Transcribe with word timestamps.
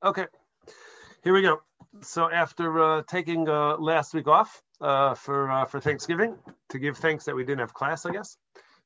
Okay, 0.00 0.26
here 1.24 1.34
we 1.34 1.42
go. 1.42 1.60
So 2.02 2.30
after 2.30 2.80
uh, 2.80 3.02
taking 3.02 3.48
uh, 3.48 3.76
last 3.78 4.14
week 4.14 4.28
off 4.28 4.62
uh, 4.80 5.14
for 5.14 5.50
uh, 5.50 5.64
for 5.64 5.80
Thanksgiving 5.80 6.36
to 6.68 6.78
give 6.78 6.96
thanks 6.98 7.24
that 7.24 7.34
we 7.34 7.42
didn't 7.42 7.58
have 7.58 7.74
class, 7.74 8.06
I 8.06 8.12
guess. 8.12 8.36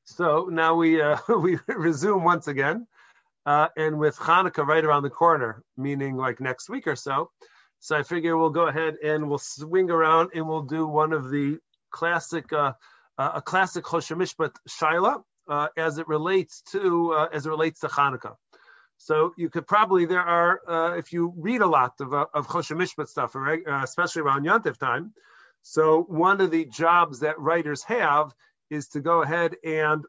So 0.05 0.49
now 0.51 0.73
we 0.73 0.99
uh, 0.99 1.17
we 1.39 1.59
resume 1.67 2.23
once 2.23 2.47
again, 2.47 2.87
uh, 3.45 3.67
and 3.77 3.99
with 3.99 4.17
Hanukkah 4.17 4.65
right 4.65 4.83
around 4.83 5.03
the 5.03 5.11
corner, 5.11 5.63
meaning 5.77 6.17
like 6.17 6.39
next 6.39 6.67
week 6.67 6.87
or 6.87 6.95
so. 6.95 7.29
So 7.79 7.95
I 7.95 8.01
figure 8.01 8.35
we'll 8.35 8.49
go 8.49 8.65
ahead 8.65 8.95
and 9.03 9.29
we'll 9.29 9.37
swing 9.37 9.91
around 9.91 10.31
and 10.33 10.47
we'll 10.47 10.63
do 10.63 10.87
one 10.87 11.13
of 11.13 11.29
the 11.29 11.59
classic 11.91 12.51
a 12.51 13.41
classic 13.45 13.83
Choshen 13.83 14.17
Mishpat 14.17 14.55
Shaila 14.67 15.21
as 15.77 15.99
it 15.99 16.07
relates 16.07 16.63
to 16.71 17.27
as 17.31 17.45
it 17.45 17.49
relates 17.49 17.81
to 17.81 17.87
Hanukkah. 17.87 18.33
So 19.03 19.33
you 19.35 19.49
could 19.49 19.67
probably 19.67 20.05
there 20.05 20.21
are 20.21 20.61
uh, 20.65 20.97
if 20.97 21.11
you 21.11 21.33
read 21.35 21.59
a 21.59 21.67
lot 21.67 21.99
of 21.99 22.13
uh, 22.13 22.27
of 22.33 22.47
Choshen 22.47 22.77
Mishpat 22.77 23.09
stuff, 23.09 23.35
uh, 23.35 23.57
especially 23.83 24.21
around 24.21 24.45
Yontif 24.45 24.77
time. 24.77 25.13
So 25.61 26.03
one 26.03 26.39
of 26.39 26.51
the 26.51 26.63
jobs 26.65 27.19
that 27.19 27.37
writers 27.37 27.83
have 27.83 28.33
is 28.69 28.87
to 28.89 29.01
go 29.01 29.21
ahead 29.21 29.57
and 29.65 30.05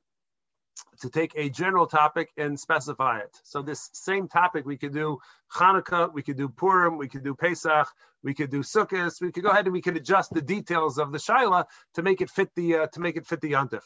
to 1.00 1.10
take 1.10 1.32
a 1.34 1.48
general 1.48 1.88
topic 1.88 2.30
and 2.36 2.58
specify 2.58 3.18
it. 3.18 3.36
So 3.42 3.62
this 3.62 3.90
same 3.94 4.28
topic 4.28 4.64
we 4.64 4.76
could 4.76 4.94
do 4.94 5.18
Hanukkah, 5.52 6.14
we 6.14 6.22
could 6.22 6.36
do 6.36 6.48
Purim, 6.48 6.96
we 6.96 7.08
could 7.08 7.24
do 7.24 7.34
Pesach, 7.34 7.88
we 8.22 8.32
could 8.32 8.50
do 8.50 8.60
Sukkot. 8.60 9.20
We 9.20 9.32
could 9.32 9.42
go 9.42 9.50
ahead 9.50 9.64
and 9.66 9.72
we 9.72 9.82
could 9.82 9.96
adjust 9.96 10.32
the 10.32 10.40
details 10.42 10.98
of 10.98 11.10
the 11.10 11.18
Shaila 11.18 11.64
to 11.94 12.02
make 12.02 12.20
it 12.20 12.30
fit 12.30 12.50
the 12.54 12.76
uh, 12.76 12.86
to 12.92 13.00
make 13.00 13.16
it 13.16 13.26
fit 13.26 13.40
the 13.40 13.52
Yontif. 13.52 13.82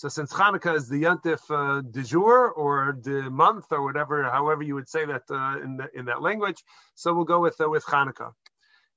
So 0.00 0.08
since 0.08 0.32
Hanukkah 0.32 0.76
is 0.76 0.88
the 0.88 1.02
Yontif 1.02 1.42
uh, 1.50 1.82
de 1.82 2.02
jour 2.02 2.50
or 2.52 2.96
the 3.02 3.28
month 3.28 3.66
or 3.70 3.84
whatever, 3.84 4.22
however 4.22 4.62
you 4.62 4.74
would 4.74 4.88
say 4.88 5.04
that 5.04 5.24
uh, 5.30 5.60
in, 5.62 5.76
the, 5.76 5.88
in 5.92 6.06
that 6.06 6.22
language, 6.22 6.64
so 6.94 7.12
we'll 7.12 7.26
go 7.26 7.38
with 7.38 7.60
uh, 7.60 7.68
with 7.68 7.84
Hanukkah. 7.84 8.32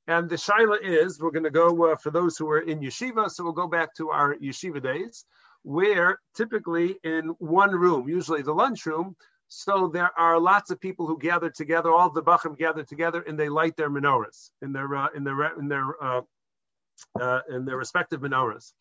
And 0.08 0.30
the 0.30 0.38
shaila 0.38 0.78
is 0.82 1.20
we're 1.20 1.32
going 1.32 1.44
to 1.44 1.50
go 1.50 1.92
uh, 1.92 1.98
for 1.98 2.10
those 2.10 2.38
who 2.38 2.50
are 2.50 2.62
in 2.62 2.80
yeshiva. 2.80 3.30
So 3.30 3.44
we'll 3.44 3.52
go 3.52 3.68
back 3.68 3.94
to 3.96 4.12
our 4.12 4.36
yeshiva 4.36 4.82
days, 4.82 5.26
where 5.64 6.20
typically 6.38 6.96
in 7.04 7.36
one 7.40 7.72
room, 7.72 8.08
usually 8.08 8.42
the 8.42 8.54
lunchroom, 8.54 9.18
so 9.50 9.90
there 9.90 10.12
are 10.18 10.40
lots 10.40 10.72
of 10.72 10.80
people 10.80 11.06
who 11.06 11.20
gather 11.20 11.50
together. 11.50 11.92
All 11.92 12.12
the 12.12 12.24
bachim 12.24 12.58
gather 12.58 12.86
together, 12.86 13.22
and 13.28 13.38
they 13.38 13.50
light 13.50 13.76
their 13.76 13.90
menorahs 13.90 14.52
in 14.62 14.72
their 14.72 14.96
uh, 14.96 15.10
in 15.14 15.26
their 15.26 15.60
in 15.60 15.68
their 15.68 16.02
uh, 16.02 16.22
in 17.50 17.66
their 17.66 17.76
respective 17.76 18.22
menorahs. 18.22 18.72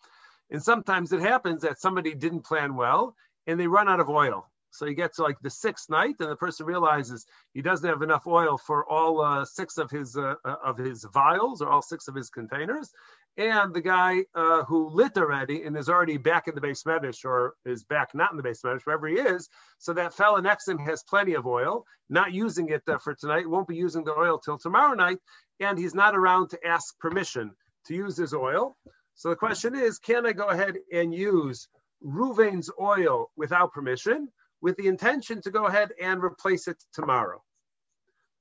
And 0.53 0.63
sometimes 0.63 1.13
it 1.13 1.21
happens 1.21 1.63
that 1.63 1.81
somebody 1.81 2.15
didn't 2.15 2.45
plan 2.45 2.77
well 2.77 3.17
and 3.47 3.59
they 3.59 3.67
run 3.67 3.89
out 3.89 4.01
of 4.01 4.11
oil. 4.11 4.47
So 4.71 4.87
you 4.87 4.95
get 4.95 5.15
to 5.15 5.23
like 5.23 5.37
the 5.43 5.51
sixth 5.51 5.91
night, 5.91 6.15
and 6.21 6.31
the 6.31 6.37
person 6.37 6.65
realizes 6.65 7.27
he 7.53 7.61
doesn't 7.61 7.89
have 7.89 8.01
enough 8.01 8.27
oil 8.27 8.57
for 8.57 8.91
all 8.91 9.21
uh, 9.21 9.45
six 9.45 9.77
of 9.77 9.91
his 9.91 10.17
uh, 10.17 10.35
uh, 10.45 10.57
of 10.65 10.79
his 10.79 11.05
vials 11.13 11.61
or 11.61 11.69
all 11.69 11.83
six 11.83 12.09
of 12.09 12.15
his 12.15 12.31
containers. 12.31 12.91
And 13.37 13.75
the 13.75 13.83
guy 13.83 14.25
uh, 14.35 14.65
who 14.65 14.89
lit 14.89 15.17
already 15.19 15.63
and 15.65 15.77
is 15.77 15.91
already 15.91 16.17
back 16.17 16.49
in 16.49 16.55
the 16.55 16.61
base 16.61 16.85
medish 16.85 17.25
or 17.25 17.55
is 17.67 17.85
back 17.85 18.15
not 18.15 18.31
in 18.31 18.39
the 18.39 18.43
base 18.43 18.63
medish, 18.63 18.83
wherever 18.85 19.07
he 19.09 19.17
is. 19.17 19.49
So 19.79 19.93
that 19.95 20.15
fella 20.15 20.41
next 20.41 20.65
to 20.65 20.73
him 20.73 20.79
has 20.79 21.03
plenty 21.03 21.35
of 21.35 21.47
oil, 21.47 21.85
not 22.09 22.33
using 22.33 22.69
it 22.71 22.83
uh, 22.89 22.99
for 22.99 23.15
tonight, 23.15 23.49
won't 23.49 23.69
be 23.69 23.77
using 23.77 24.05
the 24.05 24.19
oil 24.19 24.39
till 24.39 24.59
tomorrow 24.59 24.95
night, 24.95 25.19
and 25.61 25.79
he's 25.79 25.95
not 25.95 26.17
around 26.17 26.49
to 26.51 26.67
ask 26.67 26.99
permission 26.99 27.53
to 27.87 27.95
use 27.95 28.17
his 28.17 28.33
oil. 28.33 28.77
So 29.15 29.31
the 29.31 29.37
question 29.37 29.75
is, 29.75 29.99
can 29.99 30.27
I 30.27 30.33
go 30.33 30.49
ahead 30.49 30.79
and 30.93 31.15
use 31.15 31.69
Ruvain's 32.05 32.71
oil 32.81 33.31
without 33.37 33.73
permission 33.73 34.29
with 34.61 34.77
the 34.77 34.89
intention 34.89 35.41
to 35.43 35.51
go 35.51 35.67
ahead 35.67 35.91
and 36.01 36.23
replace 36.23 36.69
it 36.69 36.83
tomorrow? 36.93 37.43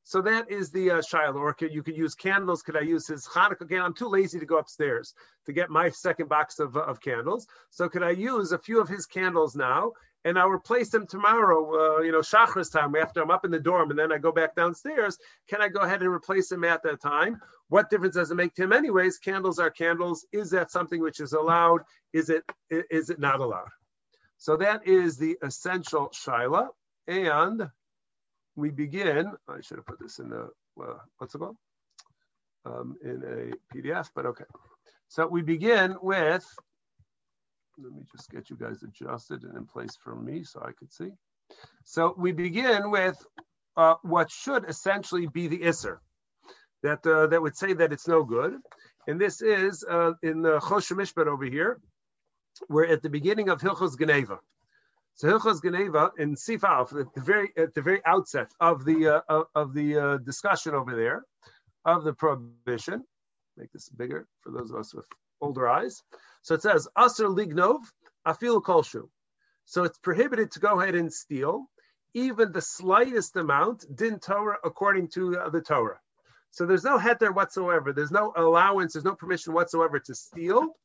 So 0.04 0.22
that 0.24 0.50
is 0.50 0.72
the 0.72 0.92
uh, 0.92 1.02
Shaila. 1.02 1.36
Or 1.36 1.56
you 1.60 1.84
could 1.84 1.96
use 1.96 2.16
candles. 2.16 2.64
Could 2.64 2.76
I 2.76 2.82
use 2.82 3.08
his 3.08 3.28
Hanukkah 3.28 3.70
candle? 3.70 3.86
I'm 3.86 3.94
too 3.94 4.08
lazy 4.08 4.40
to 4.40 4.46
go 4.46 4.58
upstairs 4.58 5.14
to 5.46 5.54
get 5.54 5.70
my 5.70 5.90
second 5.90 6.28
box 6.28 6.60
of, 6.60 6.76
of 6.76 7.02
candles. 7.02 7.46
So 7.70 7.88
could 7.88 8.04
I 8.04 8.12
use 8.12 8.52
a 8.52 8.58
few 8.58 8.82
of 8.82 8.90
his 8.90 9.06
candles 9.06 9.56
now 9.56 9.92
and 10.24 10.38
I'll 10.38 10.50
replace 10.50 10.90
them 10.90 11.08
tomorrow, 11.08 11.98
uh, 11.98 12.02
you 12.02 12.12
know, 12.12 12.20
Shachris 12.20 12.72
time 12.72 12.96
after 12.96 13.22
I'm 13.22 13.32
up 13.32 13.46
in 13.46 13.52
the 13.52 13.60
dorm 13.60 13.90
and 13.90 14.00
then 14.00 14.12
I 14.12 14.18
go 14.18 14.32
back 14.32 14.56
downstairs. 14.56 15.18
Can 15.50 15.62
I 15.62 15.68
go 15.68 15.80
ahead 15.82 16.02
and 16.02 16.12
replace 16.12 16.50
them 16.50 16.64
at 16.64 16.84
that 16.84 17.02
time? 17.02 17.40
What 17.70 17.90
difference 17.90 18.16
does 18.16 18.32
it 18.32 18.36
make 18.36 18.54
to 18.56 18.64
him 18.64 18.74
anyways? 18.74 19.18
Candles 19.18 19.60
are 19.60 19.72
candles. 19.72 20.26
Is 20.32 20.52
that 20.52 20.72
something 20.72 21.02
which 21.02 21.20
is 21.20 21.34
allowed? 21.34 21.82
Is 22.14 22.30
it 22.30 22.44
is 22.70 23.10
it 23.10 23.20
not 23.20 23.40
allowed? 23.40 23.70
So 24.38 24.58
that 24.58 24.88
is 24.88 25.18
the 25.18 25.38
essential 25.44 26.10
Shaila. 26.10 26.70
And 27.08 27.70
we 28.56 28.70
begin, 28.70 29.32
I 29.48 29.62
should 29.62 29.78
have 29.78 29.86
put 29.86 30.00
this 30.00 30.20
in 30.20 30.30
the, 30.30 30.50
uh, 30.82 30.98
what's 31.18 31.36
it 31.36 31.38
called? 31.38 31.58
Um, 32.66 32.96
in 33.04 33.24
a 33.24 33.76
PDF, 33.76 34.10
but 34.16 34.26
okay. 34.26 34.46
So 35.08 35.28
we 35.28 35.42
begin 35.42 35.96
with 36.02 36.46
let 37.84 37.94
me 37.94 38.04
just 38.12 38.30
get 38.30 38.50
you 38.50 38.56
guys 38.56 38.84
adjusted 38.84 39.44
and 39.44 39.56
in 39.58 39.66
place 39.66 39.98
for 40.04 40.16
me 40.16 40.44
so 40.44 40.62
I 40.62 40.72
could 40.72 40.92
see. 40.92 41.12
So 41.84 42.14
we 42.18 42.32
begin 42.32 42.92
with 42.92 43.18
uh, 43.76 43.96
what 44.04 44.30
should 44.32 44.66
essentially 44.68 45.28
be 45.28 45.48
the 45.48 45.60
Isser, 45.60 45.98
that 46.84 47.06
uh, 47.06 47.28
that 47.28 47.42
would 47.42 47.56
say 47.56 47.74
that 47.74 47.92
it's 47.92 48.08
no 48.08 48.24
good. 48.24 48.54
And 49.08 49.20
this 49.20 49.42
is 49.42 49.84
uh, 49.90 50.14
in 50.22 50.42
the 50.42 50.60
Choshen 50.60 50.98
Mishpat 50.98 51.28
over 51.28 51.46
here. 51.46 51.80
We're 52.70 52.86
at 52.86 53.02
the 53.02 53.10
beginning 53.10 53.50
of 53.50 53.62
Hilchos 53.62 53.98
Geneva. 53.98 54.40
So 55.16 55.28
Hilchos 55.28 55.62
Geneva 55.62 56.12
in 56.18 56.36
Sifaf, 56.36 57.00
at 57.00 57.14
the 57.14 57.22
very 57.22 57.50
at 57.58 57.74
the 57.74 57.82
very 57.82 58.02
outset 58.06 58.52
of 58.60 58.86
the 58.86 59.22
uh, 59.28 59.44
of 59.56 59.74
the 59.74 59.98
uh, 59.98 60.18
discussion 60.18 60.74
over 60.76 60.96
there 60.96 61.24
of 61.86 62.04
the 62.04 62.14
prohibition. 62.14 63.04
Make 63.58 63.72
this 63.72 63.90
bigger 63.90 64.28
for 64.42 64.52
those 64.52 64.72
of 64.72 64.78
us 64.78 64.94
with 64.94 65.06
older 65.42 65.68
eyes. 65.68 66.02
So 66.42 66.56
it 66.56 66.62
says, 66.62 66.88
Aser 66.98 67.28
lignov, 67.28 67.80
afil 68.26 68.62
kolshu. 68.62 69.08
So 69.66 69.84
it's 69.84 69.98
prohibited 70.00 70.52
to 70.52 70.60
go 70.60 70.80
ahead 70.80 70.96
and 70.96 71.14
steal 71.14 71.68
even 72.14 72.52
the 72.52 72.62
slightest 72.62 73.36
amount, 73.38 73.86
din 73.96 74.20
Torah, 74.20 74.58
according 74.64 75.08
to 75.10 75.40
uh, 75.40 75.50
the 75.50 75.62
Torah. 75.62 76.00
So 76.52 76.66
there's 76.66 76.84
no 76.84 76.98
heter 76.98 77.34
whatsoever. 77.34 77.94
There's 77.94 78.12
no 78.12 78.34
allowance. 78.36 78.94
There's 78.94 79.06
no 79.06 79.16
permission 79.16 79.54
whatsoever 79.54 80.00
to 80.00 80.16
steal. 80.16 80.76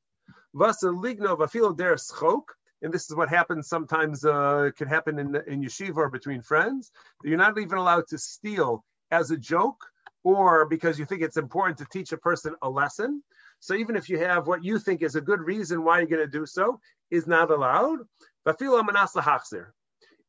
Vasa 0.55 0.87
lignov 0.87 1.39
afil 1.39 1.77
der 1.77 1.97
schok. 1.97 2.45
And 2.83 2.93
this 2.93 3.11
is 3.11 3.17
what 3.17 3.29
happens 3.29 3.69
sometimes, 3.69 4.25
uh, 4.25 4.71
can 4.77 4.87
happen 4.87 5.19
in, 5.19 5.35
in 5.47 5.63
yeshiva 5.63 5.97
or 5.97 6.11
between 6.11 6.43
friends. 6.43 6.93
You're 7.25 7.39
not 7.39 7.59
even 7.59 7.79
allowed 7.79 8.07
to 8.09 8.19
steal 8.19 8.85
as 9.11 9.31
a 9.31 9.37
joke 9.37 9.81
or 10.23 10.67
because 10.67 10.99
you 10.99 11.07
think 11.07 11.23
it's 11.23 11.39
important 11.39 11.79
to 11.79 11.87
teach 11.87 12.13
a 12.13 12.19
person 12.19 12.55
a 12.63 12.69
lesson. 12.69 13.23
So 13.61 13.75
even 13.75 13.97
if 13.97 14.09
you 14.09 14.19
have 14.19 14.47
what 14.47 14.65
you 14.65 14.79
think 14.79 15.03
is 15.03 15.17
a 15.17 15.21
good 15.21 15.41
reason 15.41 15.85
why 15.85 15.99
you're 15.99 16.09
going 16.09 16.25
to 16.25 16.39
do 16.39 16.47
so, 16.47 16.81
is 17.11 17.27
not 17.27 17.51
allowed. 17.51 18.01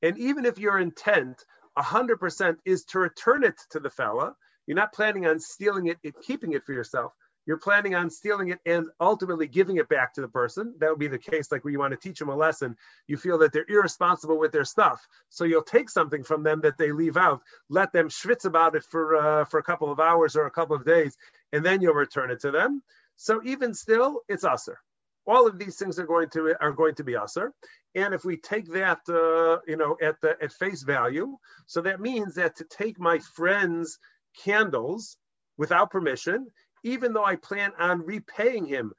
And 0.01 0.17
even 0.17 0.45
if 0.45 0.57
your 0.57 0.79
intent 0.79 1.43
100% 1.77 2.57
is 2.65 2.83
to 2.85 2.99
return 2.99 3.43
it 3.43 3.59
to 3.71 3.79
the 3.79 3.89
fella, 3.89 4.35
you're 4.65 4.75
not 4.75 4.93
planning 4.93 5.25
on 5.25 5.39
stealing 5.39 5.87
it 5.87 5.97
and 6.03 6.13
keeping 6.25 6.53
it 6.53 6.63
for 6.65 6.73
yourself. 6.73 7.13
You're 7.45 7.57
planning 7.57 7.95
on 7.95 8.09
stealing 8.09 8.49
it 8.49 8.59
and 8.65 8.87
ultimately 8.99 9.47
giving 9.47 9.77
it 9.77 9.87
back 9.87 10.13
to 10.15 10.21
the 10.21 10.27
person. 10.27 10.75
That 10.79 10.89
would 10.89 10.99
be 10.99 11.07
the 11.07 11.17
case, 11.17 11.49
like 11.49 11.63
where 11.63 11.71
you 11.71 11.79
want 11.79 11.91
to 11.91 11.97
teach 11.97 12.19
them 12.19 12.27
a 12.27 12.35
lesson. 12.35 12.75
You 13.07 13.15
feel 13.15 13.37
that 13.37 13.53
they're 13.53 13.65
irresponsible 13.69 14.37
with 14.37 14.51
their 14.51 14.65
stuff, 14.65 15.07
so 15.29 15.45
you'll 15.45 15.63
take 15.63 15.89
something 15.89 16.23
from 16.23 16.43
them 16.43 16.59
that 16.61 16.77
they 16.77 16.91
leave 16.91 17.15
out, 17.15 17.41
let 17.69 17.93
them 17.93 18.09
schwitz 18.09 18.43
about 18.43 18.75
it 18.75 18.83
for 18.83 19.15
uh, 19.15 19.45
for 19.45 19.59
a 19.59 19.63
couple 19.63 19.89
of 19.89 20.01
hours 20.01 20.35
or 20.35 20.45
a 20.45 20.51
couple 20.51 20.75
of 20.75 20.85
days, 20.85 21.15
and 21.53 21.65
then 21.65 21.81
you'll 21.81 21.93
return 21.93 22.31
it 22.31 22.41
to 22.41 22.51
them. 22.51 22.83
So 23.17 23.41
even 23.43 23.73
still, 23.73 24.21
it's 24.29 24.45
aser. 24.45 24.79
All 25.25 25.47
of 25.47 25.59
these 25.59 25.75
things 25.75 25.99
are 25.99 26.05
going 26.05 26.29
to 26.29 26.55
are 26.61 26.71
going 26.71 26.95
to 26.95 27.03
be 27.03 27.15
aser. 27.15 27.51
And 27.95 28.13
if 28.13 28.23
we 28.23 28.37
take 28.37 28.71
that, 28.71 28.99
uh, 29.09 29.59
you 29.67 29.75
know, 29.75 29.97
at 30.01 30.21
the 30.21 30.37
at 30.41 30.53
face 30.53 30.83
value, 30.83 31.37
so 31.65 31.81
that 31.81 31.99
means 31.99 32.35
that 32.35 32.55
to 32.57 32.63
take 32.63 32.99
my 32.99 33.19
friend's 33.19 33.99
candles 34.43 35.17
without 35.57 35.91
permission, 35.91 36.47
even 36.83 37.11
though 37.11 37.25
I 37.25 37.35
plan 37.35 37.71
on 37.77 38.05
repaying 38.05 38.65
him 38.67 38.93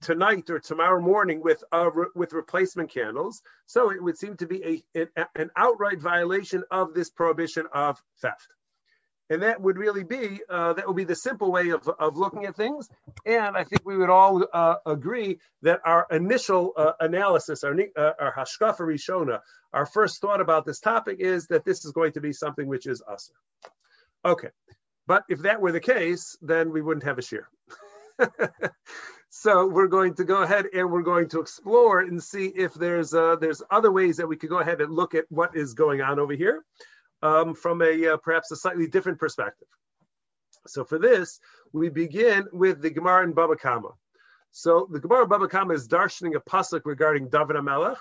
tonight 0.00 0.48
or 0.50 0.60
tomorrow 0.60 1.00
morning 1.00 1.42
with 1.42 1.62
uh, 1.72 1.90
re- 1.90 2.06
with 2.14 2.32
replacement 2.32 2.90
candles. 2.90 3.42
So 3.66 3.90
it 3.90 4.02
would 4.02 4.16
seem 4.16 4.36
to 4.36 4.46
be 4.46 4.84
a, 4.94 5.06
an 5.34 5.50
outright 5.56 6.00
violation 6.00 6.62
of 6.70 6.94
this 6.94 7.10
prohibition 7.10 7.66
of 7.72 8.00
theft. 8.22 8.48
And 9.28 9.42
that 9.42 9.60
would 9.60 9.76
really 9.76 10.04
be 10.04 10.40
uh, 10.48 10.74
that 10.74 10.86
would 10.86 10.96
be 10.96 11.04
the 11.04 11.16
simple 11.16 11.50
way 11.50 11.70
of, 11.70 11.88
of 11.88 12.16
looking 12.16 12.44
at 12.44 12.54
things. 12.54 12.88
And 13.24 13.56
I 13.56 13.64
think 13.64 13.82
we 13.84 13.96
would 13.96 14.10
all 14.10 14.46
uh, 14.52 14.76
agree 14.86 15.38
that 15.62 15.80
our 15.84 16.06
initial 16.10 16.72
uh, 16.76 16.92
analysis, 17.00 17.64
our 17.64 17.74
uh, 17.74 18.12
our 18.20 18.32
hashkafa 18.32 18.80
rishona, 18.80 19.40
our 19.72 19.86
first 19.86 20.20
thought 20.20 20.40
about 20.40 20.64
this 20.64 20.78
topic 20.78 21.18
is 21.18 21.48
that 21.48 21.64
this 21.64 21.84
is 21.84 21.90
going 21.90 22.12
to 22.12 22.20
be 22.20 22.32
something 22.32 22.68
which 22.68 22.86
is 22.86 23.02
us. 23.02 23.30
Okay, 24.24 24.48
but 25.06 25.24
if 25.28 25.40
that 25.40 25.60
were 25.60 25.72
the 25.72 25.80
case, 25.80 26.36
then 26.40 26.72
we 26.72 26.80
wouldn't 26.80 27.04
have 27.04 27.18
a 27.18 27.22
shiur. 27.22 27.46
so 29.28 29.66
we're 29.66 29.88
going 29.88 30.14
to 30.14 30.24
go 30.24 30.42
ahead 30.42 30.66
and 30.72 30.90
we're 30.90 31.02
going 31.02 31.28
to 31.28 31.40
explore 31.40 32.00
and 32.00 32.22
see 32.22 32.46
if 32.46 32.74
there's 32.74 33.12
uh, 33.12 33.36
there's 33.36 33.62
other 33.70 33.92
ways 33.92 34.16
that 34.18 34.28
we 34.28 34.36
could 34.36 34.50
go 34.50 34.58
ahead 34.58 34.80
and 34.80 34.92
look 34.92 35.14
at 35.14 35.24
what 35.30 35.56
is 35.56 35.74
going 35.74 36.00
on 36.00 36.18
over 36.18 36.32
here. 36.32 36.64
Um, 37.22 37.54
from 37.54 37.82
a 37.82 38.08
uh, 38.08 38.16
perhaps 38.18 38.50
a 38.50 38.56
slightly 38.56 38.86
different 38.86 39.18
perspective. 39.18 39.68
So 40.66 40.84
for 40.84 40.98
this, 40.98 41.40
we 41.72 41.88
begin 41.88 42.46
with 42.52 42.82
the 42.82 42.90
Gemara 42.90 43.24
in 43.24 43.32
Baba 43.32 43.56
Kama. 43.56 43.90
So 44.52 44.88
the 44.90 45.00
Gemara 45.00 45.26
Baba 45.26 45.48
Kama 45.48 45.74
is 45.74 45.88
darshaning 45.88 46.36
a 46.36 46.40
pasuk 46.40 46.82
regarding 46.84 47.28
David 47.28 47.56
Amelech. 47.56 47.98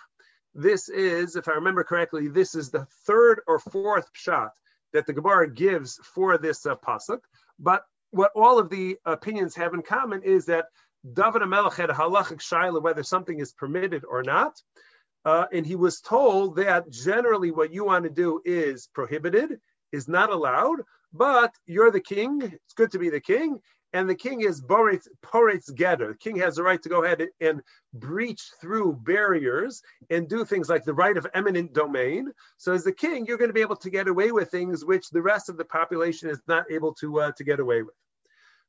This 0.53 0.88
is, 0.88 1.35
if 1.35 1.47
I 1.50 1.53
remember 1.53 1.83
correctly, 1.83 2.27
this 2.27 2.56
is 2.56 2.69
the 2.69 2.88
third 3.06 3.41
or 3.47 3.59
fourth 3.59 4.07
pshat 4.13 4.50
that 4.94 5.06
the 5.06 5.13
Gemara 5.13 5.51
gives 5.51 6.00
for 6.03 6.38
this 6.38 6.65
uh, 6.65 6.75
pasuk. 6.75 7.19
But 7.59 7.83
what 8.12 8.31
all 8.35 8.57
of 8.57 8.69
the 8.69 8.97
opinions 9.06 9.56
have 9.56 9.73
in 9.73 9.81
common 9.81 10.23
is 10.23 10.45
that 10.45 10.65
David 11.13 11.41
Amelech 11.41 11.75
had 11.75 11.89
a 11.89 11.94
halachic 11.94 12.39
shaila 12.39 12.81
whether 12.81 13.03
something 13.03 13.39
is 13.39 13.51
permitted 13.51 14.03
or 14.06 14.23
not. 14.23 14.59
Uh, 15.25 15.45
and 15.51 15.66
he 15.66 15.75
was 15.75 16.00
told 16.01 16.56
that 16.56 16.89
generally 16.92 17.51
what 17.51 17.74
you 17.74 17.83
want 17.83 18.04
to 18.04 18.12
do 18.12 18.39
is 18.45 18.88
prohibited, 18.94 19.60
is 19.92 20.07
not 20.07 20.30
allowed, 20.30 20.81
but 21.13 21.51
you're 21.66 21.92
the 21.92 22.00
king. 22.00 22.42
It's 22.44 22.74
good 22.75 22.92
to 22.92 23.00
be 23.00 23.10
the 23.10 23.19
king. 23.19 23.60
And 23.94 24.10
the 24.10 24.16
king 24.16 24.42
is 24.42 24.62
Boretz, 24.62 25.07
Poretz 25.24 25.72
Geder. 25.72 26.10
The 26.10 26.18
king 26.18 26.36
has 26.39 26.57
the 26.57 26.63
right 26.63 26.81
to 26.81 26.89
go 26.89 27.06
ahead 27.06 27.25
and 27.39 27.62
breach 27.94 28.42
through 28.60 29.00
barriers 29.04 29.81
and 30.10 30.27
do 30.27 30.44
things 30.44 30.68
like 30.68 30.83
the 30.83 30.94
right 30.94 31.16
of 31.16 31.25
eminent 31.33 31.74
domain. 31.74 32.31
So 32.57 32.74
as 32.74 32.83
the 32.83 32.92
king, 32.92 33.25
you're 33.25 33.38
going 33.38 33.50
to 33.50 33.54
be 33.54 33.62
able 33.62 33.77
to 33.77 33.89
get 33.89 34.10
away 34.10 34.33
with 34.33 34.51
things 34.51 34.83
which 34.83 35.10
the 35.10 35.22
rest 35.22 35.48
of 35.48 35.56
the 35.56 35.63
population 35.63 36.30
is 36.30 36.42
not 36.45 36.66
able 36.69 36.94
to, 36.95 37.22
uh, 37.22 37.31
to 37.38 37.44
get 37.45 37.62
away 37.62 37.83
with. 37.83 37.95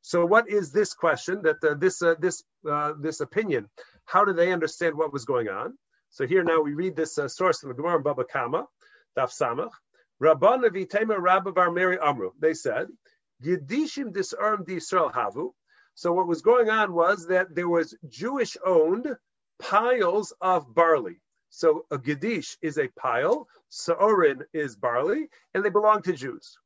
So 0.00 0.24
what 0.24 0.48
is 0.48 0.70
this 0.70 0.94
question 0.94 1.42
that 1.42 1.56
uh, 1.64 1.74
this, 1.74 2.00
uh, 2.00 2.14
this, 2.20 2.44
uh, 2.70 2.92
this 3.00 3.20
opinion? 3.20 3.68
How 4.04 4.24
do 4.24 4.32
they 4.32 4.52
understand 4.52 4.96
what 4.96 5.12
was 5.12 5.24
going 5.24 5.48
on? 5.48 5.76
So 6.10 6.26
here 6.26 6.42
now 6.44 6.62
we 6.62 6.74
read 6.74 6.96
this 6.96 7.18
uh, 7.18 7.28
source 7.28 7.60
from 7.60 7.70
the 7.70 7.74
Gemara 7.74 8.00
Baba 8.00 8.24
Kama, 8.24 8.66
Daf 9.16 9.30
Samach. 9.30 9.70
Rabban 10.22 10.62
Vitema 10.70 11.18
Rabba 11.20 11.70
Mary 11.70 11.98
Amru. 12.02 12.30
They 12.38 12.54
said, 12.54 12.88
Yidishim 13.44 14.12
disarm 14.12 14.64
Yisrael 14.64 15.12
Havu. 15.12 15.50
So 15.94 16.12
what 16.12 16.26
was 16.26 16.42
going 16.42 16.70
on 16.70 16.92
was 16.92 17.26
that 17.28 17.54
there 17.54 17.68
was 17.68 17.94
Jewish-owned 18.08 19.16
piles 19.58 20.32
of 20.40 20.74
barley. 20.74 21.20
So 21.50 21.86
a 21.90 21.98
Gedish 21.98 22.56
is 22.60 22.78
a 22.78 22.88
pile, 22.88 23.48
Saorin 23.70 24.42
is 24.52 24.76
barley, 24.76 25.28
and 25.54 25.64
they 25.64 25.70
belong 25.70 26.02
to 26.02 26.12
Jews. 26.12 26.58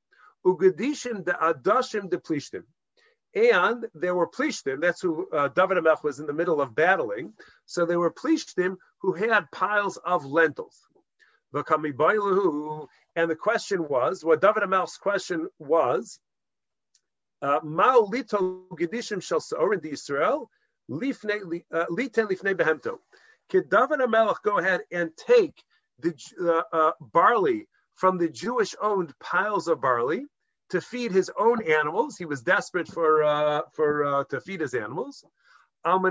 Ugedishim 0.44 1.24
de 1.24 1.32
Adashim 1.32 2.10
de 2.10 2.18
Plishtim. 2.18 2.64
And 3.34 3.86
there 3.94 4.14
were 4.14 4.28
Plishtim, 4.28 4.80
that's 4.80 5.00
who 5.00 5.28
uh, 5.30 5.48
David 5.48 5.78
Amech 5.78 6.02
was 6.02 6.18
in 6.18 6.26
the 6.26 6.32
middle 6.32 6.60
of 6.60 6.74
battling. 6.74 7.34
So 7.66 7.86
they 7.86 7.96
were 7.96 8.12
Plishtim 8.12 8.76
who 9.00 9.12
had 9.12 9.50
piles 9.50 9.96
of 9.98 10.24
lentils. 10.24 10.78
And 11.52 11.64
the 13.30 13.36
question 13.36 13.88
was, 13.88 14.24
what 14.24 14.40
David 14.40 14.62
Amelch's 14.62 14.98
question 14.98 15.48
was, 15.58 16.20
uh, 17.42 17.60
Mao 17.62 18.02
lito 18.02 18.68
gedishim 18.74 19.22
shel 19.22 19.72
in 19.72 19.80
Israel, 19.80 20.50
liten 20.88 21.30
lifnei 21.70 22.54
behemto. 22.54 22.98
Could 23.48 23.68
David 23.68 24.00
Amelch 24.00 24.42
go 24.44 24.58
ahead 24.58 24.82
and 24.92 25.10
take 25.16 25.54
the 25.98 26.14
uh, 26.40 26.62
uh, 26.76 26.92
barley 27.00 27.66
from 27.96 28.18
the 28.18 28.28
Jewish-owned 28.28 29.12
piles 29.18 29.66
of 29.68 29.80
barley 29.80 30.26
to 30.70 30.80
feed 30.80 31.10
his 31.10 31.30
own 31.36 31.62
animals? 31.62 32.16
He 32.16 32.26
was 32.26 32.42
desperate 32.42 32.88
for 32.88 33.24
uh, 33.24 33.62
for 33.72 34.04
uh, 34.04 34.24
to 34.30 34.40
feed 34.40 34.60
his 34.60 34.74
animals. 34.74 35.24
And 35.84 36.02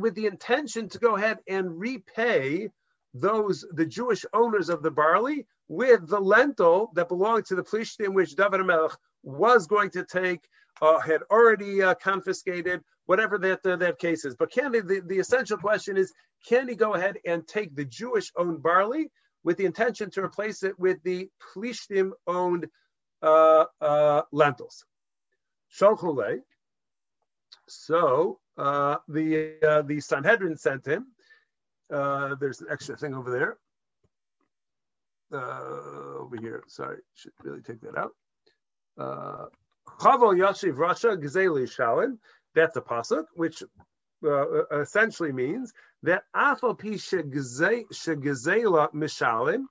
with 0.00 0.14
the 0.14 0.26
intention 0.26 0.88
to 0.88 0.98
go 0.98 1.16
ahead 1.16 1.38
and 1.48 1.78
repay 1.78 2.70
those 3.14 3.64
the 3.72 3.86
Jewish 3.86 4.24
owners 4.32 4.68
of 4.70 4.82
the 4.82 4.90
barley 4.90 5.46
with 5.68 6.08
the 6.08 6.20
lentil 6.20 6.90
that 6.94 7.08
belonged 7.08 7.46
to 7.46 7.54
the 7.54 7.62
Plishtim, 7.62 8.14
which 8.14 8.36
David 8.36 8.64
Melech 8.64 8.92
was 9.22 9.66
going 9.66 9.90
to 9.90 10.04
take, 10.04 10.40
uh, 10.80 10.98
had 10.98 11.22
already 11.30 11.82
uh, 11.82 11.94
confiscated, 11.94 12.82
whatever 13.06 13.38
that 13.38 13.64
uh, 13.66 13.76
that 13.76 13.98
case 13.98 14.24
is. 14.24 14.34
But 14.34 14.50
can 14.50 14.72
he, 14.72 14.80
the, 14.80 15.02
the 15.06 15.18
essential 15.18 15.58
question 15.58 15.96
is, 15.96 16.12
can 16.46 16.68
he 16.68 16.74
go 16.74 16.94
ahead 16.94 17.18
and 17.26 17.46
take 17.46 17.74
the 17.76 17.84
Jewish-owned 17.84 18.62
barley 18.62 19.10
with 19.44 19.58
the 19.58 19.66
intention 19.66 20.10
to 20.12 20.22
replace 20.22 20.62
it 20.62 20.78
with 20.78 21.02
the 21.02 21.28
Plishtim-owned 21.54 22.66
uh, 23.20 23.64
uh, 23.80 24.22
lentils? 24.32 24.84
So 27.68 28.38
uh, 28.56 28.96
the 29.08 29.84
the 29.86 30.00
Sanhedrin 30.00 30.56
sent 30.56 30.86
him 30.86 31.08
uh, 31.92 32.34
there's 32.40 32.60
an 32.60 32.68
extra 32.70 32.96
thing 32.96 33.14
over 33.14 33.30
there. 33.30 33.56
Uh, 35.32 36.20
over 36.20 36.36
here, 36.40 36.62
sorry, 36.66 36.98
should 37.14 37.32
really 37.42 37.62
take 37.62 37.80
that 37.82 37.96
out. 37.96 38.12
Uh, 38.98 39.46
Chavo 40.00 40.34
Yashiv 40.34 40.74
Rasha 40.74 41.16
Gzeli 41.16 41.64
Shalin. 41.64 42.18
That's 42.54 42.76
a 42.76 42.80
pasuk, 42.80 43.24
which 43.34 43.62
uh, 44.26 44.80
essentially 44.80 45.32
means 45.32 45.72
that 46.02 46.24
Afal 46.36 46.78
Pi 46.78 46.90
Shegazela 46.90 48.92
Mishalim, 48.92 49.64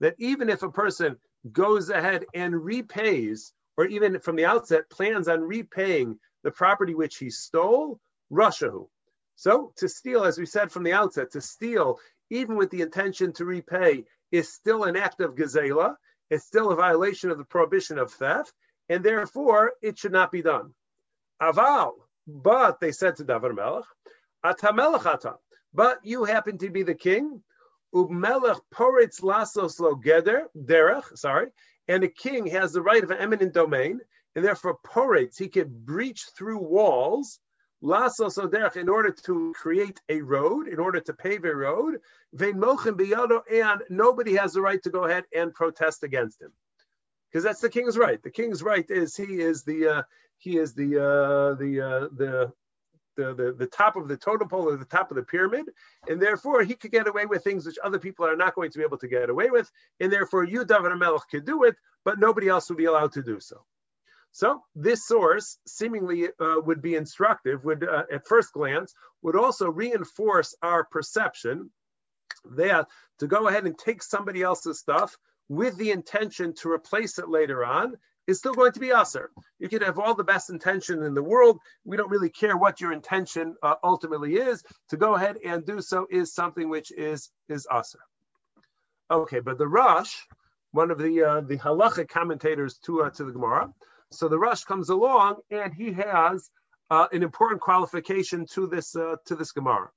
that 0.00 0.14
even 0.18 0.48
if 0.48 0.62
a 0.62 0.70
person 0.70 1.16
goes 1.50 1.90
ahead 1.90 2.24
and 2.34 2.54
repays, 2.54 3.52
or 3.76 3.86
even 3.86 4.18
from 4.18 4.36
the 4.36 4.46
outset 4.46 4.90
plans 4.90 5.28
on 5.28 5.42
repaying 5.42 6.18
the 6.44 6.52
property 6.52 6.94
which 6.94 7.16
he 7.16 7.30
stole, 7.30 7.98
Rashahu. 8.30 8.86
So 9.34 9.72
to 9.78 9.88
steal, 9.88 10.22
as 10.24 10.38
we 10.38 10.46
said 10.46 10.70
from 10.70 10.84
the 10.84 10.92
outset, 10.92 11.32
to 11.32 11.40
steal, 11.40 11.98
even 12.30 12.56
with 12.56 12.70
the 12.70 12.82
intention 12.82 13.32
to 13.32 13.44
repay, 13.44 14.04
is 14.30 14.52
still 14.52 14.84
an 14.84 14.96
act 14.96 15.20
of 15.20 15.34
gazela. 15.34 15.96
It's 16.30 16.44
still 16.44 16.70
a 16.70 16.76
violation 16.76 17.30
of 17.30 17.38
the 17.38 17.44
prohibition 17.44 17.98
of 17.98 18.12
theft, 18.12 18.52
and 18.88 19.02
therefore 19.04 19.72
it 19.82 19.98
should 19.98 20.12
not 20.12 20.30
be 20.30 20.42
done. 20.42 20.72
Aval, 21.42 21.92
but 22.26 22.80
they 22.80 22.92
said 22.92 23.16
to 23.16 23.24
David 23.24 23.54
Melech, 23.54 23.84
Atamelech 24.44 25.06
ata, 25.06 25.34
but 25.72 25.98
you 26.04 26.24
happen 26.24 26.58
to 26.58 26.70
be 26.70 26.82
the 26.82 26.94
king. 26.94 27.42
Ubmelech 27.94 28.60
poritz 28.72 29.20
lasos 29.20 29.78
lo 29.80 29.96
geder 29.96 30.44
derech, 30.56 31.16
sorry, 31.16 31.48
and 31.88 32.04
a 32.04 32.08
king 32.08 32.46
has 32.46 32.72
the 32.72 32.82
right 32.82 33.02
of 33.02 33.10
eminent 33.10 33.52
domain, 33.52 34.00
and 34.34 34.44
therefore 34.44 34.78
poritz 34.84 35.38
he 35.38 35.48
can 35.48 35.68
breach 35.84 36.24
through 36.36 36.58
walls 36.58 37.40
Lasos 37.84 38.38
Oderech, 38.38 38.76
in 38.76 38.88
order 38.88 39.10
to 39.10 39.52
create 39.54 40.00
a 40.08 40.22
road, 40.22 40.68
in 40.68 40.78
order 40.78 41.00
to 41.00 41.12
pave 41.12 41.44
a 41.44 41.54
road, 41.54 42.00
vein 42.32 42.54
mochem 42.54 42.96
biyado, 42.96 43.42
and 43.52 43.82
nobody 43.90 44.34
has 44.36 44.54
the 44.54 44.62
right 44.62 44.82
to 44.82 44.90
go 44.90 45.04
ahead 45.04 45.24
and 45.34 45.52
protest 45.52 46.02
against 46.02 46.40
him. 46.40 46.50
Because 47.30 47.44
that's 47.44 47.60
the 47.60 47.68
king's 47.68 47.98
right. 47.98 48.22
The 48.22 48.30
king's 48.30 48.62
right 48.62 48.86
is 48.88 49.14
he 49.14 49.40
is 49.40 49.64
the 49.64 49.88
uh, 49.88 50.02
he 50.38 50.56
is 50.56 50.74
the 50.74 50.96
uh, 50.96 51.54
the, 51.56 51.80
uh, 51.80 52.08
the 52.16 52.52
the 53.16 53.34
the 53.34 53.54
the 53.58 53.66
top 53.66 53.96
of 53.96 54.08
the 54.08 54.16
totem 54.16 54.48
pole 54.48 54.70
or 54.70 54.76
the 54.78 54.84
top 54.86 55.10
of 55.10 55.16
the 55.16 55.22
pyramid, 55.22 55.66
and 56.08 56.22
therefore 56.22 56.62
he 56.62 56.74
could 56.74 56.90
get 56.90 57.06
away 57.06 57.26
with 57.26 57.44
things 57.44 57.66
which 57.66 57.78
other 57.84 57.98
people 57.98 58.24
are 58.24 58.36
not 58.36 58.54
going 58.54 58.70
to 58.70 58.78
be 58.78 58.84
able 58.84 58.98
to 58.98 59.08
get 59.08 59.28
away 59.28 59.50
with, 59.50 59.70
and 60.00 60.10
therefore 60.10 60.44
you, 60.44 60.64
David 60.64 60.96
Melech, 60.96 61.28
could 61.30 61.44
do 61.44 61.64
it, 61.64 61.76
but 62.02 62.18
nobody 62.18 62.48
else 62.48 62.70
would 62.70 62.78
be 62.78 62.86
allowed 62.86 63.12
to 63.12 63.22
do 63.22 63.40
so. 63.40 63.62
So 64.34 64.64
this 64.74 65.06
source 65.06 65.58
seemingly 65.64 66.26
uh, 66.40 66.56
would 66.66 66.82
be 66.82 66.96
instructive, 66.96 67.64
would 67.64 67.84
uh, 67.84 68.02
at 68.12 68.26
first 68.26 68.52
glance, 68.52 68.92
would 69.22 69.36
also 69.36 69.70
reinforce 69.70 70.56
our 70.60 70.82
perception 70.82 71.70
that 72.56 72.88
to 73.20 73.28
go 73.28 73.46
ahead 73.46 73.64
and 73.64 73.78
take 73.78 74.02
somebody 74.02 74.42
else's 74.42 74.80
stuff 74.80 75.16
with 75.48 75.76
the 75.76 75.92
intention 75.92 76.52
to 76.54 76.72
replace 76.72 77.20
it 77.20 77.28
later 77.28 77.64
on 77.64 77.94
is 78.26 78.38
still 78.38 78.54
going 78.54 78.72
to 78.72 78.80
be 78.80 78.90
usher. 78.90 79.30
You 79.60 79.68
could 79.68 79.82
have 79.82 80.00
all 80.00 80.16
the 80.16 80.24
best 80.24 80.50
intention 80.50 81.04
in 81.04 81.14
the 81.14 81.22
world. 81.22 81.60
We 81.84 81.96
don't 81.96 82.10
really 82.10 82.30
care 82.30 82.56
what 82.56 82.80
your 82.80 82.92
intention 82.92 83.54
uh, 83.62 83.76
ultimately 83.84 84.34
is. 84.34 84.64
To 84.88 84.96
go 84.96 85.14
ahead 85.14 85.38
and 85.44 85.64
do 85.64 85.80
so 85.80 86.08
is 86.10 86.34
something 86.34 86.68
which 86.68 86.90
is 86.90 87.30
is 87.48 87.68
usher. 87.70 88.00
Okay, 89.12 89.38
but 89.38 89.58
the 89.58 89.68
Rosh, 89.68 90.12
one 90.72 90.90
of 90.90 90.98
the 90.98 91.22
uh, 91.22 91.40
the 91.42 91.58
halachic 91.58 92.08
commentators 92.08 92.78
to 92.86 93.04
uh, 93.04 93.10
to 93.10 93.22
the 93.22 93.32
Gemara, 93.32 93.72
so 94.10 94.28
the 94.28 94.38
Rosh 94.38 94.64
comes 94.64 94.88
along 94.88 95.36
and 95.50 95.72
he 95.74 95.92
has 95.92 96.50
uh, 96.90 97.06
an 97.12 97.22
important 97.22 97.60
qualification 97.60 98.46
to 98.52 98.66
this 98.66 98.94
uh, 98.96 99.16
to 99.26 99.34
this 99.34 99.52
Gemara, 99.52 99.90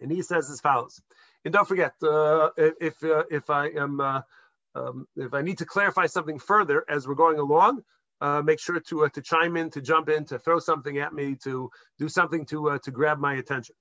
and 0.00 0.10
he 0.10 0.22
says 0.22 0.50
as 0.50 0.60
follows. 0.60 1.00
And 1.44 1.52
don't 1.52 1.66
forget, 1.66 1.94
uh, 2.02 2.50
if 2.56 3.02
uh, 3.04 3.24
if 3.30 3.50
I 3.50 3.68
am 3.68 4.00
uh, 4.00 4.22
um, 4.74 5.06
if 5.16 5.34
I 5.34 5.42
need 5.42 5.58
to 5.58 5.66
clarify 5.66 6.06
something 6.06 6.38
further 6.38 6.84
as 6.88 7.06
we're 7.06 7.14
going 7.14 7.38
along, 7.38 7.82
uh, 8.20 8.42
make 8.42 8.60
sure 8.60 8.80
to 8.80 9.08
to 9.08 9.22
chime 9.22 9.56
in, 9.56 9.70
to 9.70 9.80
jump 9.80 10.08
in, 10.08 10.24
to 10.26 10.38
throw 10.38 10.58
something 10.58 10.98
at 10.98 11.12
me, 11.12 11.36
to 11.44 11.70
do 11.98 12.08
something 12.08 12.46
to 12.46 12.78
to 12.82 12.90
grab 12.90 13.18
my 13.18 13.34
attention. 13.34 13.74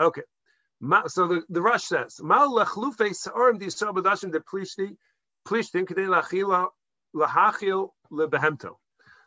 Okay. 0.00 0.22
So 1.06 1.26
the, 1.26 1.42
the 1.48 1.62
Rosh 1.62 1.84
says, 1.84 2.20
"Mal 2.22 2.50
lechlufe 2.50 3.14
sa'orim 3.14 3.58
di 3.58 3.66
badashim 3.66 4.30
de 4.30 4.40
plishti 4.40 4.96
plishtin 5.48 5.86
kedei 5.86 6.06
lachila 6.06 6.68
lahachil 7.14 7.90
lebehemto. 8.10 8.76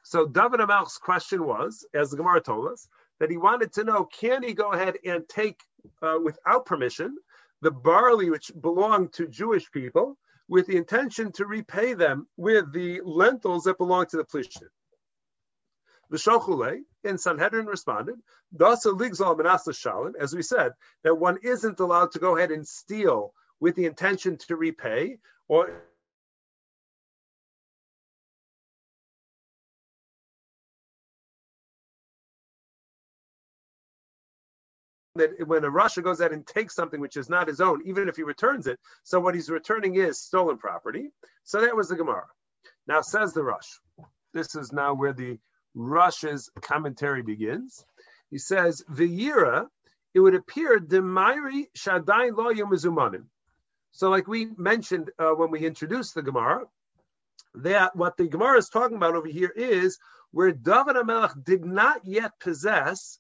So 0.04 0.26
David 0.26 0.60
Amelch's 0.60 0.98
question 0.98 1.46
was, 1.46 1.86
as 1.94 2.10
the 2.10 2.18
Gemara 2.18 2.42
told 2.42 2.72
us, 2.72 2.88
that 3.20 3.30
he 3.30 3.38
wanted 3.38 3.74
to 3.74 3.84
know, 3.84 4.06
can 4.06 4.44
he 4.44 4.54
go 4.54 4.72
ahead 4.72 4.98
and 5.06 5.28
take, 5.28 5.62
uh, 6.02 6.18
without 6.24 6.66
permission, 6.66 7.18
the 7.62 7.72
barley 7.72 8.30
which 8.30 8.52
belonged 8.60 9.14
to 9.14 9.28
Jewish 9.28 9.70
people 9.72 10.18
with 10.48 10.68
the 10.68 10.78
intention 10.78 11.32
to 11.34 11.46
repay 11.46 11.94
them 11.94 12.28
with 12.38 12.72
the 12.74 13.02
lentils 13.04 13.66
that 13.66 13.78
belong 13.78 14.06
to 14.08 14.18
the 14.18 14.24
Plishtim. 14.24 14.70
The 16.10 16.18
Shochule 16.18 16.80
in 17.04 17.18
Sanhedrin 17.20 17.68
responded, 17.68 18.16
as 18.60 18.86
we 20.36 20.42
said, 20.42 20.72
that 21.04 21.16
one 21.16 21.38
isn't 21.44 21.80
allowed 21.80 22.12
to 22.14 22.20
go 22.20 22.36
ahead 22.36 22.52
and 22.52 22.68
steal 22.68 23.34
with 23.60 23.76
the 23.76 23.86
intention 23.86 24.38
to 24.38 24.56
repay, 24.56 25.20
or 25.48 25.84
that 35.20 35.48
when 35.48 35.64
a 35.64 35.72
rasha 35.72 36.04
goes 36.04 36.22
out 36.22 36.34
and 36.34 36.46
takes 36.46 36.76
something 36.76 37.00
which 37.00 37.18
is 37.18 37.30
not 37.30 37.48
his 37.48 37.62
own, 37.62 37.82
even 37.86 38.10
if 38.10 38.16
he 38.16 38.24
returns 38.24 38.68
it, 38.68 38.80
so 39.04 39.20
what 39.20 39.36
he's 39.36 39.50
returning 39.50 39.96
is 39.96 40.20
stolen 40.20 40.58
property. 40.58 41.12
So 41.44 41.62
that 41.62 41.76
was 41.76 41.90
the 41.90 41.96
Gemara. 41.96 42.26
Now 42.88 43.02
says 43.02 43.34
the 43.34 43.44
Rosh. 43.44 43.68
This 44.34 44.56
is 44.56 44.72
now 44.72 44.94
where 44.94 45.14
the 45.14 45.38
Rosh's 45.76 46.50
commentary 46.62 47.22
begins. 47.22 47.86
He 48.32 48.38
says, 48.38 48.84
V'yira, 48.92 49.68
it 50.14 50.20
would 50.20 50.36
appear 50.36 50.80
Demairi 50.80 51.66
Shadain 51.78 52.36
Lo 52.36 52.52
Yumazumanim. 52.52 53.26
So, 53.92 54.10
like 54.10 54.28
we 54.28 54.50
mentioned 54.58 55.12
uh, 55.18 55.32
when 55.32 55.52
we 55.52 55.66
introduced 55.66 56.16
the 56.16 56.22
Gemara, 56.22 56.66
that 57.56 57.96
what 57.96 58.18
the 58.18 58.28
Gemara 58.28 58.58
is 58.58 58.70
talking 58.70 58.98
about 58.98 59.16
over 59.16 59.28
here 59.28 59.52
is 59.56 59.98
where 60.32 60.52
David 60.52 60.96
Amelech 60.96 61.44
did 61.44 61.66
not 61.66 62.06
yet 62.06 62.40
possess 62.40 63.20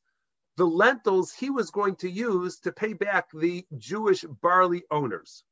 the 0.59 0.67
lentils 0.67 1.31
he 1.31 1.49
was 1.49 1.71
going 1.71 1.95
to 1.95 2.09
use 2.09 2.59
to 2.59 2.73
pay 2.73 2.91
back 2.91 3.29
the 3.33 3.65
Jewish 3.77 4.25
barley 4.41 4.83
owners. 4.91 5.45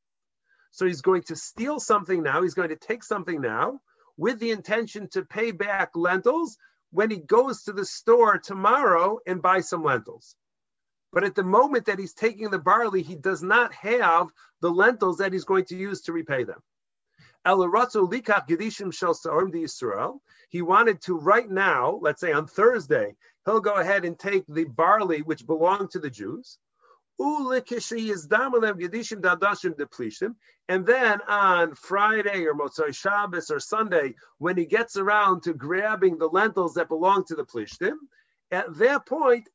So 0.70 0.84
he's 0.84 1.00
going 1.00 1.22
to 1.22 1.34
steal 1.34 1.80
something 1.80 2.22
now. 2.22 2.42
He's 2.42 2.52
going 2.52 2.68
to 2.68 2.76
take 2.76 3.02
something 3.02 3.40
now 3.40 3.80
with 4.18 4.38
the 4.38 4.50
intention 4.50 5.08
to 5.12 5.24
pay 5.24 5.52
back 5.52 5.92
lentils 5.94 6.58
when 6.90 7.10
he 7.10 7.16
goes 7.16 7.62
to 7.62 7.72
the 7.72 7.86
store 7.86 8.36
tomorrow 8.36 9.18
and 9.26 9.40
buy 9.40 9.60
some 9.60 9.82
lentils. 9.82 10.36
But 11.10 11.24
at 11.24 11.34
the 11.34 11.42
moment 11.42 11.86
that 11.86 11.98
he's 11.98 12.12
taking 12.12 12.50
the 12.50 12.58
barley, 12.58 13.02
he 13.02 13.16
does 13.16 13.42
not 13.42 13.72
have 13.76 14.28
the 14.60 14.70
lentils 14.70 15.16
that 15.18 15.32
he's 15.32 15.44
going 15.44 15.64
to 15.66 15.76
use 15.76 16.02
to 16.02 16.12
repay 16.12 16.44
them. 16.44 16.62
He 20.50 20.62
wanted 20.62 21.00
to 21.02 21.14
right 21.14 21.48
now, 21.48 21.98
let's 22.02 22.20
say 22.20 22.32
on 22.32 22.46
Thursday, 22.46 23.16
he'll 23.48 23.60
go 23.60 23.76
ahead 23.76 24.04
and 24.04 24.18
take 24.18 24.44
the 24.46 24.64
barley 24.64 25.22
which 25.22 25.46
belonged 25.46 25.90
to 25.90 25.98
the 25.98 26.10
Jews. 26.10 26.58
And 30.68 30.86
then 30.86 31.20
on 31.28 31.74
Friday 31.74 32.46
or 32.46 32.54
Motzai 32.54 32.94
Shabbos 32.94 33.50
or 33.50 33.58
Sunday, 33.58 34.14
when 34.38 34.56
he 34.56 34.66
gets 34.66 34.96
around 34.96 35.44
to 35.44 35.54
grabbing 35.54 36.18
the 36.18 36.28
lentils 36.28 36.74
that 36.74 36.88
belong 36.88 37.24
to 37.24 37.34
the 37.34 37.44
Plishtim, 37.44 37.96
at 38.50 38.76
that 38.78 39.06
point. 39.06 39.48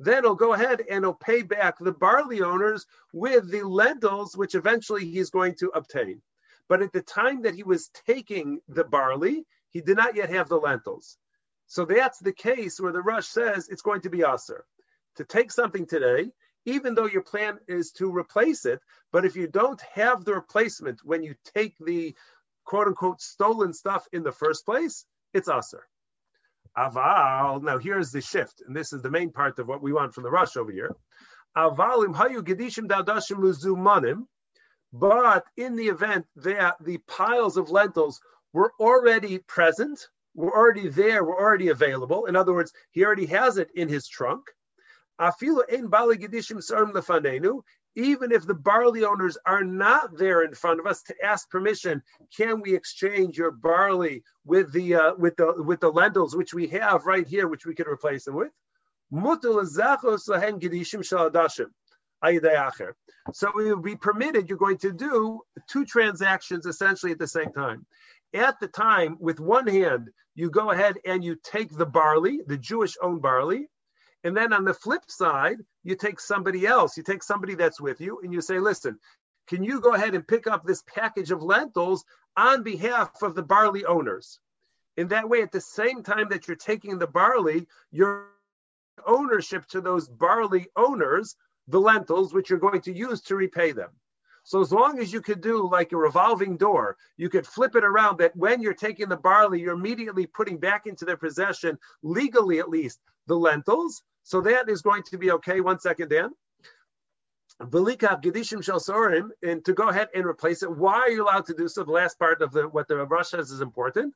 Then 0.00 0.22
he'll 0.22 0.34
go 0.34 0.52
ahead 0.52 0.82
and 0.88 1.04
he'll 1.04 1.14
pay 1.14 1.42
back 1.42 1.78
the 1.78 1.92
barley 1.92 2.42
owners 2.42 2.86
with 3.12 3.50
the 3.50 3.62
lentils, 3.62 4.36
which 4.36 4.54
eventually 4.54 5.04
he's 5.04 5.30
going 5.30 5.56
to 5.56 5.70
obtain. 5.74 6.22
But 6.68 6.82
at 6.82 6.92
the 6.92 7.02
time 7.02 7.42
that 7.42 7.54
he 7.54 7.62
was 7.62 7.90
taking 8.06 8.60
the 8.68 8.84
barley, 8.84 9.44
he 9.70 9.80
did 9.80 9.96
not 9.96 10.14
yet 10.14 10.30
have 10.30 10.48
the 10.48 10.58
lentils. 10.58 11.18
So 11.68 11.84
that's 11.84 12.18
the 12.18 12.32
case 12.32 12.80
where 12.80 12.92
the 12.92 13.02
Rosh 13.02 13.26
says 13.26 13.68
it's 13.68 13.82
going 13.82 14.00
to 14.00 14.10
be 14.10 14.22
aser 14.22 14.64
to 15.16 15.24
take 15.24 15.52
something 15.52 15.86
today, 15.86 16.30
even 16.64 16.94
though 16.94 17.06
your 17.06 17.22
plan 17.22 17.58
is 17.68 17.92
to 17.92 18.10
replace 18.10 18.64
it. 18.64 18.80
But 19.12 19.26
if 19.26 19.36
you 19.36 19.46
don't 19.46 19.80
have 19.92 20.24
the 20.24 20.34
replacement 20.34 21.04
when 21.04 21.22
you 21.22 21.34
take 21.54 21.74
the 21.78 22.16
quote 22.64 22.88
unquote 22.88 23.20
stolen 23.20 23.74
stuff 23.74 24.06
in 24.12 24.22
the 24.22 24.32
first 24.32 24.64
place, 24.64 25.04
it's 25.34 25.48
aser. 25.48 25.86
Aval. 26.76 27.62
Now 27.62 27.78
here's 27.78 28.12
the 28.12 28.22
shift, 28.22 28.62
and 28.66 28.74
this 28.74 28.94
is 28.94 29.02
the 29.02 29.10
main 29.10 29.30
part 29.30 29.58
of 29.58 29.68
what 29.68 29.82
we 29.82 29.92
want 29.92 30.14
from 30.14 30.24
the 30.24 30.30
Rosh 30.30 30.56
over 30.56 30.72
here. 30.72 30.96
Avalim 31.56 32.14
hayu 32.14 32.40
gedishim 32.40 32.88
dadashim 32.88 33.38
luzumanim. 33.38 34.26
But 34.90 35.44
in 35.58 35.76
the 35.76 35.88
event 35.88 36.26
that 36.36 36.76
the 36.80 36.96
piles 37.06 37.58
of 37.58 37.70
lentils 37.70 38.20
were 38.54 38.72
already 38.80 39.38
present, 39.38 40.08
were 40.38 40.56
already 40.56 40.88
there, 40.88 41.24
were 41.24 41.38
already 41.38 41.68
available. 41.68 42.26
In 42.26 42.36
other 42.36 42.54
words, 42.54 42.72
he 42.92 43.04
already 43.04 43.26
has 43.26 43.58
it 43.58 43.70
in 43.74 43.88
his 43.88 44.06
trunk. 44.06 44.44
Even 47.96 48.30
if 48.30 48.46
the 48.46 48.54
barley 48.54 49.04
owners 49.04 49.36
are 49.44 49.64
not 49.64 50.16
there 50.16 50.42
in 50.42 50.54
front 50.54 50.78
of 50.78 50.86
us 50.86 51.02
to 51.02 51.14
ask 51.24 51.50
permission, 51.50 52.00
can 52.36 52.60
we 52.60 52.76
exchange 52.76 53.36
your 53.36 53.50
barley 53.50 54.22
with 54.44 54.72
the 54.72 54.94
uh, 54.94 55.14
with 55.16 55.34
the 55.36 55.60
with 55.60 55.80
the 55.80 55.90
lentils 55.90 56.36
which 56.36 56.54
we 56.54 56.68
have 56.68 57.06
right 57.06 57.26
here, 57.26 57.48
which 57.48 57.66
we 57.66 57.74
could 57.74 57.88
replace 57.88 58.24
them 58.24 58.36
with? 58.36 58.52
So 63.32 63.50
we 63.56 63.64
will 63.64 63.82
be 63.82 63.96
permitted. 63.96 64.48
You're 64.48 64.58
going 64.58 64.78
to 64.78 64.92
do 64.92 65.40
two 65.68 65.84
transactions 65.84 66.66
essentially 66.66 67.10
at 67.10 67.18
the 67.18 67.26
same 67.26 67.52
time 67.52 67.86
at 68.34 68.60
the 68.60 68.68
time, 68.68 69.16
with 69.20 69.40
one 69.40 69.66
hand, 69.66 70.10
you 70.34 70.50
go 70.50 70.70
ahead 70.70 70.98
and 71.04 71.24
you 71.24 71.36
take 71.42 71.70
the 71.70 71.86
barley, 71.86 72.40
the 72.46 72.56
Jewish 72.56 72.96
owned 73.02 73.22
barley. 73.22 73.68
And 74.24 74.36
then 74.36 74.52
on 74.52 74.64
the 74.64 74.74
flip 74.74 75.02
side, 75.08 75.58
you 75.84 75.94
take 75.94 76.20
somebody 76.20 76.66
else, 76.66 76.96
you 76.96 77.02
take 77.02 77.22
somebody 77.22 77.54
that's 77.54 77.80
with 77.80 78.00
you, 78.00 78.20
and 78.22 78.32
you 78.32 78.40
say, 78.40 78.58
listen, 78.58 78.98
can 79.48 79.64
you 79.64 79.80
go 79.80 79.94
ahead 79.94 80.14
and 80.14 80.26
pick 80.26 80.46
up 80.46 80.64
this 80.64 80.82
package 80.82 81.30
of 81.30 81.42
lentils 81.42 82.04
on 82.36 82.62
behalf 82.62 83.22
of 83.22 83.34
the 83.34 83.42
barley 83.42 83.84
owners? 83.84 84.40
In 84.96 85.08
that 85.08 85.28
way, 85.28 85.42
at 85.42 85.52
the 85.52 85.60
same 85.60 86.02
time 86.02 86.28
that 86.30 86.48
you're 86.48 86.56
taking 86.56 86.98
the 86.98 87.06
barley, 87.06 87.66
your 87.90 88.26
ownership 89.06 89.66
to 89.68 89.80
those 89.80 90.08
barley 90.08 90.66
owners, 90.76 91.36
the 91.68 91.80
lentils, 91.80 92.34
which 92.34 92.50
you're 92.50 92.58
going 92.58 92.80
to 92.82 92.92
use 92.92 93.22
to 93.22 93.36
repay 93.36 93.72
them. 93.72 93.90
So 94.48 94.62
as 94.62 94.72
long 94.72 94.98
as 94.98 95.12
you 95.12 95.20
could 95.20 95.42
do 95.42 95.68
like 95.68 95.92
a 95.92 95.98
revolving 95.98 96.56
door, 96.56 96.96
you 97.18 97.28
could 97.28 97.46
flip 97.46 97.76
it 97.76 97.84
around 97.84 98.20
that 98.20 98.34
when 98.34 98.62
you're 98.62 98.72
taking 98.72 99.10
the 99.10 99.16
barley, 99.18 99.60
you're 99.60 99.74
immediately 99.74 100.24
putting 100.24 100.56
back 100.56 100.86
into 100.86 101.04
their 101.04 101.18
possession, 101.18 101.78
legally 102.02 102.58
at 102.58 102.70
least, 102.70 102.98
the 103.26 103.36
lentils. 103.36 104.02
So 104.22 104.40
that 104.40 104.70
is 104.70 104.80
going 104.80 105.02
to 105.10 105.18
be 105.18 105.32
okay. 105.32 105.60
One 105.60 105.80
second, 105.80 106.08
Dan. 106.08 106.30
Gedishim 107.60 108.64
Shel 108.64 108.80
Sorim, 108.80 109.28
and 109.42 109.62
to 109.66 109.74
go 109.74 109.90
ahead 109.90 110.08
and 110.14 110.24
replace 110.24 110.62
it. 110.62 110.74
Why 110.74 110.94
are 110.94 111.10
you 111.10 111.24
allowed 111.24 111.44
to 111.48 111.54
do 111.54 111.68
so? 111.68 111.84
The 111.84 111.92
last 111.92 112.18
part 112.18 112.40
of 112.40 112.50
the 112.50 112.68
what 112.68 112.88
the 112.88 112.96
Rosh 113.04 113.28
says 113.28 113.50
is 113.50 113.60
important. 113.60 114.14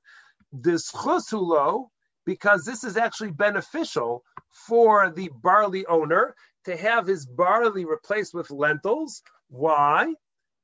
This 0.51 0.91
chusulo, 0.91 1.89
because 2.25 2.65
this 2.65 2.85
is 2.85 2.97
actually 2.97 3.33
beneficial 3.33 4.25
for 4.67 5.11
the 5.11 5.29
barley 5.43 5.85
owner 5.85 6.35
to 6.65 6.75
have 6.75 7.07
his 7.07 7.27
barley 7.27 7.85
replaced 7.85 8.33
with 8.33 8.51
lentils. 8.51 9.23
Why? 9.52 10.14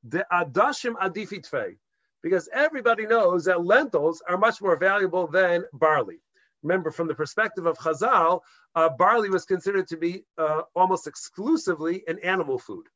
The 0.04 0.25
adashim 0.33 0.95
adifitfe, 0.95 1.76
because 2.23 2.49
everybody 2.54 3.07
knows 3.07 3.45
that 3.45 3.62
lentils 3.62 4.23
are 4.26 4.38
much 4.38 4.62
more 4.62 4.76
valuable 4.76 5.26
than 5.26 5.64
barley. 5.75 6.21
Remember, 6.62 6.90
from 6.90 7.07
the 7.07 7.14
perspective 7.14 7.66
of 7.66 7.76
Chazal, 7.76 8.40
uh, 8.75 8.88
barley 8.88 9.28
was 9.28 9.45
considered 9.45 9.88
to 9.88 9.99
be 9.99 10.25
uh, 10.38 10.62
almost 10.75 11.07
exclusively 11.07 12.02
an 12.09 12.18
animal 12.21 12.59
food. 12.59 12.87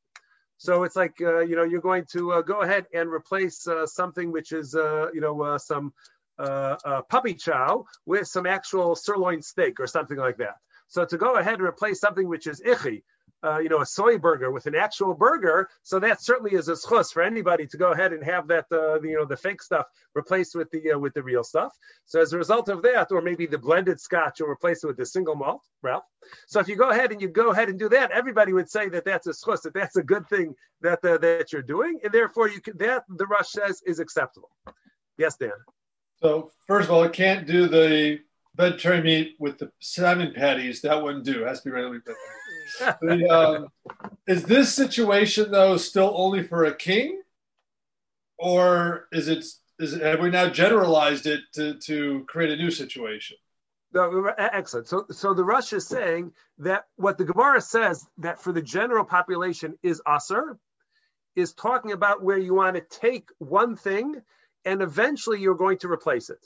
So 0.57 0.85
it's 0.85 0.97
like 0.97 1.21
uh, 1.21 1.41
you 1.41 1.57
know 1.57 1.65
you're 1.65 1.83
going 1.83 2.07
to 2.13 2.33
uh, 2.33 2.43
go 2.43 2.63
ahead 2.63 2.87
and 2.95 3.11
replace 3.11 3.67
uh, 3.67 3.87
something 3.87 4.33
which 4.33 4.53
is 4.53 4.75
uh, 4.75 5.09
you 5.13 5.21
know 5.21 5.59
some 5.59 5.93
puppy 7.11 7.35
chow 7.35 7.85
with 8.07 8.27
some 8.29 8.47
actual 8.47 8.97
sirloin 8.97 9.43
steak 9.43 9.79
or 9.79 9.87
something 9.87 10.17
like 10.17 10.39
that. 10.39 10.57
So 10.89 11.05
to 11.05 11.19
go 11.19 11.35
ahead 11.37 11.55
and 11.55 11.69
replace 11.69 12.01
something 12.01 12.29
which 12.29 12.47
is 12.47 12.63
ichi, 12.63 13.05
uh, 13.45 13.59
you 13.59 13.69
know, 13.69 13.81
a 13.81 13.87
soy 13.87 14.19
burger 14.19 14.51
with 14.51 14.67
an 14.67 14.75
actual 14.75 15.15
burger. 15.15 15.69
So 15.83 15.99
that 16.01 16.23
certainly 16.23 16.55
is 16.55 16.69
a 16.69 16.73
schus 16.73 17.13
for 17.13 17.23
anybody 17.23 17.67
to 17.67 17.77
go 17.77 17.93
ahead 17.93 18.13
and 18.13 18.23
have 18.25 18.49
that, 18.49 18.67
uh, 18.71 19.01
you 19.01 19.17
know, 19.17 19.25
the 19.25 19.37
fake 19.37 19.63
stuff 19.63 19.87
replaced 20.15 20.55
with 20.55 20.71
the 20.71 20.93
uh, 20.93 20.99
with 20.99 21.15
the 21.15 21.23
real 21.23 21.45
stuff. 21.45 21.73
So 22.07 22.21
as 22.21 22.33
a 22.33 22.39
result 22.39 22.69
of 22.69 22.83
that, 22.83 23.11
or 23.11 23.21
maybe 23.21 23.47
the 23.47 23.59
blended 23.59 24.01
scotch, 24.01 24.41
will 24.41 24.49
replace 24.49 24.85
it 24.85 24.87
with 24.87 24.97
the 24.97 25.07
single 25.07 25.35
malt, 25.35 25.63
Ralph. 25.83 26.05
So 26.47 26.61
if 26.61 26.69
you 26.69 26.77
go 26.77 26.91
ahead 26.91 27.13
and 27.13 27.21
you 27.21 27.29
go 27.29 27.51
ahead 27.51 27.69
and 27.69 27.79
do 27.79 27.89
that, 27.91 28.11
everybody 28.11 28.53
would 28.53 28.71
say 28.71 28.89
that 28.91 29.05
that's 29.05 29.27
a 29.27 29.33
schus, 29.33 29.63
that 29.63 29.75
that's 29.75 29.97
a 29.97 30.03
good 30.03 30.29
thing 30.29 30.55
that 30.81 31.05
uh, 31.05 31.19
that 31.19 31.53
you're 31.53 31.63
doing, 31.63 32.01
and 32.05 32.13
therefore 32.13 32.49
you 32.49 32.61
can, 32.61 32.77
that 32.79 33.05
the 33.09 33.27
Rosh 33.27 33.49
says 33.49 33.83
is 33.87 33.99
acceptable. 33.99 34.51
Yes, 35.19 35.37
Dan. 35.37 35.51
So 36.23 36.53
first 36.69 36.89
of 36.89 36.95
all, 36.95 37.03
it 37.03 37.13
can't 37.13 37.47
do 37.47 37.67
the 37.69 38.21
vegetarian 38.55 39.05
meat 39.05 39.37
with 39.39 39.59
the 39.59 39.71
salmon 39.81 40.33
patties. 40.35 40.83
That 40.83 41.03
wouldn't 41.03 41.25
do. 41.25 41.43
It 41.43 41.49
has 41.49 41.63
to 41.63 41.69
be 41.69 41.73
readily 41.73 41.99
the, 42.05 43.29
um, 43.31 43.69
is 44.27 44.45
this 44.45 44.73
situation 44.75 45.51
though 45.51 45.77
still 45.77 46.13
only 46.15 46.43
for 46.43 46.65
a 46.65 46.75
king, 46.75 47.23
or 48.39 49.09
is 49.13 49.29
it 49.29 49.45
is 49.79 50.01
have 50.01 50.21
we 50.21 50.31
now 50.31 50.49
generalized 50.49 51.27
it 51.27 51.41
to 51.55 51.79
to 51.81 52.25
create 52.29 52.51
a 52.51 52.57
new 52.57 52.71
situation? 52.71 53.37
No, 53.95 54.33
excellent. 54.39 54.89
So, 54.89 55.05
so 55.11 55.35
the 55.35 55.45
Rosh 55.45 55.75
is 55.75 55.87
saying 55.87 56.33
that 56.59 56.87
what 56.97 57.19
the 57.19 57.27
Gemara 57.27 57.61
says 57.61 58.07
that 58.19 58.41
for 58.41 58.51
the 58.51 58.63
general 58.63 59.05
population 59.05 59.79
is 59.83 60.01
aser, 60.09 60.59
is 61.37 61.53
talking 61.53 61.93
about 61.93 62.23
where 62.23 62.39
you 62.39 62.55
want 62.55 62.77
to 62.77 62.83
take 62.83 63.29
one 63.39 63.77
thing 63.77 64.23
and 64.65 64.81
eventually 64.81 65.41
you're 65.41 65.57
going 65.57 65.79
to 65.79 65.91
replace 65.91 66.31
it. 66.31 66.39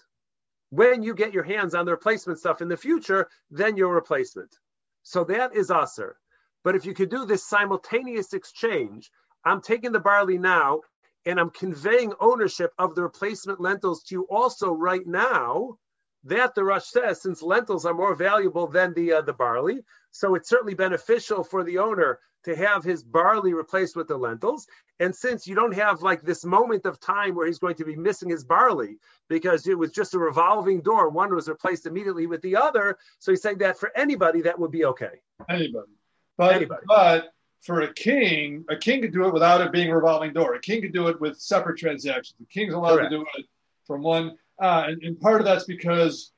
When 0.71 1.03
you 1.03 1.15
get 1.15 1.33
your 1.33 1.45
hands 1.45 1.75
on 1.75 1.85
the 1.85 1.93
replacement 1.93 2.39
stuff 2.39 2.61
in 2.61 2.69
the 2.69 2.77
future, 2.77 3.29
then 3.51 3.77
your 3.77 3.95
replacement. 3.95 4.59
So 5.03 5.25
that 5.25 5.55
is 5.55 5.71
aser. 5.71 6.17
But 6.65 6.75
if 6.75 6.85
you 6.85 6.95
could 6.95 7.11
do 7.11 7.25
this 7.25 7.47
simultaneous 7.47 8.33
exchange, 8.33 9.11
I'm 9.45 9.61
taking 9.61 9.93
the 9.93 10.01
barley 10.01 10.39
now 10.39 10.81
and 11.25 11.39
I'm 11.39 11.51
conveying 11.51 12.13
ownership 12.21 12.73
of 12.79 12.95
the 12.95 13.03
replacement 13.03 13.61
lentils 13.61 14.03
to 14.05 14.15
you 14.17 14.27
also 14.29 14.73
right 14.73 15.07
now 15.07 15.79
that 16.25 16.55
the 16.57 16.65
Rosh 16.65 16.87
says, 16.87 17.23
since 17.23 17.43
lentils 17.43 17.85
are 17.85 17.95
more 17.95 18.17
valuable 18.17 18.67
than 18.67 18.93
the 18.95 19.13
uh, 19.13 19.21
the 19.23 19.33
barley, 19.33 19.85
so 20.17 20.35
it's 20.35 20.49
certainly 20.49 20.75
beneficial 20.75 21.45
for 21.45 21.63
the 21.63 21.79
owner 21.79 22.19
to 22.45 22.57
have 22.57 22.85
his 22.85 23.03
barley 23.03 23.53
replaced 23.53 23.97
with 23.97 24.09
the 24.09 24.17
lentils. 24.17 24.67
And 25.01 25.15
since 25.15 25.47
you 25.47 25.55
don't 25.55 25.75
have 25.75 26.01
like 26.01 26.23
this 26.23 26.45
moment 26.45 26.87
of 26.87 27.01
time 27.01 27.35
where 27.35 27.47
he's 27.47 27.59
going 27.59 27.75
to 27.77 27.85
be 27.85 27.97
missing 27.97 28.31
his 28.31 28.45
barley 28.45 28.99
because 29.29 29.67
it 29.67 29.77
was 29.77 29.91
just 29.91 30.15
a 30.15 30.19
revolving 30.19 30.81
door, 30.81 31.09
one 31.11 31.35
was 31.35 31.49
replaced 31.49 31.87
immediately 31.87 32.27
with 32.27 32.41
the 32.43 32.57
other. 32.57 32.97
So 33.19 33.33
he's 33.33 33.43
saying 33.43 33.59
that 33.59 33.79
for 33.79 33.91
anybody 33.97 34.43
that 34.43 34.59
would 34.59 34.71
be 34.71 34.85
okay. 34.87 35.21
Anybody, 35.49 35.93
but 36.39 36.55
anybody. 36.55 36.83
but 36.87 37.33
for 37.63 37.81
a 37.81 37.93
king, 37.93 38.65
a 38.71 38.77
king 38.77 39.03
could 39.03 39.13
do 39.13 39.27
it 39.27 39.35
without 39.35 39.61
it 39.61 39.73
being 39.73 39.91
a 39.91 39.95
revolving 39.95 40.33
door. 40.33 40.55
A 40.55 40.61
king 40.61 40.83
could 40.83 40.93
do 40.93 41.09
it 41.09 41.21
with 41.21 41.39
separate 41.39 41.79
transactions. 41.79 42.37
The 42.39 42.47
king's 42.47 42.75
allowed 42.75 42.97
Correct. 42.97 43.11
to 43.11 43.19
do 43.19 43.27
it 43.37 43.47
from 43.87 44.03
one 44.03 44.37
uh, 44.59 44.85
and, 44.87 45.03
and 45.03 45.21
part 45.21 45.41
of 45.41 45.45
that's 45.45 45.65
because 45.65 46.33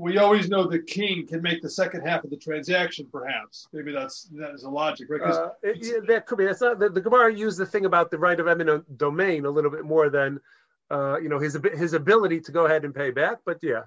we 0.00 0.16
always 0.16 0.48
know 0.48 0.66
the 0.66 0.78
king 0.78 1.26
can 1.26 1.42
make 1.42 1.60
the 1.60 1.68
second 1.68 2.06
half 2.06 2.24
of 2.24 2.30
the 2.30 2.36
transaction, 2.36 3.06
perhaps. 3.12 3.68
Maybe 3.70 3.92
that's 3.92 4.24
that 4.32 4.54
is 4.54 4.64
a 4.64 4.70
logic, 4.70 5.08
right? 5.10 5.20
Uh, 5.20 5.50
it, 5.62 5.76
yeah, 5.82 5.98
that 6.08 6.26
could 6.26 6.38
be. 6.38 6.46
That's 6.46 6.62
not 6.62 6.78
the, 6.78 6.88
the 6.88 7.02
Gemara 7.02 7.34
used 7.34 7.58
the 7.58 7.66
thing 7.66 7.84
about 7.84 8.10
the 8.10 8.18
right 8.18 8.40
of 8.40 8.48
eminent 8.48 8.96
domain 8.96 9.44
a 9.44 9.50
little 9.50 9.70
bit 9.70 9.84
more 9.84 10.08
than 10.08 10.40
uh, 10.90 11.18
you 11.20 11.28
know 11.28 11.38
his 11.38 11.58
his 11.74 11.92
ability 11.92 12.40
to 12.40 12.52
go 12.52 12.64
ahead 12.64 12.86
and 12.86 12.94
pay 12.94 13.10
back. 13.10 13.40
But 13.44 13.58
yeah, 13.62 13.82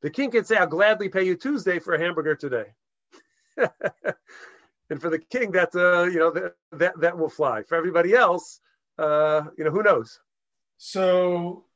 the 0.00 0.08
king 0.08 0.30
can 0.30 0.44
say, 0.44 0.56
"I'll 0.56 0.66
gladly 0.66 1.10
pay 1.10 1.24
you 1.24 1.36
Tuesday 1.36 1.78
for 1.80 1.92
a 1.92 2.00
hamburger 2.00 2.34
today," 2.34 2.72
and 3.58 5.00
for 5.02 5.10
the 5.10 5.18
king, 5.18 5.52
that 5.52 5.74
uh, 5.74 6.04
you 6.04 6.18
know 6.18 6.30
that, 6.30 6.54
that 6.72 7.00
that 7.00 7.18
will 7.18 7.28
fly. 7.28 7.62
For 7.62 7.74
everybody 7.76 8.14
else, 8.14 8.60
uh, 8.96 9.42
you 9.58 9.64
know, 9.64 9.70
who 9.70 9.82
knows? 9.82 10.18
So 10.78 11.66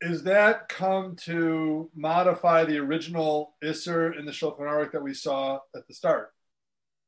is 0.00 0.24
that 0.24 0.68
come 0.68 1.16
to 1.24 1.90
modify 1.94 2.64
the 2.64 2.78
original 2.78 3.54
Isser 3.62 4.18
in 4.18 4.26
the 4.26 4.32
Shulchan 4.32 4.60
Aruch 4.60 4.92
that 4.92 5.02
we 5.02 5.14
saw 5.14 5.60
at 5.74 5.86
the 5.86 5.94
start? 5.94 6.32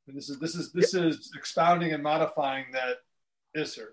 And 0.06 0.16
this 0.16 0.28
is 0.28 0.38
this 0.38 0.54
is 0.54 0.72
this 0.72 0.94
is 0.94 1.32
expounding 1.36 1.92
and 1.92 2.02
modifying 2.02 2.66
that 2.72 2.98
Isser. 3.56 3.88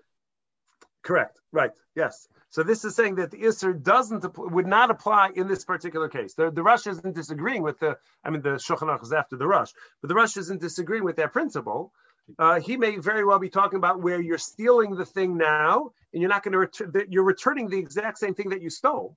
Correct. 1.02 1.38
Right. 1.52 1.72
Yes. 1.94 2.28
So 2.50 2.62
this 2.62 2.84
is 2.84 2.94
saying 2.94 3.16
that 3.16 3.30
the 3.30 3.38
Isser 3.38 3.80
doesn't 3.80 4.24
would 4.38 4.66
not 4.66 4.90
apply 4.90 5.30
in 5.34 5.48
this 5.48 5.64
particular 5.64 6.08
case. 6.08 6.34
The, 6.34 6.50
the 6.50 6.62
Rosh 6.62 6.86
isn't 6.86 7.14
disagreeing 7.14 7.62
with 7.62 7.80
the. 7.80 7.98
I 8.24 8.30
mean, 8.30 8.42
the 8.42 8.50
Shulchan 8.50 8.88
Aruch 8.88 9.02
is 9.02 9.12
after 9.12 9.36
the 9.36 9.46
Rosh, 9.46 9.72
but 10.00 10.08
the 10.08 10.14
Rosh 10.14 10.36
isn't 10.36 10.60
disagreeing 10.60 11.04
with 11.04 11.16
that 11.16 11.32
principle. 11.32 11.92
Uh, 12.38 12.60
he 12.60 12.76
may 12.76 12.96
very 12.96 13.24
well 13.24 13.38
be 13.38 13.50
talking 13.50 13.76
about 13.76 14.00
where 14.00 14.20
you're 14.20 14.38
stealing 14.38 14.94
the 14.94 15.04
thing 15.04 15.36
now 15.36 15.90
and 16.12 16.22
you're 16.22 16.30
not 16.30 16.42
going 16.42 16.52
to 16.52 16.58
return 16.58 16.92
you're 17.08 17.24
returning 17.24 17.68
the 17.68 17.78
exact 17.78 18.18
same 18.18 18.34
thing 18.34 18.48
that 18.50 18.62
you 18.62 18.70
stole. 18.70 19.16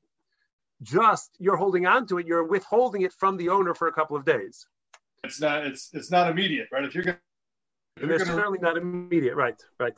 Just 0.82 1.32
you're 1.40 1.56
holding 1.56 1.86
on 1.86 2.06
to 2.08 2.20
it 2.20 2.28
you're 2.28 2.44
withholding 2.44 3.02
it 3.04 3.14
from 3.14 3.38
the 3.38 3.50
owner 3.50 3.74
for 3.74 3.88
a 3.88 3.94
couple 3.94 4.18
of 4.18 4.26
days. 4.26 4.68
It's 5.24 5.40
not 5.40 5.66
it's 5.66 5.90
it's 5.94 6.12
not 6.12 6.30
immediate 6.30 6.68
right? 6.72 6.84
If 6.84 6.96
you're 6.96 7.04
going 7.04 7.18
it's 8.00 8.26
certainly 8.26 8.60
not 8.60 8.78
immediate 8.78 9.36
right 9.36 9.56
right. 9.80 9.94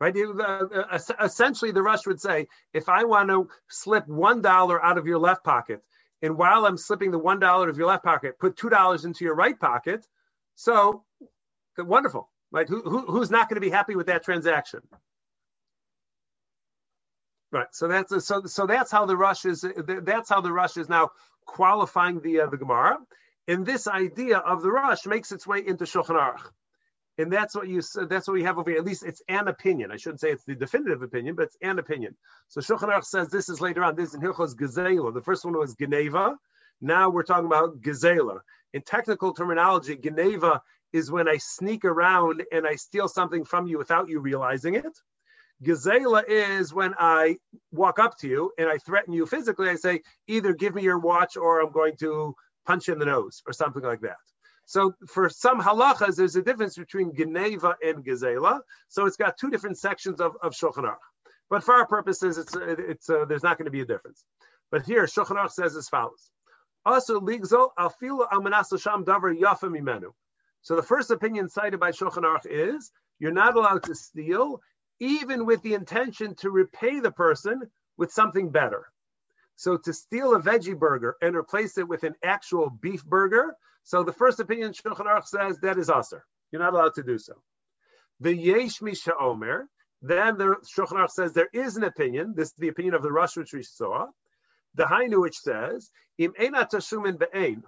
Right, 0.00 0.14
right? 0.14 0.26
Uh, 0.40 0.66
uh, 0.92 0.98
essentially 1.24 1.72
the 1.72 1.82
Rosh 1.82 2.06
would 2.06 2.20
say 2.20 2.46
if 2.72 2.88
i 2.88 3.02
want 3.02 3.28
to 3.28 3.48
slip 3.68 4.06
one 4.06 4.40
dollar 4.40 4.84
out 4.84 4.98
of 4.98 5.06
your 5.06 5.18
left 5.18 5.42
pocket 5.42 5.82
and 6.22 6.36
while 6.36 6.64
i'm 6.64 6.76
slipping 6.76 7.10
the 7.10 7.18
one 7.18 7.40
dollar 7.40 7.68
of 7.68 7.76
your 7.76 7.88
left 7.88 8.04
pocket 8.04 8.38
put 8.38 8.56
two 8.56 8.68
dollars 8.68 9.04
into 9.04 9.24
your 9.24 9.34
right 9.34 9.58
pocket 9.58 10.06
so 10.54 11.02
wonderful 11.84 12.30
right 12.52 12.68
who, 12.68 12.82
who, 12.82 13.00
who's 13.06 13.30
not 13.30 13.48
going 13.48 13.56
to 13.56 13.60
be 13.60 13.70
happy 13.70 13.96
with 13.96 14.06
that 14.06 14.24
transaction 14.24 14.80
Right. 17.50 17.66
So 17.72 17.88
that's 17.88 18.26
so 18.26 18.42
so 18.44 18.66
that's 18.66 18.90
how 18.92 19.06
the 19.06 19.16
Rosh 19.16 19.46
is. 19.46 19.64
That's 19.86 20.28
how 20.28 20.42
the 20.42 20.52
Rosh 20.52 20.76
is 20.76 20.88
now 20.88 21.10
qualifying 21.46 22.20
the 22.20 22.40
uh, 22.40 22.46
the 22.48 22.58
Gemara, 22.58 22.98
and 23.46 23.64
this 23.64 23.88
idea 23.88 24.38
of 24.38 24.60
the 24.60 24.70
Rosh 24.70 25.06
makes 25.06 25.32
its 25.32 25.46
way 25.46 25.66
into 25.66 25.84
Shulchan 25.84 26.10
Aruch, 26.10 26.44
and 27.16 27.32
that's 27.32 27.54
what 27.54 27.66
you 27.66 27.80
that's 28.08 28.28
what 28.28 28.34
we 28.34 28.42
have 28.42 28.58
over 28.58 28.70
here. 28.70 28.78
At 28.78 28.84
least 28.84 29.02
it's 29.02 29.22
an 29.30 29.48
opinion. 29.48 29.90
I 29.90 29.96
shouldn't 29.96 30.20
say 30.20 30.30
it's 30.30 30.44
the 30.44 30.56
definitive 30.56 31.00
opinion, 31.02 31.36
but 31.36 31.44
it's 31.44 31.56
an 31.62 31.78
opinion. 31.78 32.16
So 32.48 32.60
Shulchan 32.60 32.90
Aruch 32.90 33.04
says 33.04 33.30
this 33.30 33.48
is 33.48 33.62
later 33.62 33.82
on. 33.82 33.96
This 33.96 34.10
is 34.10 34.16
in 34.16 34.20
Hilchos 34.20 34.54
Gezela. 34.54 35.14
The 35.14 35.22
first 35.22 35.46
one 35.46 35.58
was 35.58 35.74
Geneva. 35.74 36.36
Now 36.82 37.08
we're 37.08 37.22
talking 37.22 37.46
about 37.46 37.80
Gezela. 37.80 38.40
In 38.74 38.82
technical 38.82 39.32
terminology, 39.32 39.96
Geneva 39.96 40.60
is 40.92 41.10
when 41.10 41.28
I 41.28 41.36
sneak 41.38 41.84
around 41.84 42.42
and 42.52 42.66
I 42.66 42.76
steal 42.76 43.08
something 43.08 43.44
from 43.44 43.66
you 43.66 43.78
without 43.78 44.08
you 44.08 44.20
realizing 44.20 44.74
it. 44.74 44.98
Gezela 45.62 46.22
is 46.28 46.72
when 46.72 46.94
I 46.98 47.36
walk 47.72 47.98
up 47.98 48.16
to 48.18 48.28
you 48.28 48.52
and 48.58 48.68
I 48.68 48.78
threaten 48.78 49.12
you 49.12 49.26
physically. 49.26 49.68
I 49.68 49.74
say, 49.74 50.02
either 50.28 50.52
give 50.52 50.74
me 50.74 50.82
your 50.82 50.98
watch 50.98 51.36
or 51.36 51.60
I'm 51.60 51.72
going 51.72 51.96
to 51.98 52.34
punch 52.66 52.86
you 52.86 52.92
in 52.94 53.00
the 53.00 53.06
nose 53.06 53.42
or 53.46 53.52
something 53.52 53.82
like 53.82 54.00
that. 54.02 54.16
So 54.66 54.94
for 55.08 55.28
some 55.30 55.60
halachas, 55.60 56.16
there's 56.16 56.36
a 56.36 56.42
difference 56.42 56.76
between 56.76 57.16
Geneva 57.16 57.76
and 57.82 58.04
Gezela. 58.04 58.60
So 58.88 59.06
it's 59.06 59.16
got 59.16 59.38
two 59.38 59.50
different 59.50 59.78
sections 59.78 60.20
of, 60.20 60.36
of 60.42 60.52
Shulchan 60.52 60.84
Aruch. 60.84 60.96
But 61.50 61.64
for 61.64 61.74
our 61.74 61.86
purposes, 61.86 62.36
it's, 62.36 62.54
it's 62.54 63.08
uh, 63.08 63.24
there's 63.24 63.42
not 63.42 63.56
going 63.56 63.64
to 63.64 63.70
be 63.70 63.80
a 63.80 63.86
difference. 63.86 64.24
But 64.70 64.82
here, 64.82 65.04
Shulchan 65.04 65.36
Aruch 65.36 65.52
says 65.52 65.74
as 65.74 65.88
follows. 65.88 66.30
Also, 66.84 67.20
ligzol 67.20 67.70
alfilu 67.78 68.26
al 68.30 68.78
sham 68.78 69.04
davar 69.04 69.34
yafa 69.36 69.64
mimenu. 69.64 70.12
So 70.68 70.76
the 70.76 70.82
first 70.82 71.10
opinion 71.10 71.48
cited 71.48 71.80
by 71.80 71.92
Shulchan 71.92 72.24
Aruch 72.24 72.44
is 72.44 72.92
you're 73.18 73.32
not 73.32 73.56
allowed 73.56 73.84
to 73.84 73.94
steal 73.94 74.60
even 75.00 75.46
with 75.46 75.62
the 75.62 75.72
intention 75.72 76.34
to 76.40 76.50
repay 76.50 77.00
the 77.00 77.10
person 77.10 77.62
with 77.96 78.12
something 78.12 78.50
better. 78.50 78.84
So 79.56 79.78
to 79.78 79.94
steal 79.94 80.34
a 80.34 80.42
veggie 80.42 80.78
burger 80.78 81.16
and 81.22 81.34
replace 81.34 81.78
it 81.78 81.88
with 81.88 82.04
an 82.04 82.16
actual 82.22 82.68
beef 82.68 83.02
burger, 83.02 83.56
so 83.82 84.02
the 84.02 84.12
first 84.12 84.40
opinion 84.40 84.74
Shulchan 84.74 85.06
Aruch 85.06 85.24
says 85.28 85.58
that 85.60 85.78
is 85.78 85.88
aser. 85.88 86.26
You're 86.52 86.60
not 86.60 86.74
allowed 86.74 86.96
to 86.96 87.02
do 87.02 87.16
so. 87.16 87.32
The 88.20 88.36
yesh 88.36 88.82
misha 88.82 89.14
omer, 89.18 89.70
then 90.02 90.36
the 90.36 90.56
Shulchan 90.76 90.98
Aruch 90.98 91.12
says 91.12 91.32
there 91.32 91.48
is 91.54 91.78
an 91.78 91.84
opinion. 91.84 92.34
This 92.36 92.48
is 92.48 92.54
the 92.58 92.68
opinion 92.68 92.92
of 92.92 93.00
the 93.00 93.10
Rosh 93.10 93.38
which 93.38 93.54
we 93.54 93.62
saw. 93.62 94.08
The 94.74 94.84
Hainu 94.84 95.18
which 95.18 95.38
says 95.38 95.90
im 96.18 96.34
tashumin 96.34 97.18
be'ein, 97.18 97.62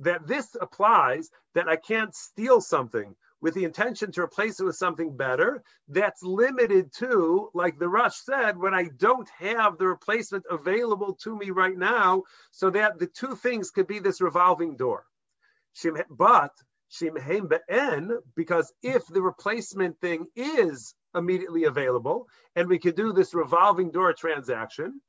that 0.00 0.26
this 0.26 0.56
applies 0.60 1.30
that 1.54 1.68
I 1.68 1.76
can't 1.76 2.14
steal 2.14 2.60
something 2.60 3.14
with 3.40 3.54
the 3.54 3.64
intention 3.64 4.12
to 4.12 4.20
replace 4.20 4.60
it 4.60 4.64
with 4.64 4.76
something 4.76 5.16
better, 5.16 5.62
that's 5.88 6.22
limited 6.22 6.92
to, 6.98 7.48
like 7.54 7.78
the 7.78 7.88
Rosh 7.88 8.16
said, 8.16 8.58
when 8.58 8.74
I 8.74 8.88
don't 8.98 9.28
have 9.38 9.78
the 9.78 9.86
replacement 9.86 10.44
available 10.50 11.14
to 11.22 11.36
me 11.36 11.50
right 11.50 11.76
now, 11.76 12.24
so 12.50 12.68
that 12.70 12.98
the 12.98 13.06
two 13.06 13.34
things 13.36 13.70
could 13.70 13.86
be 13.86 13.98
this 13.98 14.20
revolving 14.20 14.76
door. 14.76 15.06
But 16.10 16.52
because 18.36 18.72
if 18.82 19.06
the 19.06 19.22
replacement 19.22 20.00
thing 20.00 20.26
is 20.36 20.94
immediately 21.14 21.64
available 21.64 22.26
and 22.56 22.68
we 22.68 22.78
could 22.78 22.96
do 22.96 23.12
this 23.12 23.32
revolving 23.32 23.90
door 23.90 24.12
transaction, 24.12 25.00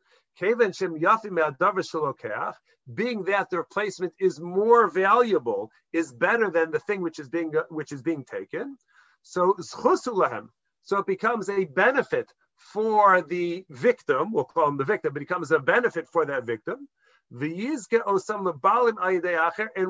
being 2.94 3.24
that 3.26 3.50
the 3.50 3.58
replacement 3.58 4.14
is 4.20 4.40
more 4.40 4.90
valuable, 4.90 5.72
is 5.94 6.12
better 6.12 6.50
than 6.50 6.72
the 6.72 6.80
thing 6.80 7.02
which 7.02 7.20
is 7.20 7.30
being 7.30 7.54
which 7.70 7.92
is 7.92 8.02
being 8.02 8.24
taken. 8.24 8.78
So 9.24 9.56
so 9.60 10.98
it 10.98 11.06
becomes 11.06 11.50
a 11.50 11.66
benefit 11.66 12.34
for 12.58 13.22
the 13.22 13.66
victim. 13.70 14.32
We'll 14.32 14.46
call 14.46 14.68
him 14.68 14.78
the 14.78 14.86
victim, 14.86 15.14
but 15.14 15.22
it 15.22 15.28
becomes 15.28 15.52
a 15.52 15.60
benefit 15.60 16.08
for 16.08 16.26
that 16.26 16.46
victim. 16.46 16.88
And 17.32 17.52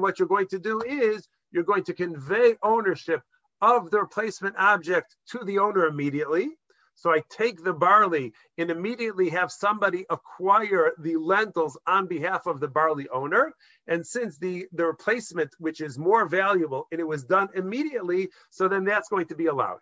what 0.02 0.20
you're 0.20 0.28
going 0.28 0.48
to 0.48 0.60
do 0.60 0.82
is 0.82 1.28
you're 1.52 1.64
going 1.64 1.84
to 1.86 1.94
convey 1.94 2.56
ownership 2.62 3.22
of 3.62 3.90
the 3.92 4.00
replacement 4.00 4.56
object 4.58 5.16
to 5.32 5.44
the 5.44 5.60
owner 5.60 5.86
immediately. 5.88 6.52
So 6.96 7.10
I 7.12 7.24
take 7.30 7.64
the 7.64 7.74
barley 7.74 8.34
and 8.58 8.70
immediately 8.70 9.30
have 9.30 9.52
somebody 9.52 10.06
acquire 10.10 10.92
the 11.00 11.18
lentils 11.18 11.78
on 11.88 12.08
behalf 12.08 12.46
of 12.46 12.60
the 12.60 12.68
barley 12.68 13.08
owner. 13.10 13.54
And 13.88 14.06
since 14.06 14.38
the, 14.38 14.68
the 14.72 14.86
replacement, 14.86 15.50
which 15.58 15.82
is 15.82 15.98
more 15.98 16.28
valuable, 16.28 16.88
and 16.92 17.00
it 17.00 17.08
was 17.08 17.24
done 17.24 17.50
immediately, 17.56 18.30
so 18.50 18.68
then 18.68 18.86
that's 18.86 19.10
going 19.10 19.28
to 19.28 19.36
be 19.36 19.48
allowed. 19.48 19.80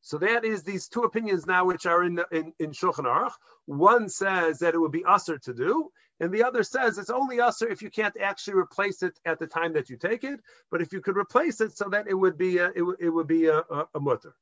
So 0.00 0.16
that 0.18 0.44
is 0.44 0.62
these 0.62 0.88
two 0.88 1.02
opinions 1.02 1.46
now, 1.46 1.66
which 1.66 1.84
are 1.84 2.02
in 2.02 2.20
in, 2.30 2.52
in 2.58 2.70
Shulchan 2.70 3.04
Aruch. 3.04 3.32
One 3.66 4.08
says 4.08 4.60
that 4.60 4.74
it 4.74 4.78
would 4.78 4.92
be 4.92 5.04
usher 5.04 5.38
to 5.38 5.52
do, 5.52 5.90
and 6.20 6.32
the 6.32 6.44
other 6.44 6.62
says 6.62 6.96
it's 6.96 7.10
only 7.10 7.40
usher 7.40 7.68
if 7.68 7.82
you 7.82 7.90
can't 7.90 8.16
actually 8.18 8.54
replace 8.54 9.02
it 9.02 9.18
at 9.26 9.38
the 9.38 9.46
time 9.46 9.74
that 9.74 9.90
you 9.90 9.98
take 9.98 10.24
it. 10.24 10.40
But 10.70 10.80
if 10.80 10.92
you 10.92 11.00
could 11.02 11.16
replace 11.16 11.60
it, 11.60 11.76
so 11.76 11.88
that 11.90 12.06
it 12.06 12.14
would 12.14 12.38
be 12.38 12.58
a, 12.58 12.68
it, 12.68 12.84
it 13.00 13.10
would 13.10 13.26
be 13.26 13.46
a, 13.46 13.58
a, 13.58 13.88
a 13.96 14.00
mutter. 14.00 14.34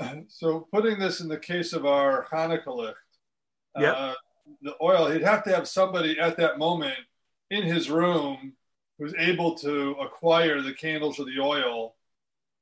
So 0.28 0.66
putting 0.72 0.98
this 0.98 1.20
in 1.20 1.28
the 1.28 1.38
case 1.38 1.72
of 1.72 1.86
our 1.86 2.26
Hanukkah 2.32 2.94
yeah. 3.78 3.92
Uh, 3.92 4.14
the 4.62 4.74
oil, 4.80 5.10
he'd 5.10 5.22
have 5.22 5.42
to 5.44 5.54
have 5.54 5.66
somebody 5.66 6.18
at 6.18 6.36
that 6.36 6.58
moment 6.58 6.98
in 7.50 7.62
his 7.62 7.90
room 7.90 8.52
who's 8.98 9.14
able 9.18 9.54
to 9.56 9.96
acquire 10.00 10.60
the 10.60 10.72
candles 10.72 11.18
or 11.18 11.24
the 11.24 11.40
oil 11.40 11.94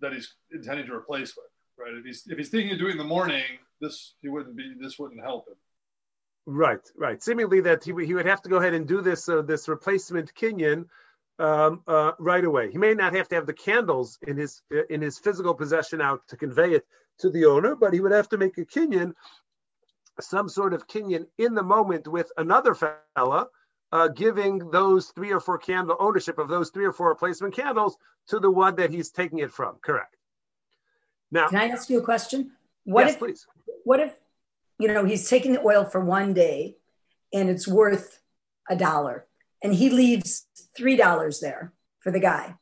that 0.01 0.13
he's 0.13 0.35
intending 0.53 0.87
to 0.87 0.95
replace 0.95 1.37
with, 1.37 1.47
right? 1.79 1.95
If 1.95 2.05
he's 2.05 2.27
if 2.27 2.39
he's 2.39 2.49
thinking 2.49 2.73
of 2.73 2.79
doing 2.79 2.91
it 2.91 2.93
in 2.93 2.99
the 2.99 3.05
morning, 3.05 3.45
this 3.81 4.15
he 4.23 4.29
wouldn't 4.29 4.57
be 4.57 4.75
this 4.81 4.99
wouldn't 4.99 5.21
help 5.21 5.49
him. 5.49 5.55
Right, 6.45 6.81
right. 6.97 7.23
Seemingly 7.23 7.61
that 7.61 7.85
he, 7.85 7.93
he 8.05 8.15
would 8.15 8.27
have 8.27 8.43
to 8.43 8.49
go 8.49 8.57
ahead 8.57 8.75
and 8.75 8.87
do 8.87 9.01
this 9.01 9.29
uh, 9.29 9.43
this 9.43 9.69
replacement 9.69 10.35
kinyan 10.35 10.87
um, 11.43 11.83
uh, 11.89 12.13
right 12.21 12.45
away. 12.45 12.71
He 12.71 12.79
may 12.79 12.95
not 12.95 13.15
have 13.15 13.29
to 13.29 13.35
have 13.35 13.47
the 13.47 13.53
candles 13.53 14.19
in 14.27 14.37
his 14.37 14.63
in 14.89 15.03
his 15.03 15.19
physical 15.19 15.55
possession 15.55 16.01
out 16.01 16.21
to 16.29 16.37
convey 16.37 16.75
it 16.75 16.87
to 17.19 17.31
the 17.31 17.47
owner, 17.47 17.75
but 17.75 17.93
he 17.93 18.01
would 18.01 18.13
have 18.13 18.29
to 18.29 18.39
make 18.39 18.57
a 18.59 18.65
kinyan, 18.65 19.13
some 20.21 20.49
sort 20.49 20.73
of 20.73 20.87
kinyan 20.87 21.27
in 21.39 21.55
the 21.55 21.63
moment 21.63 22.07
with 22.07 22.31
another 22.37 22.75
fella, 22.75 23.49
uh, 23.91 24.09
giving 24.09 24.71
those 24.71 25.09
three 25.09 25.33
or 25.33 25.41
four 25.41 25.59
candle 25.59 25.97
ownership 25.99 26.39
of 26.39 26.49
those 26.49 26.71
three 26.71 26.85
or 26.85 26.93
four 26.93 27.09
replacement 27.09 27.55
candles 27.55 27.97
to 28.29 28.39
the 28.39 28.51
one 28.51 28.77
that 28.77 28.91
he's 28.91 29.11
taking 29.11 29.41
it 29.41 29.51
from. 29.51 29.77
Correct. 29.83 30.17
Now, 31.33 31.49
can 31.49 31.59
I 31.59 31.69
ask 31.69 31.91
you 31.91 31.99
a 31.99 32.03
question? 32.03 32.53
What 32.85 33.07
yes, 33.07 33.15
if, 33.15 33.19
please. 33.19 33.47
What 33.85 33.99
if, 33.99 34.15
you 34.79 34.89
know, 34.89 35.05
he's 35.05 35.29
taking 35.29 35.55
the 35.55 35.61
oil 35.61 35.85
for 35.85 36.01
one 36.01 36.35
day, 36.35 36.77
and 37.33 37.49
it's 37.49 37.67
worth 37.67 38.21
a 38.71 38.77
dollar, 38.77 39.27
and 39.63 39.75
he 39.75 39.91
leaves 39.91 40.47
three 40.77 40.97
dollars 40.97 41.41
there 41.41 41.73
for 42.01 42.11
the 42.11 42.21
guy. 42.21 42.57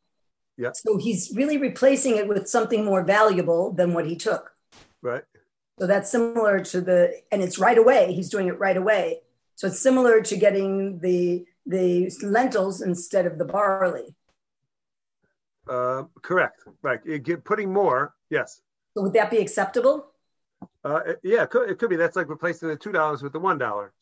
Yeah. 0.57 0.73
So 0.75 0.99
he's 0.99 1.33
really 1.35 1.57
replacing 1.57 2.17
it 2.17 2.29
with 2.29 2.49
something 2.49 2.85
more 2.85 3.03
valuable 3.03 3.73
than 3.73 3.95
what 3.95 4.07
he 4.07 4.17
took. 4.17 4.53
Right. 5.01 5.25
So 5.79 5.87
that's 5.87 6.11
similar 6.11 6.61
to 6.61 6.83
the, 6.83 7.15
and 7.33 7.43
it's 7.43 7.59
right 7.59 7.79
away. 7.79 8.13
He's 8.13 8.29
doing 8.29 8.49
it 8.49 8.59
right 8.59 8.77
away. 8.77 9.21
So 9.55 9.69
it's 9.69 9.81
similar 9.81 10.21
to 10.21 10.37
getting 10.37 11.01
the 11.01 11.45
the 11.67 12.11
lentils 12.23 12.83
instead 12.83 13.27
of 13.27 13.39
the 13.39 13.45
barley. 13.45 14.15
Uh, 15.69 16.05
correct. 16.21 16.65
Right. 16.83 17.01
It, 17.07 17.23
get, 17.23 17.45
putting 17.45 17.73
more. 17.73 18.15
Yes. 18.29 18.61
So 18.95 19.03
would 19.03 19.13
that 19.13 19.31
be 19.31 19.39
acceptable? 19.39 20.07
Uh, 20.83 21.01
yeah, 21.23 21.45
it 21.45 21.51
could, 21.51 21.71
it 21.71 21.79
could 21.79 21.91
be. 21.91 21.97
That's 21.97 22.17
like 22.17 22.29
replacing 22.29 22.69
the 22.69 22.77
two 22.77 22.93
dollars 22.93 23.23
with 23.23 23.33
the 23.33 23.39
one 23.39 23.59
dollar. 23.59 23.93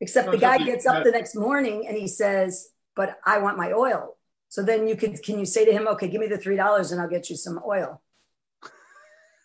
Except 0.00 0.30
the 0.30 0.38
guy 0.38 0.58
gets 0.58 0.86
up 0.86 1.04
the 1.04 1.10
next 1.10 1.34
morning 1.34 1.86
and 1.86 1.96
he 1.96 2.08
says, 2.08 2.70
"But 2.96 3.18
I 3.24 3.38
want 3.38 3.58
my 3.58 3.72
oil." 3.72 4.16
So 4.48 4.62
then 4.62 4.88
you 4.88 4.96
could 4.96 5.22
can 5.22 5.38
you 5.38 5.44
say 5.44 5.64
to 5.64 5.72
him, 5.72 5.86
"Okay, 5.88 6.08
give 6.08 6.20
me 6.20 6.26
the 6.26 6.38
three 6.38 6.56
dollars 6.56 6.92
and 6.92 7.00
I'll 7.00 7.08
get 7.08 7.28
you 7.28 7.36
some 7.36 7.60
oil." 7.66 8.02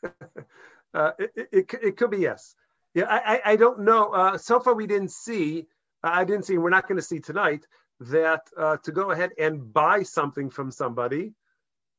uh, 0.93 1.11
it, 1.19 1.49
it, 1.51 1.73
it, 1.83 1.97
could 1.97 2.11
be 2.11 2.19
yes. 2.19 2.55
Yeah, 2.93 3.05
I, 3.05 3.35
I, 3.35 3.41
I 3.51 3.55
don't 3.55 3.81
know. 3.81 4.13
Uh, 4.13 4.37
so 4.37 4.59
far, 4.59 4.73
we 4.75 4.87
didn't 4.87 5.11
see. 5.11 5.65
I 6.03 6.23
didn't 6.23 6.45
see. 6.45 6.57
We're 6.57 6.69
not 6.69 6.87
going 6.87 6.97
to 6.97 7.01
see 7.01 7.19
tonight 7.19 7.65
that 7.99 8.41
uh, 8.55 8.77
to 8.83 8.91
go 8.91 9.11
ahead 9.11 9.31
and 9.39 9.73
buy 9.73 10.03
something 10.03 10.49
from 10.49 10.69
somebody 10.71 11.33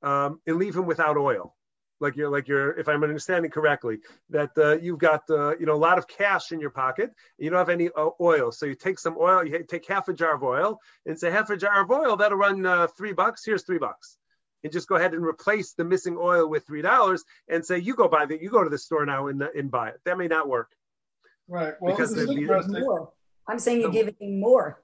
um, 0.02 0.40
and 0.46 0.56
leave 0.56 0.76
him 0.76 0.86
without 0.86 1.16
oil 1.16 1.55
like 2.00 2.16
you're 2.16 2.28
like 2.28 2.46
you're 2.48 2.78
if 2.78 2.88
i'm 2.88 3.02
understanding 3.02 3.50
correctly 3.50 3.98
that 4.30 4.50
uh, 4.59 4.76
you've 4.78 4.98
got 4.98 5.22
uh, 5.30 5.56
you 5.59 5.66
know 5.66 5.74
a 5.74 5.85
lot 5.88 5.98
of 5.98 6.06
cash 6.09 6.52
in 6.52 6.61
your 6.61 6.70
pocket. 6.70 7.12
You 7.38 7.50
don't 7.50 7.59
have 7.59 7.68
any 7.68 7.88
uh, 7.96 8.11
oil. 8.20 8.52
So 8.52 8.66
you 8.66 8.74
take 8.74 8.98
some 8.98 9.16
oil 9.18 9.44
you 9.44 9.62
take 9.64 9.87
half 9.87 10.09
a 10.09 10.12
jar 10.12 10.35
of 10.35 10.42
oil 10.42 10.78
and 11.06 11.18
say 11.18 11.30
half 11.30 11.50
a 11.50 11.56
jar 11.56 11.82
of 11.82 11.90
oil 11.90 12.16
that'll 12.16 12.38
run 12.38 12.64
uh, 12.66 12.87
three 12.88 13.12
bucks. 13.12 13.44
Here's 13.44 13.64
three 13.64 13.78
bucks. 13.78 14.18
And 14.64 14.72
just 14.72 14.88
go 14.88 14.96
ahead 14.96 15.14
and 15.14 15.24
replace 15.24 15.74
the 15.74 15.85
missing 15.85 16.16
oil 16.18 16.48
with 16.48 16.66
three 16.66 16.82
dollars 16.82 17.24
and 17.48 17.64
say 17.64 17.78
you 17.78 17.94
go 17.94 18.09
buy 18.09 18.26
that 18.26 18.42
you 18.42 18.50
go 18.50 18.64
to 18.64 18.70
the 18.70 18.78
store 18.78 19.06
now 19.06 19.28
and, 19.28 19.42
and 19.42 19.70
buy 19.70 19.90
it. 19.90 20.00
That 20.04 20.18
may 20.18 20.28
not 20.28 20.48
work. 20.48 20.70
Right. 21.48 21.74
Well 21.80 21.94
because 21.94 22.16
more. 22.68 23.12
i'm 23.48 23.59
saying 23.59 23.80
you're 23.80 23.90
giving 23.90 24.40
more. 24.40 24.82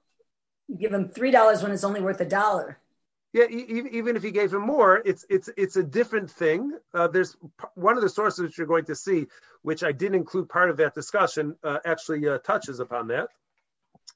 You 0.67 0.77
give 0.77 0.91
them 0.91 1.09
three 1.09 1.31
dollars 1.31 1.61
when 1.61 1.71
it's 1.71 1.83
only 1.83 2.01
worth 2.01 2.21
a 2.21 2.25
dollar 2.25 2.79
yeah, 3.33 3.45
even 3.49 4.15
if 4.15 4.23
you 4.23 4.29
gave 4.29 4.53
him 4.53 4.61
more, 4.61 5.01
it's 5.03 5.25
it's 5.27 5.49
it's 5.57 5.75
a 5.75 5.81
different 5.83 6.29
thing. 6.29 6.77
Uh, 6.93 7.07
there's 7.07 7.35
one 7.73 7.97
of 7.97 8.03
the 8.03 8.09
sources 8.09 8.45
that 8.45 8.57
you're 8.59 8.67
going 8.67 8.85
to 8.85 8.95
see, 8.95 9.25
which 9.63 9.83
I 9.83 9.91
didn't 9.91 10.15
include 10.15 10.49
part 10.49 10.69
of 10.69 10.77
that 10.77 10.93
discussion, 10.93 11.55
uh, 11.63 11.79
actually 11.83 12.27
uh, 12.27 12.37
touches 12.37 12.79
upon 12.79 13.07
that. 13.07 13.29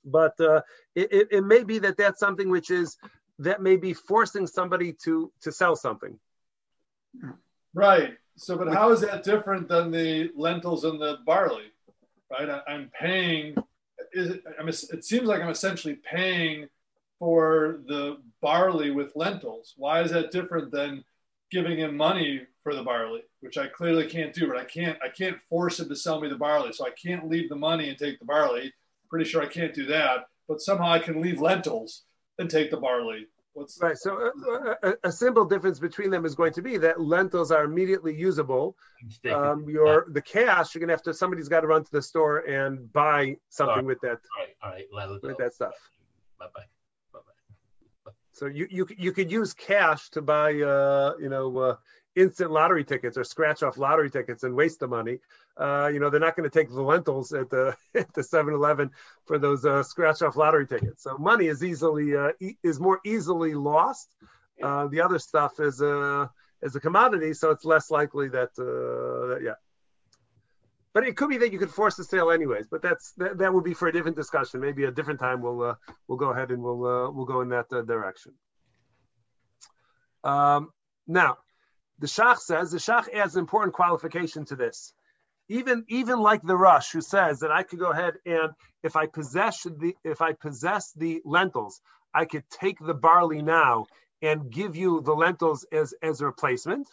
But 0.06 0.40
uh, 0.40 0.62
it, 0.94 1.12
it, 1.12 1.28
it, 1.32 1.44
may 1.44 1.64
be 1.64 1.80
that 1.80 1.98
that's 1.98 2.20
something 2.20 2.50
which 2.50 2.70
is 2.70 2.98
that 3.40 3.60
may 3.60 3.76
be 3.76 3.94
forcing 3.94 4.46
somebody 4.46 4.94
to 5.06 5.32
to 5.42 5.52
sell 5.52 5.76
something. 5.76 6.20
Right. 7.74 8.14
So, 8.36 8.56
but 8.56 8.72
how 8.72 8.92
is 8.92 9.02
that 9.02 9.24
different 9.24 9.68
than 9.68 9.90
the 9.90 10.30
lentils 10.36 10.84
and 10.84 11.02
the 11.02 11.18
barley? 11.26 11.72
Right. 12.30 12.48
I, 12.50 12.62
am 12.72 12.92
paying. 13.00 13.56
Is 14.14 14.30
it, 14.30 14.44
I'm, 14.60 14.68
it 14.68 15.04
seems 15.04 15.28
like 15.28 15.42
I'm 15.42 15.50
essentially 15.50 15.96
paying 15.96 16.68
for 17.20 17.80
the 17.88 18.18
barley 18.42 18.92
with 18.92 19.16
lentils. 19.16 19.74
Why 19.78 20.02
is 20.02 20.12
that 20.12 20.32
different 20.32 20.72
than 20.72 21.04
giving 21.52 21.78
him 21.78 21.96
money 21.96 22.42
for 22.64 22.76
the 22.76 22.84
barley, 22.84 23.22
which 23.40 23.58
I 23.58 23.68
clearly 23.68 24.08
can't 24.08 24.34
do, 24.34 24.48
but 24.48 24.58
I 24.58 24.66
can't 24.66 24.98
I 25.04 25.10
can't 25.10 25.38
force 25.50 25.80
him 25.80 25.90
to 25.90 25.96
sell 25.96 26.20
me 26.20 26.30
the 26.30 26.36
barley. 26.36 26.74
So 26.74 26.86
I 26.86 26.92
can't 26.92 27.30
leave 27.30 27.50
the 27.50 27.56
money 27.56 27.90
and 27.90 27.98
take 27.98 28.20
the 28.20 28.26
barley. 28.26 28.64
I'm 28.64 29.10
Pretty 29.10 29.30
sure 29.30 29.42
I 29.42 29.48
can't 29.48 29.74
do 29.74 29.86
that, 29.88 30.28
but 30.48 30.62
somehow 30.62 30.92
I 30.92 31.00
can 31.00 31.22
leave 31.22 31.40
lentils 31.40 32.04
and 32.40 32.50
take 32.50 32.72
the 32.72 32.78
barley. 32.78 33.28
What's 33.54 33.82
right? 33.82 33.98
So 33.98 34.18
a, 34.18 34.28
uh, 34.28 34.60
uh, 34.60 34.76
a, 34.84 35.08
a, 35.08 35.12
simple 35.12 35.44
difference 35.44 35.80
between 35.80 36.12
them 36.12 36.26
is 36.26 36.36
going 36.36 36.54
to 36.54 36.62
be 36.62 36.78
that 36.78 37.02
lentils 37.02 37.52
are 37.52 37.64
immediately 37.64 38.16
usable. 38.16 38.76
Um, 39.34 39.68
your 39.68 40.06
the 40.12 40.22
cash 40.22 40.76
you're 40.76 40.82
gonna 40.82 40.94
have 40.94 41.02
to 41.04 41.14
somebody's 41.14 41.50
got 41.50 41.62
to 41.62 41.68
run 41.68 41.84
to 41.84 41.92
the 41.92 42.02
store 42.02 42.40
and 42.40 42.92
buy 42.94 43.38
something 43.50 43.86
with 43.86 44.00
that. 44.02 44.20
All 44.62 44.70
right, 44.70 44.88
all 44.92 45.00
right, 45.00 45.22
with 45.24 45.38
that 45.38 45.56
stuff. 45.56 45.74
Bye 46.38 46.46
bye. 46.54 46.66
So 48.38 48.46
you 48.46 48.68
you 48.70 48.88
you 48.98 49.12
could 49.14 49.32
use 49.32 49.54
cash 49.54 50.12
to 50.12 50.22
buy 50.22 50.50
uh, 50.62 51.14
you 51.20 51.28
know 51.28 51.58
uh, 51.58 51.76
instant 52.16 52.52
lottery 52.52 52.84
tickets 52.84 53.18
or 53.18 53.24
scratch 53.24 53.64
off 53.64 53.80
lottery 53.80 54.12
tickets 54.12 54.44
and 54.44 54.54
waste 54.54 54.80
the 54.80 54.88
money. 54.88 55.18
Uh, 55.60 55.90
you 55.92 56.00
know 56.00 56.12
they're 56.12 56.20
not 56.20 56.36
going 56.36 56.48
to 56.48 56.54
take 56.60 56.70
the 56.70 56.82
lentils 56.82 57.34
at 57.34 57.50
the 57.50 57.76
at 57.96 58.14
the 58.14 58.22
7-Eleven 58.22 58.92
for 59.26 59.40
those 59.40 59.66
uh, 59.66 59.82
scratch 59.82 60.22
off 60.22 60.36
lottery 60.36 60.68
tickets. 60.68 61.02
So 61.02 61.18
money 61.18 61.48
is 61.48 61.64
easily 61.64 62.16
uh, 62.16 62.34
e- 62.40 62.58
is 62.64 62.80
more 62.80 63.00
easily 63.04 63.56
lost. 63.56 64.16
Uh, 64.62 64.88
the 64.88 65.02
other 65.02 65.18
stuff 65.18 65.60
is 65.60 65.82
a 65.82 66.30
is 66.62 66.76
a 66.76 66.80
commodity, 66.80 67.34
so 67.34 67.50
it's 67.50 67.66
less 67.66 67.90
likely 67.90 68.30
that, 68.30 68.56
that 68.56 69.40
yeah 69.44 69.54
but 70.98 71.06
it 71.06 71.16
could 71.16 71.30
be 71.30 71.38
that 71.38 71.54
you 71.54 71.60
could 71.60 71.70
force 71.70 71.96
the 71.96 72.04
sale 72.04 72.32
anyways. 72.32 72.66
But 72.66 72.82
that's 72.82 73.12
that, 73.18 73.38
that 73.38 73.54
will 73.54 73.62
be 73.62 73.76
for 73.76 73.88
a 73.88 73.94
different 73.94 74.18
discussion. 74.18 74.62
Maybe 74.62 74.86
a 74.86 74.90
different 74.90 75.20
time 75.20 75.44
we'll 75.44 75.62
uh, 75.62 75.76
we'll 76.08 76.18
go 76.18 76.32
ahead 76.32 76.50
and 76.50 76.64
we'll 76.64 76.84
uh, 76.84 77.12
we'll 77.12 77.28
go 77.28 77.42
in 77.42 77.50
that 77.50 77.68
uh, 77.72 77.84
direction. 77.84 78.34
Um, 80.24 80.72
now, 81.06 81.38
the 82.00 82.08
Shach 82.08 82.38
says 82.38 82.72
the 82.72 82.80
Shach 82.80 83.14
adds 83.14 83.36
an 83.36 83.42
important 83.42 83.76
qualification 83.76 84.44
to 84.46 84.56
this. 84.56 84.92
Even 85.50 85.86
even 85.88 86.20
like 86.20 86.42
the 86.42 86.58
Rosh 86.58 86.90
who 86.94 87.02
says 87.02 87.42
that 87.42 87.52
I 87.52 87.62
could 87.62 87.78
go 87.78 87.92
ahead 87.92 88.16
and 88.26 88.50
if 88.82 88.96
I 88.96 89.06
possess 89.06 89.62
the 89.62 89.96
if 90.04 90.20
I 90.20 90.34
possess 90.34 90.94
the 90.94 91.22
lentils, 91.24 91.80
I 92.12 92.26
could 92.26 92.50
take 92.50 92.80
the 92.80 92.96
barley 92.96 93.44
now 93.44 93.86
and 94.24 94.50
give 94.50 94.76
you 94.76 95.02
the 95.02 95.14
lentils 95.14 95.64
as 95.72 95.94
as 96.02 96.22
a 96.22 96.26
replacement. 96.26 96.88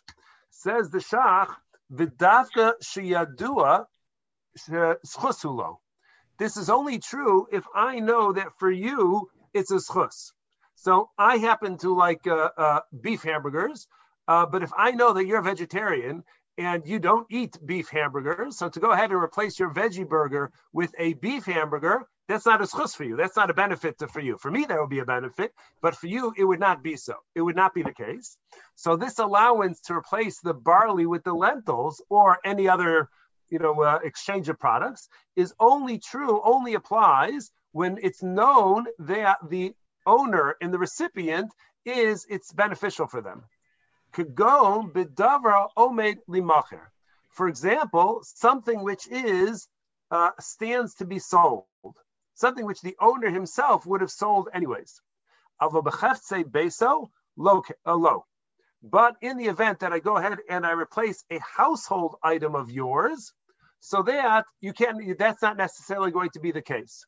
Says 0.51 0.91
the 0.91 0.99
Shach, 0.99 1.49
Vidavka 1.91 2.75
shiyadua 2.83 3.87
this 6.39 6.57
is 6.57 6.71
only 6.71 6.99
true 6.99 7.47
if 7.53 7.65
I 7.75 8.01
know 8.01 8.33
that 8.33 8.59
for 8.59 8.71
you 8.71 9.31
it's 9.53 9.71
a 9.71 9.77
schus. 9.77 10.33
So 10.75 11.11
I 11.17 11.37
happen 11.37 11.79
to 11.79 11.95
like 11.95 12.27
uh, 12.27 12.51
uh, 12.57 12.81
beef 13.01 13.23
hamburgers, 13.23 13.87
uh, 14.27 14.47
but 14.47 14.63
if 14.63 14.71
I 14.77 14.91
know 14.91 15.13
that 15.13 15.27
you're 15.27 15.39
a 15.39 15.43
vegetarian 15.43 16.25
and 16.59 16.87
you 16.87 16.99
don't 16.99 17.27
eat 17.31 17.57
beef 17.65 17.89
hamburgers, 17.89 18.59
so 18.59 18.69
to 18.69 18.81
go 18.81 18.91
ahead 18.91 19.11
and 19.11 19.23
replace 19.23 19.59
your 19.59 19.73
veggie 19.73 20.09
burger 20.09 20.51
with 20.73 20.93
a 20.99 21.15
beef 21.15 21.47
hamburger, 21.47 22.07
that's 22.29 22.47
not 22.47 22.61
a 22.61 22.65
schus 22.65 22.97
for 22.97 23.05
you. 23.05 23.17
That's 23.17 23.37
not 23.37 23.51
a 23.51 23.55
benefit 23.55 23.99
to, 23.99 24.09
for 24.09 24.21
you. 24.21 24.39
For 24.39 24.51
me, 24.51 24.65
that 24.65 24.81
would 24.81 24.91
be 24.91 25.01
a 25.01 25.05
benefit, 25.05 25.53
but 25.83 25.95
for 25.95 26.07
you, 26.07 26.33
it 26.37 26.45
would 26.45 26.61
not 26.61 26.83
be 26.83 26.97
so. 26.97 27.15
It 27.35 27.43
would 27.43 27.57
not 27.57 27.75
be 27.75 27.83
the 27.83 27.93
case. 27.93 28.37
So 28.77 28.97
this 28.97 29.19
allowance 29.19 29.81
to 29.83 29.95
replace 29.95 30.41
the 30.41 30.55
barley 30.55 31.07
with 31.07 31.23
the 31.23 31.35
lentils 31.35 32.03
or 32.09 32.39
any 32.45 32.69
other 32.69 33.09
you 33.55 33.61
know, 33.61 33.81
uh, 33.85 34.01
exchange 34.03 34.49
of 34.49 34.59
products 34.59 35.09
is 35.37 35.55
only 35.61 36.01
true, 36.01 36.43
only 36.43 36.75
applies 36.75 37.53
when 37.71 38.01
it's 38.03 38.21
known 38.21 38.85
that 38.99 39.39
the 39.49 39.73
owner 40.07 40.57
and 40.61 40.75
the 40.75 40.79
recipient 40.87 41.53
is 41.85 42.27
it's 42.29 42.53
beneficial 42.53 43.07
for 43.07 43.21
them. 43.21 43.45
Kagon 44.13 44.93
bidavra 44.93 45.69
omed 45.79 46.19
limacher. 46.29 46.87
For 47.31 47.47
example, 47.47 48.25
something 48.25 48.83
which 48.83 49.07
is 49.07 49.69
uh, 50.11 50.31
stands 50.41 50.97
to 50.97 51.05
be 51.05 51.21
sold, 51.21 51.95
something 52.35 52.67
which 52.67 52.81
the 52.81 52.97
owner 53.01 53.31
himself 53.31 53.87
would 53.87 54.01
have 54.01 54.11
sold 54.11 54.49
anyways. 54.53 55.01
beso 55.61 57.09
low, 57.37 57.63
uh, 57.87 57.95
low. 57.95 58.25
But 58.83 59.15
in 59.21 59.37
the 59.37 59.47
event 59.47 59.79
that 59.81 59.93
I 59.93 60.01
go 60.01 60.17
ahead 60.17 60.39
and 60.51 60.67
I 60.67 60.73
replace 60.73 61.25
a 61.31 61.39
household 61.39 62.17
item 62.23 62.55
of 62.57 62.71
yours, 62.71 63.33
so 63.85 64.01
that 64.03 64.47
you 64.63 64.73
can't 64.73 64.97
that's 65.19 65.43
not 65.43 65.59
necessarily 65.59 66.11
going 66.11 66.31
to 66.31 66.41
be 66.41 66.51
the 66.51 66.63
case. 66.63 67.05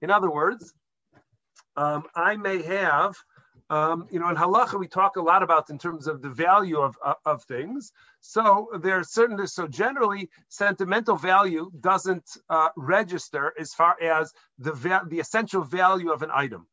In 0.00 0.12
other 0.12 0.30
words, 0.30 0.72
um, 1.76 2.04
I 2.14 2.36
may 2.36 2.62
have 2.62 3.16
um, 3.68 4.06
you 4.12 4.20
know, 4.20 4.28
in 4.28 4.36
halacha 4.36 4.78
we 4.78 4.86
talk 4.86 5.16
a 5.16 5.22
lot 5.22 5.42
about 5.42 5.70
in 5.70 5.78
terms 5.78 6.06
of 6.06 6.22
the 6.22 6.28
value 6.28 6.78
of, 6.78 6.96
of, 7.02 7.16
of 7.24 7.42
things. 7.44 7.90
So 8.20 8.68
there's 8.80 9.10
certain, 9.10 9.44
so 9.48 9.66
generally 9.66 10.28
sentimental 10.48 11.16
value 11.16 11.70
doesn't 11.80 12.28
uh, 12.48 12.68
register 12.76 13.52
as 13.58 13.72
far 13.72 13.96
as 14.00 14.32
the 14.58 14.72
va- 14.72 15.06
the 15.08 15.18
essential 15.18 15.64
value 15.64 16.12
of 16.12 16.22
an 16.22 16.30
item. 16.32 16.68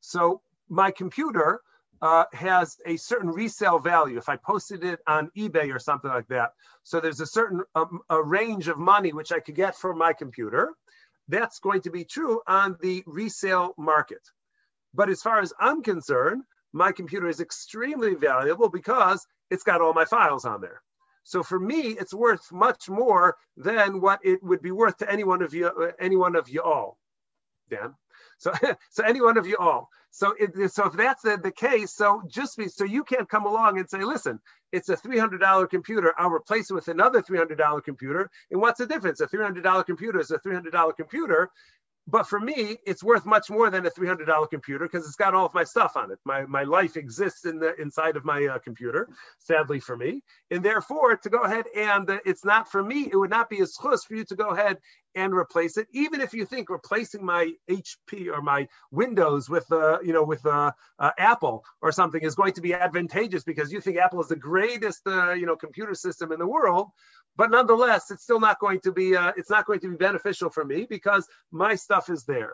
So 0.00 0.40
my 0.68 0.90
computer 0.90 1.60
uh, 2.02 2.24
has 2.32 2.76
a 2.86 2.96
certain 2.96 3.30
resale 3.30 3.78
value. 3.78 4.18
If 4.18 4.28
I 4.28 4.36
posted 4.36 4.84
it 4.84 5.00
on 5.06 5.30
eBay 5.36 5.74
or 5.74 5.78
something 5.78 6.10
like 6.10 6.28
that, 6.28 6.50
so 6.82 7.00
there's 7.00 7.20
a 7.20 7.26
certain 7.26 7.62
um, 7.74 8.00
a 8.10 8.22
range 8.22 8.68
of 8.68 8.78
money 8.78 9.12
which 9.12 9.32
I 9.32 9.40
could 9.40 9.54
get 9.54 9.76
for 9.76 9.94
my 9.94 10.12
computer. 10.12 10.74
That's 11.28 11.58
going 11.58 11.80
to 11.82 11.90
be 11.90 12.04
true 12.04 12.40
on 12.46 12.76
the 12.80 13.02
resale 13.06 13.74
market. 13.76 14.22
But 14.94 15.10
as 15.10 15.22
far 15.22 15.40
as 15.40 15.52
I'm 15.58 15.82
concerned, 15.82 16.42
my 16.72 16.92
computer 16.92 17.28
is 17.28 17.40
extremely 17.40 18.14
valuable 18.14 18.68
because 18.68 19.26
it's 19.50 19.64
got 19.64 19.80
all 19.80 19.92
my 19.92 20.04
files 20.04 20.44
on 20.44 20.60
there. 20.60 20.82
So 21.24 21.42
for 21.42 21.58
me, 21.58 21.96
it's 21.98 22.14
worth 22.14 22.52
much 22.52 22.88
more 22.88 23.36
than 23.56 24.00
what 24.00 24.20
it 24.22 24.42
would 24.44 24.62
be 24.62 24.70
worth 24.70 24.98
to 24.98 25.10
any 25.10 25.24
one 25.24 25.42
of 25.42 25.54
you, 25.54 25.92
any 25.98 26.16
one 26.16 26.36
of 26.36 26.48
you 26.48 26.62
all. 26.62 26.98
Dan. 27.68 27.94
So, 28.38 28.52
so 28.90 29.04
any 29.04 29.20
one 29.20 29.38
of 29.38 29.46
you 29.46 29.56
all. 29.58 29.88
So, 30.10 30.34
it, 30.38 30.72
so 30.72 30.86
if 30.86 30.94
that's 30.94 31.22
the, 31.22 31.36
the 31.36 31.52
case, 31.52 31.94
so 31.94 32.22
just 32.26 32.56
be 32.56 32.68
so 32.68 32.84
you 32.84 33.04
can't 33.04 33.28
come 33.28 33.44
along 33.44 33.78
and 33.78 33.88
say, 33.88 34.02
listen, 34.02 34.40
it's 34.72 34.88
a 34.88 34.96
$300 34.96 35.68
computer. 35.68 36.14
I'll 36.16 36.30
replace 36.30 36.70
it 36.70 36.74
with 36.74 36.88
another 36.88 37.22
$300 37.22 37.84
computer. 37.84 38.30
And 38.50 38.60
what's 38.60 38.78
the 38.78 38.86
difference? 38.86 39.20
A 39.20 39.26
$300 39.26 39.84
computer 39.84 40.18
is 40.18 40.30
a 40.30 40.38
$300 40.38 40.96
computer. 40.96 41.50
But 42.08 42.28
for 42.28 42.38
me, 42.38 42.76
it's 42.86 43.02
worth 43.02 43.26
much 43.26 43.50
more 43.50 43.68
than 43.68 43.84
a 43.84 43.90
$300 43.90 44.48
computer 44.48 44.84
because 44.86 45.06
it's 45.06 45.16
got 45.16 45.34
all 45.34 45.46
of 45.46 45.54
my 45.54 45.64
stuff 45.64 45.96
on 45.96 46.12
it. 46.12 46.20
My, 46.24 46.46
my 46.46 46.62
life 46.62 46.96
exists 46.96 47.44
in 47.44 47.58
the 47.58 47.74
inside 47.80 48.16
of 48.16 48.24
my 48.24 48.46
uh, 48.46 48.58
computer, 48.60 49.08
sadly 49.40 49.80
for 49.80 49.96
me. 49.96 50.22
And 50.52 50.62
therefore, 50.62 51.16
to 51.16 51.28
go 51.28 51.42
ahead 51.42 51.64
and 51.76 52.08
uh, 52.08 52.18
it's 52.24 52.44
not 52.44 52.70
for 52.70 52.82
me, 52.82 53.08
it 53.10 53.16
would 53.16 53.30
not 53.30 53.50
be 53.50 53.58
a 53.58 53.66
schus 53.66 54.06
for 54.06 54.14
you 54.14 54.24
to 54.26 54.36
go 54.36 54.50
ahead 54.50 54.78
and 55.16 55.34
replace 55.34 55.76
it. 55.76 55.88
Even 55.92 56.20
if 56.20 56.32
you 56.32 56.46
think 56.46 56.70
replacing 56.70 57.24
my 57.24 57.52
HP 57.68 58.28
or 58.32 58.40
my 58.40 58.68
Windows 58.92 59.50
with, 59.50 59.70
uh, 59.72 59.98
you 60.00 60.12
know, 60.12 60.22
with 60.22 60.46
uh, 60.46 60.70
uh, 60.98 61.10
Apple 61.18 61.64
or 61.82 61.90
something 61.90 62.22
is 62.22 62.36
going 62.36 62.52
to 62.52 62.60
be 62.60 62.74
advantageous 62.74 63.42
because 63.42 63.72
you 63.72 63.80
think 63.80 63.96
Apple 63.96 64.20
is 64.20 64.28
the 64.28 64.36
greatest, 64.36 65.00
uh, 65.06 65.32
you 65.32 65.46
know, 65.46 65.56
computer 65.56 65.94
system 65.94 66.30
in 66.30 66.38
the 66.38 66.46
world 66.46 66.90
but 67.36 67.50
nonetheless, 67.50 68.10
it's 68.10 68.22
still 68.22 68.40
not 68.40 68.58
going 68.58 68.80
to 68.80 68.92
be 68.92 69.14
uh, 69.14 69.32
it's 69.36 69.50
not 69.50 69.66
going 69.66 69.80
to 69.80 69.90
be 69.90 69.96
beneficial 69.96 70.50
for 70.50 70.64
me 70.64 70.86
because 70.88 71.28
my 71.52 71.74
stuff 71.74 72.08
is 72.08 72.24
there. 72.24 72.52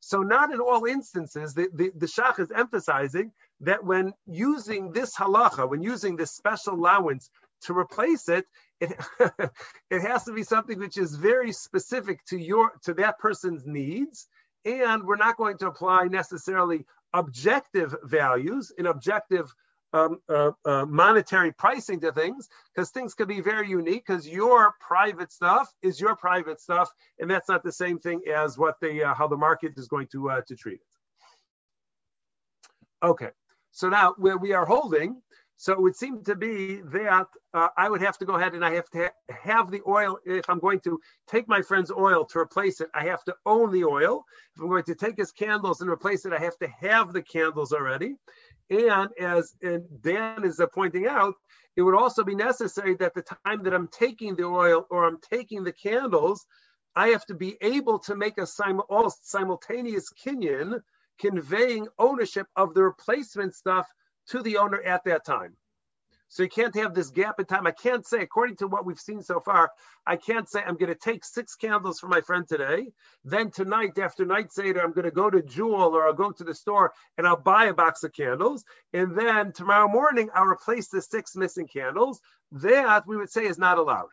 So 0.00 0.22
not 0.22 0.52
in 0.52 0.58
all 0.58 0.84
instances, 0.86 1.54
the, 1.54 1.68
the, 1.72 1.92
the 1.94 2.06
Shach 2.06 2.40
is 2.40 2.50
emphasizing 2.50 3.30
that 3.60 3.84
when 3.84 4.14
using 4.26 4.90
this 4.90 5.14
halacha, 5.14 5.68
when 5.68 5.80
using 5.80 6.16
this 6.16 6.32
special 6.32 6.74
allowance 6.74 7.30
to 7.62 7.78
replace 7.78 8.28
it, 8.28 8.44
it, 8.82 8.96
it 9.90 10.02
has 10.02 10.24
to 10.24 10.32
be 10.32 10.42
something 10.42 10.78
which 10.78 10.96
is 10.96 11.14
very 11.14 11.52
specific 11.52 12.24
to 12.26 12.38
your 12.38 12.72
to 12.84 12.94
that 12.94 13.18
person's 13.18 13.66
needs. 13.66 14.26
And 14.64 15.04
we're 15.04 15.16
not 15.16 15.36
going 15.36 15.58
to 15.58 15.66
apply 15.66 16.04
necessarily 16.04 16.84
objective 17.12 17.94
values 18.04 18.72
in 18.76 18.86
objective 18.86 19.52
um, 19.92 20.18
uh, 20.28 20.52
uh, 20.64 20.86
monetary 20.86 21.52
pricing 21.52 22.00
to 22.00 22.12
things 22.12 22.48
because 22.74 22.90
things 22.90 23.14
can 23.14 23.28
be 23.28 23.42
very 23.42 23.68
unique 23.68 24.04
because 24.06 24.26
your 24.26 24.74
private 24.80 25.30
stuff 25.30 25.70
is 25.82 26.00
your 26.00 26.16
private 26.16 26.60
stuff. 26.60 26.88
And 27.18 27.30
that's 27.30 27.48
not 27.48 27.62
the 27.62 27.72
same 27.72 27.98
thing 27.98 28.22
as 28.32 28.56
what 28.56 28.76
the 28.80 29.04
uh, 29.04 29.14
how 29.14 29.28
the 29.28 29.36
market 29.36 29.72
is 29.76 29.88
going 29.88 30.08
to 30.12 30.30
uh, 30.30 30.40
to 30.48 30.56
treat 30.56 30.80
it. 30.80 33.06
Okay. 33.06 33.30
So 33.72 33.88
now 33.88 34.14
where 34.18 34.38
we 34.38 34.52
are 34.52 34.66
holding 34.66 35.20
so 35.62 35.72
it 35.72 35.80
would 35.80 35.94
seem 35.94 36.24
to 36.24 36.34
be 36.34 36.80
that 36.86 37.28
uh, 37.54 37.68
I 37.76 37.88
would 37.88 38.00
have 38.00 38.18
to 38.18 38.24
go 38.24 38.34
ahead 38.34 38.54
and 38.54 38.64
I 38.64 38.74
have 38.74 38.90
to 38.90 38.98
ha- 39.04 39.34
have 39.44 39.70
the 39.70 39.80
oil. 39.86 40.18
If 40.26 40.50
I'm 40.50 40.58
going 40.58 40.80
to 40.80 40.98
take 41.28 41.46
my 41.46 41.62
friend's 41.62 41.92
oil 41.92 42.24
to 42.24 42.40
replace 42.40 42.80
it, 42.80 42.88
I 42.92 43.04
have 43.04 43.22
to 43.26 43.36
own 43.46 43.70
the 43.70 43.84
oil. 43.84 44.24
If 44.56 44.60
I'm 44.60 44.68
going 44.68 44.82
to 44.82 44.96
take 44.96 45.16
his 45.16 45.30
candles 45.30 45.80
and 45.80 45.88
replace 45.88 46.26
it, 46.26 46.32
I 46.32 46.40
have 46.40 46.58
to 46.58 46.66
have 46.80 47.12
the 47.12 47.22
candles 47.22 47.72
already. 47.72 48.16
And 48.70 49.10
as 49.20 49.54
and 49.62 49.84
Dan 50.02 50.42
is 50.42 50.60
pointing 50.74 51.06
out, 51.06 51.34
it 51.76 51.82
would 51.82 51.94
also 51.94 52.24
be 52.24 52.34
necessary 52.34 52.96
that 52.96 53.14
the 53.14 53.22
time 53.22 53.62
that 53.62 53.72
I'm 53.72 53.86
taking 53.86 54.34
the 54.34 54.46
oil 54.46 54.84
or 54.90 55.04
I'm 55.04 55.20
taking 55.20 55.62
the 55.62 55.72
candles, 55.72 56.44
I 56.96 57.10
have 57.10 57.24
to 57.26 57.34
be 57.34 57.56
able 57.60 58.00
to 58.00 58.16
make 58.16 58.38
a 58.38 58.48
sim- 58.48 58.82
simultaneous 59.22 60.12
kinyan 60.12 60.82
conveying 61.20 61.86
ownership 62.00 62.48
of 62.56 62.74
the 62.74 62.82
replacement 62.82 63.54
stuff 63.54 63.86
to 64.28 64.42
the 64.42 64.58
owner 64.58 64.80
at 64.80 65.04
that 65.04 65.24
time. 65.24 65.56
So 66.32 66.42
you 66.42 66.48
can't 66.48 66.74
have 66.76 66.94
this 66.94 67.10
gap 67.10 67.38
in 67.40 67.44
time. 67.44 67.66
I 67.66 67.72
can't 67.72 68.06
say, 68.06 68.22
according 68.22 68.56
to 68.56 68.66
what 68.66 68.86
we've 68.86 68.98
seen 68.98 69.20
so 69.20 69.38
far, 69.38 69.70
I 70.06 70.16
can't 70.16 70.48
say 70.48 70.62
I'm 70.62 70.78
going 70.78 70.88
to 70.88 70.94
take 70.98 71.26
six 71.26 71.56
candles 71.56 72.00
from 72.00 72.08
my 72.08 72.22
friend 72.22 72.48
today. 72.48 72.86
Then 73.22 73.50
tonight, 73.50 73.98
after 73.98 74.24
night 74.24 74.50
Seder, 74.50 74.80
I'm 74.80 74.94
going 74.94 75.04
to 75.04 75.10
go 75.10 75.28
to 75.28 75.42
Jewel 75.42 75.94
or 75.94 76.06
I'll 76.06 76.14
go 76.14 76.30
to 76.30 76.42
the 76.42 76.54
store 76.54 76.94
and 77.18 77.26
I'll 77.26 77.36
buy 77.36 77.66
a 77.66 77.74
box 77.74 78.02
of 78.02 78.14
candles. 78.14 78.64
And 78.94 79.14
then 79.14 79.52
tomorrow 79.52 79.88
morning, 79.88 80.30
I'll 80.34 80.46
replace 80.46 80.88
the 80.88 81.02
six 81.02 81.36
missing 81.36 81.68
candles. 81.68 82.22
That 82.52 83.06
we 83.06 83.18
would 83.18 83.30
say 83.30 83.44
is 83.44 83.58
not 83.58 83.76
allowed. 83.76 84.08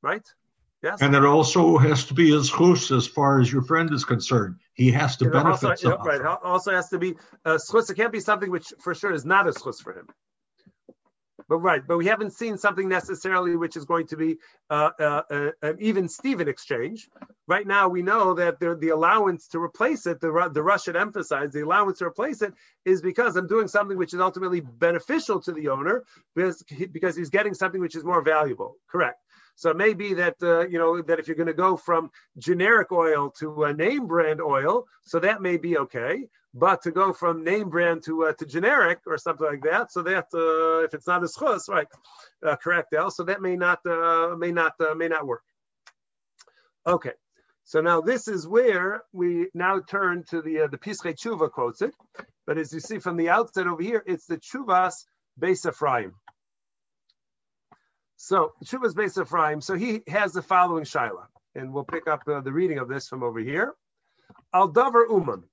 Right? 0.00 0.26
Yes. 0.82 1.02
And 1.02 1.14
it 1.14 1.24
also 1.24 1.76
has 1.78 2.04
to 2.06 2.14
be 2.14 2.30
his 2.30 2.50
chus 2.50 2.92
as 2.92 3.06
far 3.06 3.40
as 3.40 3.52
your 3.52 3.62
friend 3.62 3.92
is 3.92 4.04
concerned. 4.04 4.56
He 4.74 4.92
has 4.92 5.16
to 5.16 5.26
it 5.26 5.32
benefit. 5.32 5.70
Also, 5.70 5.96
right. 5.98 6.20
Also 6.44 6.70
has 6.70 6.88
to 6.90 6.98
be 6.98 7.16
a 7.44 7.54
schus. 7.54 7.90
It 7.90 7.96
can't 7.96 8.12
be 8.12 8.20
something 8.20 8.50
which 8.50 8.72
for 8.80 8.94
sure 8.94 9.12
is 9.12 9.24
not 9.24 9.48
a 9.48 9.50
schus 9.50 9.82
for 9.82 9.92
him. 9.92 10.06
But 11.48 11.58
right, 11.58 11.82
but 11.86 11.96
we 11.96 12.06
haven't 12.06 12.34
seen 12.34 12.58
something 12.58 12.88
necessarily 12.88 13.56
which 13.56 13.76
is 13.76 13.86
going 13.86 14.06
to 14.08 14.16
be 14.16 14.36
uh, 14.68 14.90
uh, 15.00 15.22
uh, 15.30 15.50
an 15.62 15.78
even 15.80 16.06
Steven 16.06 16.46
exchange. 16.46 17.08
Right 17.46 17.66
now, 17.66 17.88
we 17.88 18.02
know 18.02 18.34
that 18.34 18.60
the, 18.60 18.76
the 18.76 18.90
allowance 18.90 19.48
to 19.48 19.58
replace 19.58 20.06
it, 20.06 20.20
the, 20.20 20.50
the 20.52 20.62
Russian 20.62 20.94
emphasize 20.94 21.52
the 21.52 21.64
allowance 21.64 22.00
to 22.00 22.04
replace 22.04 22.42
it 22.42 22.52
is 22.84 23.00
because 23.00 23.36
I'm 23.36 23.46
doing 23.46 23.66
something 23.66 23.96
which 23.96 24.12
is 24.12 24.20
ultimately 24.20 24.60
beneficial 24.60 25.40
to 25.40 25.52
the 25.52 25.68
owner 25.68 26.04
because, 26.36 26.62
because 26.92 27.16
he's 27.16 27.30
getting 27.30 27.54
something 27.54 27.80
which 27.80 27.96
is 27.96 28.04
more 28.04 28.20
valuable. 28.20 28.76
Correct. 28.86 29.18
So 29.58 29.70
it 29.70 29.76
may 29.76 29.92
be 29.92 30.14
that 30.14 30.36
uh, 30.40 30.68
you 30.68 30.78
know 30.78 31.02
that 31.02 31.18
if 31.18 31.26
you're 31.26 31.34
going 31.34 31.48
to 31.48 31.52
go 31.52 31.76
from 31.76 32.12
generic 32.38 32.92
oil 32.92 33.30
to 33.40 33.64
a 33.64 33.74
name 33.74 34.06
brand 34.06 34.40
oil, 34.40 34.86
so 35.02 35.18
that 35.18 35.42
may 35.42 35.56
be 35.56 35.76
okay. 35.78 36.28
But 36.54 36.82
to 36.82 36.92
go 36.92 37.12
from 37.12 37.42
name 37.42 37.68
brand 37.68 38.04
to 38.04 38.26
uh, 38.26 38.34
to 38.34 38.46
generic 38.46 39.00
or 39.04 39.18
something 39.18 39.44
like 39.44 39.64
that, 39.64 39.90
so 39.90 40.02
that 40.02 40.26
uh, 40.32 40.84
if 40.84 40.94
it's 40.94 41.08
not 41.08 41.24
a 41.24 41.26
schus, 41.26 41.68
right, 41.68 41.88
uh, 42.46 42.54
correct, 42.54 42.94
Al. 42.94 43.10
So 43.10 43.24
that 43.24 43.42
may 43.42 43.56
not 43.56 43.84
uh, 43.84 44.36
may 44.38 44.52
not 44.52 44.74
uh, 44.78 44.94
may 44.94 45.08
not 45.08 45.26
work. 45.26 45.42
Okay. 46.86 47.14
So 47.64 47.80
now 47.80 48.00
this 48.00 48.28
is 48.28 48.46
where 48.46 49.02
we 49.12 49.48
now 49.54 49.80
turn 49.80 50.22
to 50.30 50.40
the 50.40 50.60
uh, 50.60 50.66
the 50.68 50.78
Pischei 50.78 51.16
Tshuva 51.16 51.50
quotes 51.50 51.82
it, 51.82 51.94
but 52.46 52.58
as 52.58 52.72
you 52.72 52.78
see 52.78 53.00
from 53.00 53.16
the 53.16 53.30
outset 53.30 53.66
over 53.66 53.82
here, 53.82 54.04
it's 54.06 54.26
the 54.26 54.36
Chuvas 54.36 55.04
Beis 55.36 55.68
Ephraim. 55.68 56.14
So 58.20 58.52
Shuvas 58.64 58.94
Beis 58.94 59.20
Ephraim. 59.20 59.60
So 59.60 59.74
he 59.74 60.02
has 60.08 60.32
the 60.32 60.42
following 60.42 60.82
shaila, 60.82 61.26
and 61.54 61.72
we'll 61.72 61.84
pick 61.84 62.08
up 62.08 62.22
uh, 62.26 62.40
the 62.40 62.52
reading 62.52 62.78
of 62.78 62.88
this 62.88 63.08
from 63.08 63.22
over 63.22 63.38
here. 63.38 63.74
Al 64.52 64.70
davar 64.70 65.08
uman. 65.08 65.44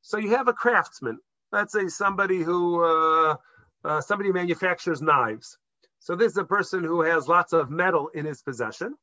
So 0.00 0.16
you 0.16 0.30
have 0.30 0.48
a 0.48 0.54
craftsman. 0.54 1.18
Let's 1.52 1.72
say 1.74 1.88
somebody 1.88 2.42
who 2.42 2.82
uh, 2.82 3.36
uh, 3.84 4.00
somebody 4.00 4.32
manufactures 4.32 5.02
knives. 5.02 5.58
So 5.98 6.16
this 6.16 6.32
is 6.32 6.38
a 6.38 6.44
person 6.44 6.82
who 6.82 7.02
has 7.02 7.28
lots 7.28 7.52
of 7.52 7.70
metal 7.70 8.08
in 8.08 8.24
his 8.24 8.42
possession. 8.42 8.94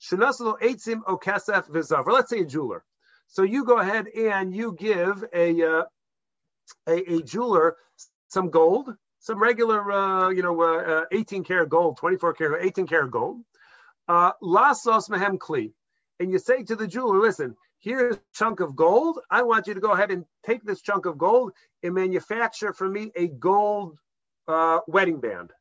Shenasalo 0.00 0.58
eitzim 0.60 1.02
okesef 1.02 1.68
v'zavar. 1.68 2.10
Let's 2.10 2.30
say 2.30 2.40
a 2.40 2.46
jeweler. 2.46 2.84
So 3.28 3.42
you 3.42 3.66
go 3.66 3.80
ahead 3.80 4.08
and 4.08 4.56
you 4.56 4.74
give 4.78 5.22
a, 5.34 5.62
uh, 5.62 5.82
a, 6.88 7.16
a 7.16 7.22
jeweler 7.22 7.76
some 8.28 8.48
gold 8.48 8.94
some 9.22 9.40
regular, 9.40 9.90
uh, 9.90 10.30
you 10.30 10.42
know, 10.42 10.60
uh, 10.60 11.02
uh, 11.02 11.04
18 11.12 11.44
karat 11.44 11.68
gold, 11.68 11.96
24 11.96 12.34
karat, 12.34 12.64
18 12.64 12.88
karat 12.88 13.10
gold. 13.10 13.40
Uh, 14.08 14.32
lasos 14.42 15.08
mehem 15.08 15.38
kli. 15.38 15.72
And 16.18 16.30
you 16.30 16.38
say 16.38 16.64
to 16.64 16.74
the 16.74 16.88
jeweler, 16.88 17.20
listen, 17.20 17.56
here's 17.78 18.16
a 18.16 18.20
chunk 18.34 18.58
of 18.58 18.74
gold. 18.74 19.20
I 19.30 19.42
want 19.42 19.68
you 19.68 19.74
to 19.74 19.80
go 19.80 19.92
ahead 19.92 20.10
and 20.10 20.24
take 20.44 20.64
this 20.64 20.82
chunk 20.82 21.06
of 21.06 21.18
gold 21.18 21.52
and 21.84 21.94
manufacture 21.94 22.72
for 22.72 22.88
me 22.88 23.12
a 23.14 23.28
gold 23.28 23.96
uh, 24.48 24.80
wedding 24.88 25.20
band. 25.20 25.52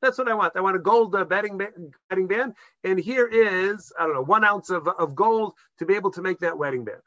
That's 0.00 0.16
what 0.16 0.28
I 0.28 0.34
want. 0.34 0.56
I 0.56 0.60
want 0.60 0.76
a 0.76 0.80
gold 0.80 1.14
uh, 1.14 1.24
band, 1.24 2.54
and 2.84 2.98
here 2.98 3.26
is 3.26 3.92
I 3.98 4.04
don't 4.04 4.14
know 4.14 4.22
one 4.22 4.44
ounce 4.44 4.70
of, 4.70 4.88
of 4.88 5.14
gold 5.14 5.54
to 5.78 5.86
be 5.86 5.94
able 5.94 6.12
to 6.12 6.22
make 6.22 6.38
that 6.40 6.58
wedding 6.58 6.84
band. 6.84 7.00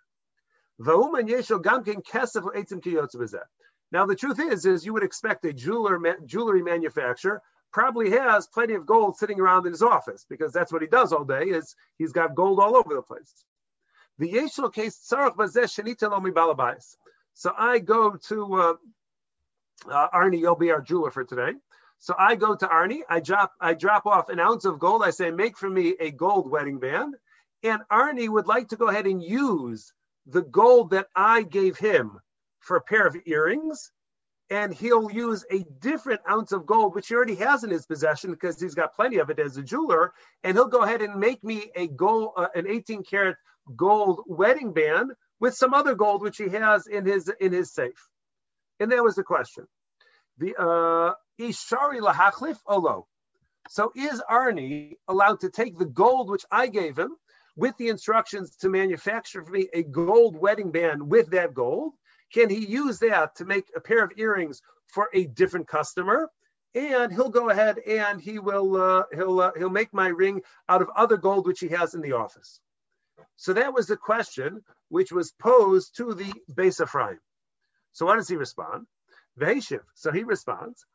Now 3.92 4.06
the 4.06 4.16
truth 4.16 4.40
is, 4.40 4.66
is 4.66 4.86
you 4.86 4.94
would 4.94 5.04
expect 5.04 5.46
a 5.46 5.54
jeweler 5.54 6.00
jewelry 6.26 6.62
manufacturer 6.62 7.42
probably 7.72 8.10
has 8.12 8.48
plenty 8.48 8.74
of 8.74 8.86
gold 8.86 9.18
sitting 9.18 9.40
around 9.40 9.66
in 9.66 9.74
his 9.74 9.82
office 9.82 10.26
because 10.30 10.52
that's 10.52 10.72
what 10.72 10.82
he 10.82 10.88
does 10.88 11.14
all 11.14 11.24
day. 11.24 11.46
Is 11.46 11.76
he's 11.98 12.12
got 12.12 12.36
gold 12.36 12.60
all 12.60 12.76
over 12.76 12.94
the 12.94 13.02
place. 13.02 13.46
The 14.18 14.32
yeshel 14.32 14.74
case 14.74 14.98
So 17.34 17.54
I 17.58 17.80
go 17.80 18.16
to 18.28 18.56
uh, 18.56 18.74
uh, 19.90 20.08
Arnie. 20.14 20.40
You'll 20.40 20.56
be 20.56 20.72
our 20.72 20.82
jeweler 20.82 21.12
for 21.12 21.24
today. 21.24 21.54
So 22.00 22.16
I 22.18 22.36
go 22.36 22.56
to 22.56 22.68
Arnie. 22.68 23.02
I 23.10 23.20
drop 23.20 23.54
I 23.60 23.74
drop 23.74 24.06
off 24.06 24.30
an 24.30 24.40
ounce 24.40 24.66
of 24.66 24.80
gold. 24.80 25.04
I 25.04 25.12
say, 25.12 25.32
make 25.32 25.58
for 25.58 25.70
me 25.70 25.96
a 26.00 26.12
gold 26.12 26.50
wedding 26.50 26.80
band. 26.80 27.16
And 27.64 27.82
Arnie 27.92 28.30
would 28.30 28.48
like 28.48 28.70
to 28.70 28.78
go 28.78 28.88
ahead 28.88 29.06
and 29.06 29.22
use 29.22 29.94
the 30.26 30.44
gold 30.44 30.92
that 30.92 31.08
I 31.16 31.44
gave 31.44 31.78
him 31.78 32.20
for 32.60 32.78
a 32.78 32.82
pair 32.82 33.08
of 33.08 33.16
earrings 33.26 33.92
and 34.50 34.74
he'll 34.74 35.12
use 35.12 35.46
a 35.52 35.64
different 35.80 36.22
ounce 36.30 36.52
of 36.52 36.66
gold, 36.66 36.96
which 36.96 37.08
he 37.08 37.16
already 37.16 37.36
has 37.36 37.64
in 37.64 37.70
his 37.70 37.86
possession 37.86 38.32
because 38.32 38.60
he's 38.60 38.74
got 38.74 38.96
plenty 38.96 39.18
of 39.18 39.30
it 39.30 39.40
as 39.40 39.58
a 39.58 39.64
jeweler, 39.64 40.14
and 40.44 40.56
he'll 40.58 40.68
go 40.68 40.82
ahead 40.82 41.02
and 41.02 41.20
make 41.20 41.44
me 41.44 41.72
a 41.76 41.88
gold, 41.88 42.32
uh, 42.36 42.48
an 42.56 42.68
18 42.68 43.04
karat 43.04 43.38
gold 43.76 44.22
wedding 44.26 44.74
band 44.74 45.12
with 45.40 45.54
some 45.54 45.74
other 45.74 45.96
gold 45.96 46.22
which 46.22 46.38
he 46.38 46.50
has 46.50 46.88
in 46.88 47.06
his 47.06 47.32
in 47.40 47.54
his 47.54 47.74
safe. 47.74 48.10
And 48.80 48.92
that 48.92 49.04
was 49.04 49.16
the 49.16 49.24
question. 49.24 49.66
The 50.38 50.56
uh, 50.60 51.14
ishari 51.40 52.00
lahachlif 52.00 52.58
olo. 52.66 53.08
So 53.70 53.92
is 53.96 54.22
Arnie 54.30 54.94
allowed 55.08 55.42
to 55.42 55.50
take 55.50 55.78
the 55.78 55.86
gold 55.86 56.30
which 56.30 56.46
I 56.50 56.68
gave 56.68 56.98
him 56.98 57.16
with 57.56 57.78
the 57.78 57.90
instructions 57.90 58.56
to 58.58 58.70
manufacture 58.70 59.44
for 59.44 59.52
me 59.52 59.70
a 59.74 59.84
gold 59.84 60.36
wedding 60.36 60.72
band 60.72 61.08
with 61.08 61.30
that 61.32 61.54
gold? 61.54 61.94
Can 62.34 62.50
he 62.50 62.66
use 62.66 63.00
that 63.00 63.36
to 63.36 63.46
make 63.46 63.68
a 63.76 63.80
pair 63.80 64.04
of 64.04 64.12
earrings 64.18 64.62
for 64.88 65.10
a 65.14 65.26
different 65.26 65.68
customer? 65.68 66.30
And 66.76 67.12
he'll 67.12 67.30
go 67.30 67.50
ahead 67.50 67.80
and 67.80 68.22
he 68.22 68.38
will 68.38 68.76
uh, 68.76 69.04
he'll 69.14 69.40
uh, 69.40 69.52
he'll 69.58 69.70
make 69.70 69.92
my 69.94 70.08
ring 70.08 70.42
out 70.68 70.82
of 70.82 70.90
other 70.96 71.18
gold 71.18 71.48
which 71.48 71.60
he 71.60 71.70
has 71.70 71.96
in 71.96 72.02
the 72.02 72.14
office. 72.14 72.60
So 73.38 73.54
that 73.54 73.74
was 73.74 73.88
the 73.88 73.98
question 73.98 74.62
which 74.90 75.12
was 75.12 75.32
posed 75.32 75.96
to 75.98 76.14
the 76.14 76.32
Beis 76.54 76.82
Ephraim. 76.82 77.20
So 77.94 78.06
what 78.06 78.18
does 78.18 78.30
he 78.30 78.36
respond? 78.36 78.86
So 79.96 80.12
he 80.12 80.24
responds. 80.24 80.86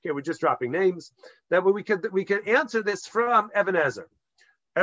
Okay, 0.00 0.12
we're 0.12 0.20
just 0.20 0.40
dropping 0.40 0.70
names. 0.72 1.12
That 1.50 1.64
we 1.64 1.82
could 1.82 2.12
we 2.12 2.24
could 2.24 2.48
answer 2.48 2.82
this 2.82 3.06
from 3.06 3.50
Even 3.58 3.76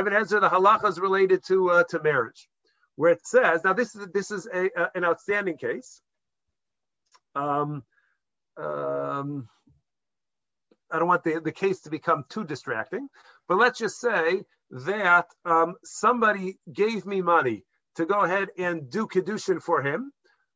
HaEzer, 0.04 0.40
the 0.40 0.48
halacha 0.48 0.88
is 0.88 1.00
related 1.00 1.44
to 1.46 1.70
uh, 1.70 1.84
to 1.90 2.02
marriage, 2.02 2.48
where 2.96 3.12
it 3.12 3.26
says 3.26 3.62
now 3.64 3.72
this 3.72 3.94
is 3.94 4.06
this 4.12 4.30
is 4.30 4.46
a, 4.46 4.70
a, 4.76 4.90
an 4.94 5.04
outstanding 5.04 5.56
case. 5.56 6.00
Um, 7.34 7.82
um, 8.56 9.48
I 10.90 10.98
don't 10.98 11.08
want 11.08 11.24
the, 11.24 11.40
the 11.40 11.52
case 11.52 11.80
to 11.82 11.90
become 11.90 12.24
too 12.28 12.44
distracting, 12.44 13.08
but 13.48 13.58
let's 13.58 13.78
just 13.78 14.00
say 14.00 14.42
that 14.70 15.26
um, 15.44 15.74
somebody 15.84 16.58
gave 16.72 17.06
me 17.06 17.22
money 17.22 17.64
to 17.96 18.06
go 18.06 18.20
ahead 18.20 18.48
and 18.58 18.90
do 18.90 19.06
kedushin 19.06 19.60
for 19.62 19.82
him. 19.82 20.12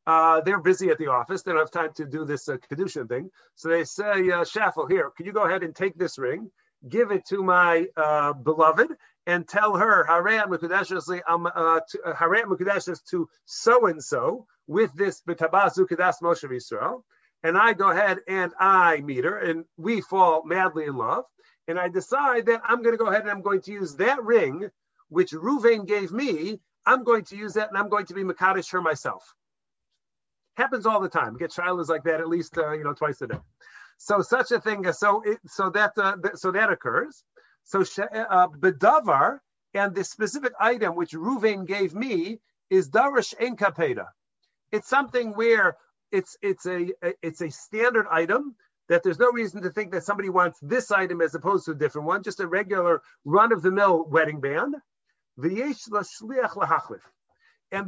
Uh, 0.07 0.41
they're 0.41 0.61
busy 0.61 0.89
at 0.89 0.99
the 0.99 1.09
office; 1.09 1.43
they 1.43 1.53
don't 1.53 1.61
have 1.61 1.71
time 1.71 1.93
to 1.97 2.07
do 2.07 2.25
this 2.25 2.49
uh, 2.49 2.57
kedushin 2.71 3.09
thing. 3.09 3.31
So 3.55 3.69
they 3.69 3.85
say, 3.85 4.31
uh, 4.31 4.45
"Schaffel, 4.45 4.87
here, 4.89 5.11
can 5.17 5.27
you 5.27 5.33
go 5.33 5.45
ahead 5.45 5.63
and 5.63 5.75
take 5.75 5.97
this 5.97 6.19
ring, 6.19 6.51
give 6.89 7.11
it 7.11 7.27
to 7.27 7.43
my 7.43 7.87
uh, 7.97 8.33
beloved, 8.33 8.89
and 9.31 9.47
tell 9.47 9.77
her 9.77 10.05
Harayat 10.09 10.47
Mukadeshes 10.49 11.09
uh, 11.17 12.95
to 13.11 13.29
so 13.45 13.87
and 13.87 14.03
so 14.03 14.47
with 14.67 14.93
this 14.95 15.23
Betabazu 15.23 15.87
Kedas 15.87 16.17
Moshe 16.21 16.51
Yisrael. 16.51 17.03
And 17.45 17.57
I 17.57 17.73
go 17.75 17.91
ahead 17.91 18.19
and 18.27 18.53
I 18.59 19.01
meet 19.03 19.25
her, 19.25 19.39
and 19.39 19.65
we 19.77 20.01
fall 20.01 20.43
madly 20.45 20.87
in 20.87 20.97
love. 20.97 21.25
And 21.69 21.79
I 21.79 21.89
decide 21.89 22.47
that 22.47 22.61
I'm 22.65 22.83
going 22.83 22.93
to 22.93 22.99
go 22.99 23.07
ahead 23.07 23.23
and 23.23 23.31
I'm 23.31 23.43
going 23.43 23.63
to 23.63 23.73
use 23.73 23.95
that 23.97 24.23
ring, 24.25 24.69
which 25.09 25.31
Ruvain 25.31 25.87
gave 25.87 26.11
me. 26.11 26.59
I'm 26.85 27.05
going 27.05 27.25
to 27.27 27.37
use 27.37 27.55
that, 27.55 27.69
and 27.69 27.79
I'm 27.79 27.89
going 27.89 28.07
to 28.07 28.15
be 28.15 28.25
Makadish 28.25 28.73
her 28.73 28.83
myself. 28.83 29.23
Happens 30.57 30.87
all 30.87 31.01
the 31.01 31.09
time. 31.09 31.37
Get 31.37 31.53
shailas 31.53 31.89
like 31.89 32.03
that 32.03 32.21
at 32.21 32.29
least 32.29 32.59
uh, 32.59 32.73
you 32.73 32.83
know 32.83 32.95
twice 32.95 33.23
a 33.23 33.29
day. 33.29 33.39
So 33.97 34.23
such 34.23 34.51
a 34.51 34.61
thing. 34.61 34.93
So 34.93 35.23
it, 35.25 35.39
so 35.47 35.71
that 35.71 35.93
uh, 35.97 36.17
so 36.35 36.51
that 36.51 36.73
occurs. 36.73 37.23
So 37.65 37.81
uh, 37.81 38.49
bedavar 38.49 39.39
and 39.75 39.95
the 39.95 40.05
specific 40.05 40.53
item 40.59 40.97
which 40.97 41.13
Ruvain 41.13 41.67
gave 41.67 41.95
me 41.95 42.41
is 42.69 42.91
darish 42.91 43.35
en 43.39 43.57
kapeda. 43.57 44.07
It's 44.73 44.89
something 44.89 45.33
where 45.35 45.77
it's 46.13 46.37
it's 46.43 46.67
a 46.67 46.89
it's 47.23 47.41
a 47.41 47.51
standard 47.51 48.07
item 48.11 48.57
that 48.89 49.03
there's 49.05 49.19
no 49.21 49.31
reason 49.31 49.63
to 49.63 49.71
think 49.71 49.93
that 49.93 50.05
somebody 50.05 50.29
wants 50.29 50.59
this 50.61 50.91
item 50.91 51.21
as 51.21 51.35
opposed 51.35 51.65
to 51.67 51.71
a 51.71 51.77
different 51.77 52.09
one, 52.09 52.25
just 52.25 52.41
a 52.41 52.47
regular 52.47 53.03
run 53.25 53.53
of 53.53 53.63
the 53.63 53.71
mill 53.71 54.05
wedding 54.05 54.41
band. 54.41 54.75
And 55.39 55.57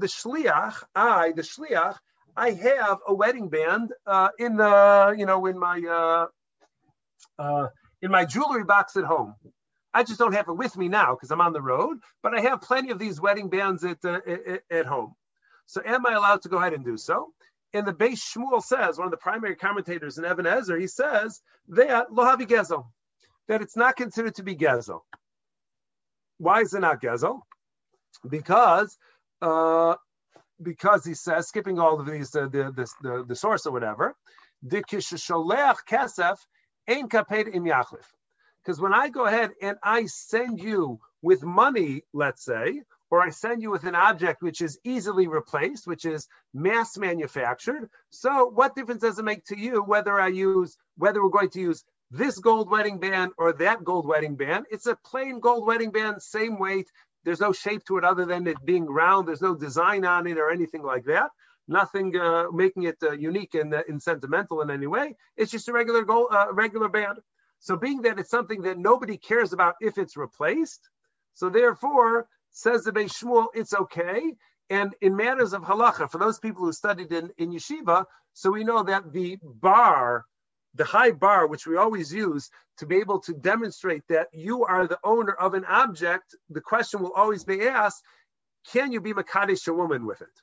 the 0.01 0.07
shliach, 0.07 0.75
I, 0.95 1.33
the 1.33 1.43
shliach, 1.43 1.97
I 2.37 2.51
have 2.53 2.99
a 3.07 3.13
wedding 3.13 3.49
band 3.49 3.93
uh, 4.07 4.29
in 4.39 4.57
the, 4.57 5.15
you 5.19 5.27
know, 5.27 5.45
in 5.47 5.59
my 5.59 5.81
uh, 5.81 6.27
uh, 7.37 7.67
in 8.01 8.11
my 8.13 8.25
jewelry 8.25 8.65
box 8.65 8.97
at 8.97 9.05
home. 9.05 9.35
I 9.95 10.05
just 10.05 10.19
don't 10.19 10.33
have 10.33 10.49
it 10.49 10.55
with 10.55 10.77
me 10.77 10.89
now 10.89 11.15
because 11.15 11.31
I'm 11.31 11.41
on 11.41 11.53
the 11.53 11.63
road, 11.63 11.99
but 12.23 12.35
I 12.35 12.41
have 12.41 12.61
plenty 12.63 12.91
of 12.91 12.99
these 12.99 13.21
wedding 13.21 13.49
bands 13.49 13.85
at, 13.85 14.05
uh, 14.05 14.21
at, 14.27 14.63
at 14.71 14.87
home. 14.87 15.15
So 15.67 15.83
am 15.85 16.07
I 16.07 16.13
allowed 16.13 16.43
to 16.43 16.49
go 16.49 16.59
ahead 16.59 16.73
and 16.73 16.85
do 16.85 16.97
so? 16.97 17.33
And 17.75 17.87
the 17.87 17.93
Beis 17.93 18.19
Shmuel 18.19 18.63
says, 18.63 18.99
one 18.99 19.07
of 19.07 19.11
the 19.11 19.17
primary 19.17 19.57
commentators 19.57 20.19
in 20.19 20.25
Even 20.25 20.45
HaEzer, 20.45 20.81
he 20.81 20.87
says 20.87 21.41
that 21.69 22.11
lohavi 22.11 22.47
gezel, 22.47 22.87
that 23.49 23.63
it's 23.63 23.77
not 23.77 23.97
considered 23.97 24.35
to 24.37 24.43
be 24.43 24.57
gezel. 24.57 25.01
Why 26.39 26.61
is 26.61 26.75
it 26.75 26.81
not 26.81 27.01
gezel? 27.01 27.41
Because 28.29 28.97
uh, 29.41 29.97
because 30.63 31.05
he 31.05 31.15
says, 31.15 31.49
skipping 31.49 31.79
all 31.79 31.99
of 31.99 32.07
these, 32.07 32.35
uh, 32.37 32.43
the, 32.43 32.73
the, 32.73 32.89
the, 33.03 33.25
the 33.29 33.37
source 33.37 33.67
or 33.67 33.73
whatever. 33.73 34.15
Because 38.65 38.81
when 38.81 38.95
I 38.95 39.09
go 39.09 39.27
ahead 39.27 39.51
and 39.61 39.77
I 39.83 40.07
send 40.07 40.61
you 40.61 41.01
with 41.21 41.43
money, 41.43 42.03
let's 42.13 42.45
say, 42.45 42.83
or 43.11 43.21
I 43.21 43.31
send 43.31 43.61
you 43.61 43.71
with 43.71 43.85
an 43.85 43.95
object 43.95 44.43
which 44.43 44.63
is 44.63 44.79
easily 44.85 45.27
replaced, 45.27 45.87
which 45.87 46.05
is 46.05 46.29
mass 46.55 46.97
manufactured. 46.97 47.91
So 48.11 48.47
what 48.47 48.75
difference 48.75 49.03
does 49.03 49.19
it 49.19 49.25
make 49.25 49.45
to 49.47 49.59
you 49.59 49.83
whether 49.83 50.19
I 50.19 50.29
use, 50.29 50.79
whether 50.97 51.23
we're 51.23 51.29
going 51.29 51.51
to 51.51 51.61
use 51.61 51.85
this 52.11 52.39
gold 52.39 52.71
wedding 52.71 52.99
band 52.99 53.33
or 53.37 53.53
that 53.55 53.85
gold 53.85 54.07
wedding 54.07 54.37
band? 54.37 54.65
It's 54.71 54.87
a 54.87 54.97
plain 55.05 55.41
gold 55.41 55.67
wedding 55.67 55.91
band, 55.91 56.23
same 56.23 56.59
weight. 56.59 56.89
There's 57.25 57.41
no 57.41 57.53
shape 57.53 57.85
to 57.87 57.99
it 57.99 58.05
other 58.05 58.25
than 58.25 58.47
it 58.47 58.65
being 58.65 58.87
round. 58.87 59.29
There's 59.29 59.43
no 59.43 59.55
design 59.55 60.05
on 60.05 60.27
it 60.27 60.39
or 60.39 60.51
anything 60.51 60.83
like 60.83 61.05
that. 61.05 61.31
Nothing 61.69 62.17
uh, 62.17 62.47
making 62.53 62.85
it 62.85 62.97
uh, 63.03 63.13
unique 63.13 63.55
and, 63.55 63.75
uh, 63.75 63.83
sentimental 63.99 64.63
in 64.63 64.71
any 64.71 64.87
way. 64.87 65.17
It's 65.37 65.53
just 65.53 65.69
a 65.69 65.73
regular 65.73 66.03
gold, 66.03 66.29
uh, 66.33 66.47
regular 66.53 66.89
band. 66.89 67.19
So 67.63 67.77
being 67.77 68.03
that 68.03 68.19
it's 68.19 68.29
something 68.29 68.63
that 68.63 68.77
nobody 68.77 69.17
cares 69.17 69.53
about 69.53 69.77
if 69.81 69.97
it's 69.97 70.17
replaced, 70.17 70.91
so 71.35 71.49
therefore, 71.49 72.27
says 72.51 72.83
the 72.83 72.91
Beis 72.91 73.13
Shmuel, 73.13 73.47
it's 73.55 73.73
okay. 73.73 74.35
And 74.69 74.97
in 75.01 75.15
matters 75.15 75.53
of 75.53 75.63
halacha, 75.63 76.11
for 76.11 76.19
those 76.19 76.41
people 76.41 76.65
who 76.65 76.73
studied 76.73 77.13
in, 77.13 77.31
in 77.39 77.53
yeshiva, 77.53 78.07
so 78.33 78.51
we 78.51 78.65
know 78.65 78.83
that 78.83 79.13
the 79.13 79.39
bar, 79.45 80.25
the 80.75 80.85
high 80.85 81.13
bar, 81.13 81.47
which 81.47 81.65
we 81.65 81.77
always 81.77 82.13
use 82.13 82.51
to 82.79 82.87
be 82.87 82.97
able 82.97 83.21
to 83.21 83.33
demonstrate 83.33 84.03
that 84.09 84.27
you 84.33 84.65
are 84.65 84.89
the 84.89 84.99
owner 85.05 85.33
of 85.33 85.55
an 85.55 85.65
object, 85.67 86.35
the 86.51 86.61
question 86.61 87.01
will 87.01 87.13
always 87.13 87.45
be 87.45 87.63
asked, 87.63 88.03
can 88.73 88.91
you 88.91 89.01
be 89.01 89.15
Makadish 89.15 89.69
a 89.69 89.73
woman 89.73 90.05
with 90.05 90.21
it? 90.21 90.35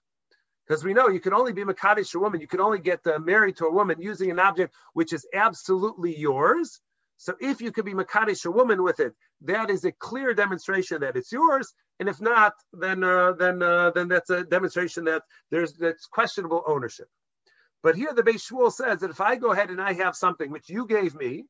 Because 0.66 0.86
we 0.86 0.94
know 0.94 1.10
you 1.10 1.20
can 1.20 1.34
only 1.34 1.52
be 1.52 1.66
Makadish 1.66 2.16
a 2.16 2.20
woman, 2.20 2.40
you 2.40 2.48
can 2.48 2.62
only 2.62 2.80
get 2.80 3.06
uh, 3.06 3.20
married 3.20 3.58
to 3.58 3.66
a 3.66 3.74
woman 3.74 4.02
using 4.02 4.32
an 4.32 4.40
object 4.40 4.74
which 4.94 5.12
is 5.12 5.28
absolutely 5.34 6.18
yours. 6.18 6.80
So 7.20 7.36
if 7.42 7.60
you 7.60 7.74
could 7.74 7.84
be 7.84 7.94
Makadish 7.94 8.46
a 8.46 8.52
woman 8.52 8.82
with 8.82 9.02
it, 9.02 9.14
that 9.42 9.70
is 9.70 9.84
a 9.84 9.92
clear 9.92 10.34
demonstration 10.34 11.02
that 11.02 11.18
it's 11.18 11.34
yours. 11.34 11.74
And 12.00 12.08
if 12.08 12.22
not, 12.22 12.54
then 12.72 13.04
uh, 13.04 13.34
then 13.34 13.62
uh, 13.62 13.92
then 13.92 14.08
that's 14.08 14.30
a 14.30 14.46
demonstration 14.46 15.04
that 15.04 15.24
there's 15.52 15.74
that's 15.74 16.06
questionable 16.06 16.64
ownership. 16.66 17.10
But 17.84 17.98
here 17.98 18.14
the 18.14 18.24
Beis 18.24 18.50
Shmuel 18.50 18.72
says 18.72 19.00
that 19.00 19.10
if 19.10 19.20
I 19.20 19.36
go 19.36 19.52
ahead 19.52 19.70
and 19.70 19.82
I 19.82 19.92
have 19.94 20.16
something 20.16 20.50
which 20.50 20.70
you 20.70 20.88
gave 20.88 21.14
me, 21.14 21.44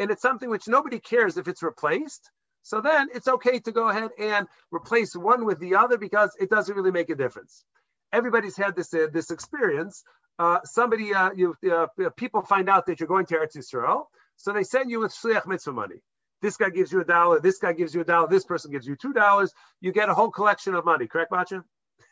and 0.00 0.10
it's 0.10 0.22
something 0.22 0.50
which 0.50 0.66
nobody 0.66 0.98
cares 0.98 1.36
if 1.36 1.46
it's 1.46 1.62
replaced, 1.62 2.28
so 2.62 2.80
then 2.80 3.06
it's 3.14 3.28
okay 3.28 3.60
to 3.60 3.70
go 3.70 3.90
ahead 3.90 4.10
and 4.18 4.48
replace 4.72 5.14
one 5.14 5.44
with 5.44 5.60
the 5.60 5.76
other 5.76 5.98
because 5.98 6.32
it 6.40 6.50
doesn't 6.50 6.74
really 6.74 6.90
make 6.90 7.10
a 7.10 7.14
difference. 7.14 7.64
Everybody's 8.12 8.56
had 8.56 8.74
this 8.74 8.92
uh, 8.92 9.06
this 9.12 9.30
experience 9.30 10.02
uh, 10.38 10.58
somebody, 10.64 11.14
uh, 11.14 11.30
you, 11.36 11.54
uh, 11.70 11.86
people 12.16 12.42
find 12.42 12.68
out 12.68 12.86
that 12.86 13.00
you're 13.00 13.08
going 13.08 13.26
to 13.26 13.34
Eretz 13.34 13.56
Yisrael, 13.56 14.04
so 14.36 14.52
they 14.52 14.64
send 14.64 14.90
you 14.90 15.00
with 15.00 15.12
shliach 15.12 15.46
mitzvah 15.46 15.72
money. 15.72 15.96
This 16.40 16.56
guy 16.56 16.70
gives 16.70 16.90
you 16.90 17.00
a 17.00 17.04
dollar. 17.04 17.40
This 17.40 17.58
guy 17.58 17.72
gives 17.72 17.94
you 17.94 18.00
a 18.00 18.04
dollar. 18.04 18.28
This 18.28 18.44
person 18.44 18.72
gives 18.72 18.86
you 18.86 18.96
two 18.96 19.12
dollars. 19.12 19.52
You 19.80 19.92
get 19.92 20.08
a 20.08 20.14
whole 20.14 20.30
collection 20.30 20.74
of 20.74 20.84
money. 20.84 21.06
Correct, 21.06 21.30
Bacha? 21.30 21.62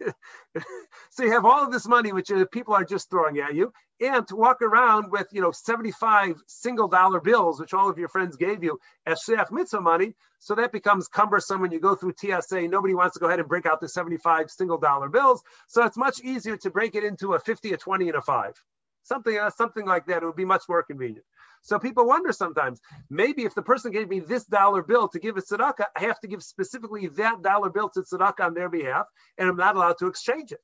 so 1.11 1.25
you 1.25 1.33
have 1.33 1.45
all 1.45 1.64
of 1.64 1.73
this 1.73 1.87
money 1.87 2.12
which 2.12 2.31
uh, 2.31 2.45
people 2.53 2.75
are 2.75 2.85
just 2.85 3.11
throwing 3.11 3.39
at 3.39 3.55
you 3.55 3.73
and 4.01 4.27
to 4.29 4.37
walk 4.37 4.62
around 4.62 5.11
with 5.11 5.27
you 5.33 5.41
know 5.41 5.51
75 5.51 6.37
single 6.47 6.89
dollar 6.89 7.21
bills 7.21 7.61
which 7.61 7.75
all 7.75 7.89
of 7.91 7.99
your 7.99 8.09
friends 8.09 8.37
gave 8.37 8.62
you 8.62 8.79
as 9.07 9.21
shliach 9.23 9.51
mitzvah 9.51 9.81
money 9.81 10.14
so 10.39 10.55
that 10.55 10.73
becomes 10.73 11.09
cumbersome 11.09 11.61
when 11.61 11.71
you 11.71 11.81
go 11.81 11.95
through 11.95 12.14
tsa 12.16 12.68
nobody 12.68 12.95
wants 12.95 13.14
to 13.14 13.21
go 13.21 13.27
ahead 13.27 13.41
and 13.41 13.49
break 13.49 13.66
out 13.66 13.81
the 13.81 13.89
75 13.89 14.51
single 14.51 14.79
dollar 14.79 15.09
bills 15.09 15.43
so 15.68 15.85
it's 15.85 15.97
much 15.97 16.21
easier 16.21 16.57
to 16.57 16.71
break 16.71 16.95
it 16.95 17.05
into 17.05 17.35
a 17.35 17.39
50 17.39 17.73
a 17.73 17.77
20 17.77 18.09
and 18.09 18.16
a 18.16 18.23
5 18.23 18.55
something 19.03 19.39
uh, 19.39 19.51
something 19.51 19.87
like 19.87 20.07
that 20.07 20.23
it 20.23 20.27
would 20.27 20.37
be 20.37 20.45
much 20.45 20.62
more 20.68 20.83
convenient 20.83 21.25
so 21.62 21.78
people 21.78 22.06
wonder 22.06 22.32
sometimes, 22.32 22.80
maybe 23.11 23.44
if 23.44 23.54
the 23.54 23.62
person 23.62 23.92
gave 23.92 24.08
me 24.08 24.20
this 24.20 24.44
dollar 24.44 24.82
bill 24.82 25.08
to 25.08 25.18
give 25.18 25.36
a 25.36 25.42
tzedakah, 25.42 25.86
I 25.96 26.00
have 26.02 26.20
to 26.20 26.28
give 26.28 26.42
specifically 26.42 27.08
that 27.08 27.42
dollar 27.42 27.70
bill 27.70 27.90
to 27.90 28.00
tzedakah 28.00 28.40
on 28.40 28.54
their 28.54 28.68
behalf, 28.68 29.06
and 29.36 29.48
I'm 29.48 29.56
not 29.56 29.76
allowed 29.76 29.98
to 29.98 30.06
exchange 30.06 30.52
it. 30.52 30.61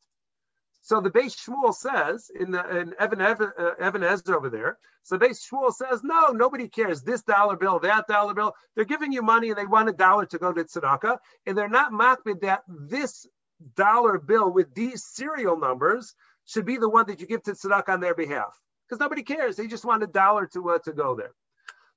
So 0.82 1.00
the 1.00 1.10
Beis 1.10 1.36
Shmuel 1.36 1.74
says 1.74 2.30
in 2.38 2.52
the 2.52 2.78
in 2.78 2.94
Evan, 2.98 3.20
Evan, 3.20 3.50
uh, 3.58 3.70
Evan 3.80 4.04
Ezra 4.04 4.36
over 4.36 4.48
there. 4.48 4.78
So 5.02 5.18
Beis 5.18 5.40
Shmuel 5.44 5.72
says, 5.72 6.02
no, 6.04 6.28
nobody 6.28 6.68
cares. 6.68 7.02
This 7.02 7.22
dollar 7.22 7.56
bill, 7.56 7.80
that 7.80 8.06
dollar 8.06 8.34
bill. 8.34 8.54
They're 8.74 8.84
giving 8.84 9.12
you 9.12 9.22
money 9.22 9.48
and 9.48 9.58
they 9.58 9.66
want 9.66 9.88
a 9.88 9.92
dollar 9.92 10.26
to 10.26 10.38
go 10.38 10.52
to 10.52 10.64
tzedakah, 10.64 11.18
and 11.44 11.58
they're 11.58 11.68
not 11.68 11.92
makbid 11.92 12.42
that 12.42 12.62
this 12.68 13.26
dollar 13.74 14.18
bill 14.18 14.50
with 14.52 14.74
these 14.74 15.04
serial 15.04 15.58
numbers 15.58 16.14
should 16.46 16.64
be 16.64 16.76
the 16.76 16.88
one 16.88 17.06
that 17.08 17.20
you 17.20 17.26
give 17.26 17.42
to 17.42 17.52
tzedakah 17.52 17.88
on 17.88 18.00
their 18.00 18.14
behalf 18.14 18.56
because 18.88 19.00
nobody 19.00 19.22
cares. 19.22 19.56
They 19.56 19.66
just 19.66 19.84
want 19.84 20.02
a 20.02 20.06
dollar 20.06 20.46
to 20.54 20.70
uh, 20.70 20.78
to 20.80 20.92
go 20.92 21.14
there. 21.14 21.32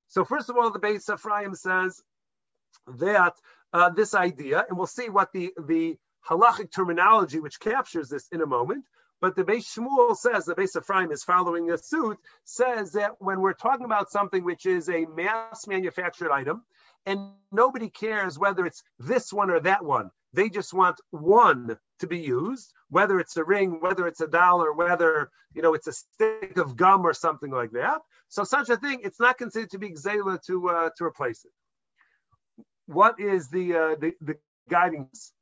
So 0.08 0.26
first 0.26 0.50
of 0.50 0.58
all, 0.58 0.72
the 0.72 0.80
Beis 0.80 1.12
Ephraim 1.14 1.56
says 1.56 2.02
that 3.00 3.34
uh, 3.74 3.90
this 3.90 4.14
idea, 4.14 4.66
and 4.68 4.78
we'll 4.78 4.88
see 4.88 5.10
what 5.10 5.32
the 5.34 5.54
the 5.68 5.98
halachic 6.28 6.72
terminology 6.72 7.40
which 7.40 7.60
captures 7.60 8.10
this 8.10 8.28
in 8.32 8.42
a 8.42 8.46
moment. 8.46 8.86
But 9.22 9.36
the 9.36 9.44
Beis 9.44 9.66
Shmuel 9.66 10.16
says 10.16 10.46
the 10.46 10.56
Beis 10.56 10.78
Ephraim 10.78 11.12
is 11.12 11.24
following 11.24 11.70
a 11.72 11.78
suit 11.78 12.18
says 12.46 12.94
that 12.94 13.16
when 13.20 13.42
we're 13.42 13.54
talking 13.54 13.86
about 13.86 14.10
something 14.10 14.46
which 14.46 14.66
is 14.66 14.90
a 14.90 15.06
mass 15.06 15.68
manufactured 15.68 16.32
item, 16.32 16.64
and 17.06 17.32
nobody 17.52 17.90
cares 17.90 18.40
whether 18.40 18.66
it's 18.66 18.82
this 18.98 19.34
one 19.34 19.52
or 19.52 19.60
that 19.60 19.84
one, 19.84 20.10
they 20.34 20.50
just 20.50 20.74
want 20.74 20.98
one 21.12 21.78
to 22.00 22.08
be 22.08 22.20
used, 22.20 22.72
whether 22.90 23.20
it's 23.20 23.36
a 23.38 23.44
ring, 23.44 23.80
whether 23.82 24.08
it's 24.08 24.22
a 24.22 24.28
dollar, 24.28 24.74
whether 24.74 25.32
you 25.54 25.62
know 25.62 25.74
it's 25.74 25.88
a 25.88 25.94
stick 25.94 26.58
of 26.58 26.76
gum 26.76 27.06
or 27.06 27.14
something 27.14 27.52
like 27.52 27.72
that. 27.72 28.02
So 28.28 28.44
such 28.44 28.70
a 28.70 28.78
thing, 28.78 29.02
it's 29.04 29.20
not 29.20 29.38
considered 29.38 29.72
to 29.72 29.80
be 29.80 29.92
gezela 29.92 30.42
to 30.46 30.70
uh, 30.70 30.90
to 30.98 31.04
replace 31.04 31.46
it. 31.46 31.52
What 32.86 33.20
is 33.20 33.50
the 33.50 33.76
uh, 33.76 33.96
the, 34.00 34.14
the 34.22 34.36
guidance? 34.70 35.34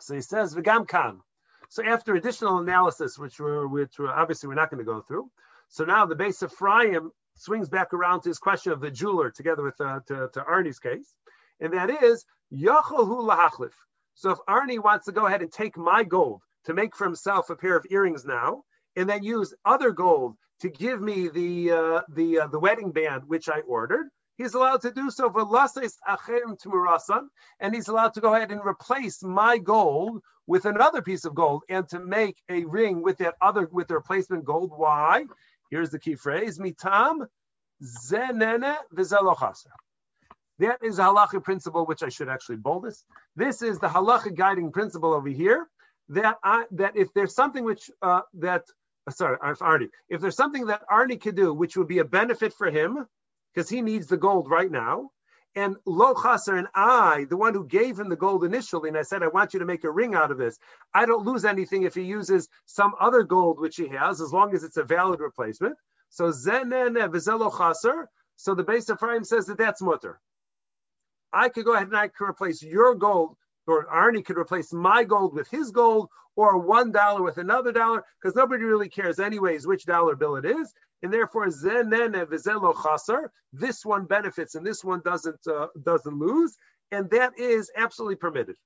So 0.00 0.14
he 0.14 0.20
says 0.20 0.54
v'gam 0.54 0.86
kan. 0.86 1.20
So 1.70 1.84
after 1.84 2.14
additional 2.14 2.58
analysis, 2.58 3.18
which 3.18 3.38
we're 3.38 3.66
which 3.66 3.98
we're, 3.98 4.10
obviously 4.10 4.48
we're 4.48 4.54
not 4.54 4.70
going 4.70 4.84
to 4.84 4.90
go 4.90 5.00
through. 5.00 5.30
So 5.68 5.84
now 5.84 6.06
the 6.06 6.16
base 6.16 6.42
of 6.42 6.52
Ephraim 6.52 7.10
swings 7.34 7.68
back 7.68 7.92
around 7.94 8.22
to 8.22 8.30
his 8.30 8.38
question 8.38 8.72
of 8.72 8.80
the 8.80 8.90
jeweler, 8.90 9.30
together 9.30 9.62
with 9.62 9.80
uh, 9.80 10.00
to, 10.08 10.28
to 10.32 10.40
Arnie's 10.40 10.78
case, 10.78 11.14
and 11.60 11.72
that 11.72 11.90
is 12.02 12.24
Yachahu 12.52 13.22
lahachlif. 13.28 13.72
So 14.14 14.30
if 14.30 14.38
Arnie 14.48 14.82
wants 14.82 15.06
to 15.06 15.12
go 15.12 15.26
ahead 15.26 15.42
and 15.42 15.52
take 15.52 15.76
my 15.76 16.02
gold 16.02 16.42
to 16.64 16.74
make 16.74 16.96
for 16.96 17.04
himself 17.04 17.50
a 17.50 17.56
pair 17.56 17.76
of 17.76 17.86
earrings 17.90 18.24
now, 18.24 18.62
and 18.96 19.08
then 19.08 19.22
use 19.22 19.54
other 19.64 19.92
gold 19.92 20.36
to 20.60 20.68
give 20.68 21.00
me 21.00 21.28
the 21.28 21.70
uh, 21.70 22.00
the 22.12 22.40
uh, 22.40 22.46
the 22.48 22.58
wedding 22.58 22.90
band 22.90 23.22
which 23.26 23.48
I 23.48 23.60
ordered, 23.60 24.08
he's 24.36 24.54
allowed 24.54 24.80
to 24.82 24.90
do 24.90 25.10
so. 25.10 25.30
For 25.30 25.44
lases 25.44 25.96
acherim 26.08 26.60
tumurasan, 26.60 27.28
and 27.60 27.74
he's 27.74 27.88
allowed 27.88 28.14
to 28.14 28.20
go 28.20 28.34
ahead 28.34 28.50
and 28.50 28.60
replace 28.64 29.22
my 29.22 29.58
gold 29.58 30.20
with 30.46 30.64
another 30.64 31.02
piece 31.02 31.24
of 31.24 31.34
gold 31.34 31.62
and 31.68 31.88
to 31.90 32.00
make 32.00 32.42
a 32.48 32.64
ring 32.64 33.02
with 33.02 33.18
that 33.18 33.34
other 33.40 33.68
with 33.70 33.88
the 33.88 33.94
replacement 33.94 34.44
gold. 34.44 34.72
Why? 34.74 35.26
Here's 35.70 35.90
the 35.90 36.00
key 36.00 36.16
phrase: 36.16 36.58
mitam 36.58 37.26
zenene 37.82 38.76
v'zelochaser. 38.94 39.76
That 40.58 40.78
is 40.82 40.98
a 40.98 41.02
halachic 41.02 41.44
principle, 41.44 41.86
which 41.86 42.02
I 42.02 42.08
should 42.08 42.28
actually 42.28 42.56
bold 42.56 42.84
this. 42.84 43.04
This 43.36 43.62
is 43.62 43.78
the 43.78 43.88
halachic 43.88 44.36
guiding 44.36 44.72
principle 44.72 45.12
over 45.12 45.28
here. 45.28 45.68
That 46.10 46.38
I, 46.42 46.64
that 46.72 46.96
if 46.96 47.12
there's 47.14 47.34
something 47.34 47.64
which 47.64 47.90
uh, 48.00 48.22
that 48.34 48.64
uh, 49.06 49.10
sorry, 49.10 49.36
Arnie, 49.38 49.88
if 50.08 50.20
there's 50.20 50.36
something 50.36 50.66
that 50.66 50.82
Arnie 50.90 51.20
could 51.20 51.36
do, 51.36 51.52
which 51.52 51.76
would 51.76 51.88
be 51.88 51.98
a 51.98 52.04
benefit 52.04 52.52
for 52.54 52.70
him, 52.70 53.06
because 53.54 53.68
he 53.68 53.82
needs 53.82 54.06
the 54.06 54.16
gold 54.16 54.50
right 54.50 54.70
now, 54.70 55.10
and 55.54 55.76
Lo 55.86 56.14
Chaser 56.14 56.56
and 56.56 56.68
I, 56.74 57.26
the 57.28 57.36
one 57.36 57.54
who 57.54 57.66
gave 57.66 57.98
him 57.98 58.08
the 58.08 58.16
gold 58.16 58.44
initially, 58.44 58.88
and 58.88 58.98
I 58.98 59.02
said, 59.02 59.22
I 59.22 59.28
want 59.28 59.54
you 59.54 59.60
to 59.60 59.66
make 59.66 59.84
a 59.84 59.90
ring 59.90 60.14
out 60.14 60.30
of 60.30 60.38
this. 60.38 60.58
I 60.94 61.06
don't 61.06 61.26
lose 61.26 61.44
anything 61.44 61.82
if 61.82 61.94
he 61.94 62.02
uses 62.02 62.48
some 62.66 62.92
other 63.00 63.22
gold 63.22 63.58
which 63.58 63.76
he 63.76 63.88
has, 63.88 64.20
as 64.20 64.32
long 64.32 64.54
as 64.54 64.62
it's 64.62 64.76
a 64.76 64.84
valid 64.84 65.20
replacement. 65.20 65.76
So 66.10 66.30
Zenen 66.30 66.96
Vizelo 67.10 67.50
Chaser. 67.50 68.08
So 68.36 68.54
the 68.54 68.64
Beis 68.64 68.92
Ephraim 68.92 69.24
says 69.24 69.46
that 69.46 69.58
that's 69.58 69.82
mutter. 69.82 70.20
I 71.32 71.48
could 71.48 71.64
go 71.64 71.74
ahead 71.74 71.88
and 71.88 71.96
I 71.96 72.08
could 72.08 72.28
replace 72.28 72.62
your 72.62 72.94
gold, 72.94 73.36
or 73.66 73.86
Arnie 73.86 74.24
could 74.24 74.38
replace 74.38 74.72
my 74.72 75.04
gold 75.04 75.34
with 75.34 75.48
his 75.48 75.70
gold, 75.70 76.08
or 76.36 76.58
one 76.58 76.92
dollar 76.92 77.22
with 77.22 77.38
another 77.38 77.72
dollar, 77.72 78.04
because 78.20 78.36
nobody 78.36 78.64
really 78.64 78.88
cares 78.88 79.18
anyways 79.18 79.66
which 79.66 79.84
dollar 79.84 80.16
bill 80.16 80.36
it 80.36 80.44
is. 80.44 80.72
And 81.02 81.12
therefore, 81.12 81.46
this 83.52 83.84
one 83.84 84.04
benefits 84.06 84.54
and 84.54 84.66
this 84.66 84.84
one 84.84 85.00
doesn't 85.04 85.46
uh, 85.46 85.66
doesn't 85.84 86.18
lose, 86.18 86.56
and 86.90 87.08
that 87.10 87.38
is 87.38 87.70
absolutely 87.76 88.16
permitted. 88.16 88.56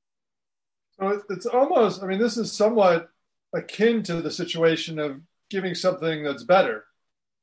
So 0.98 1.22
it's 1.30 1.46
almost, 1.46 2.02
I 2.02 2.06
mean, 2.06 2.18
this 2.18 2.36
is 2.36 2.52
somewhat 2.52 3.08
akin 3.54 4.02
to 4.04 4.22
the 4.22 4.30
situation 4.30 4.98
of 4.98 5.20
giving 5.50 5.74
something 5.74 6.22
that's 6.22 6.44
better 6.44 6.84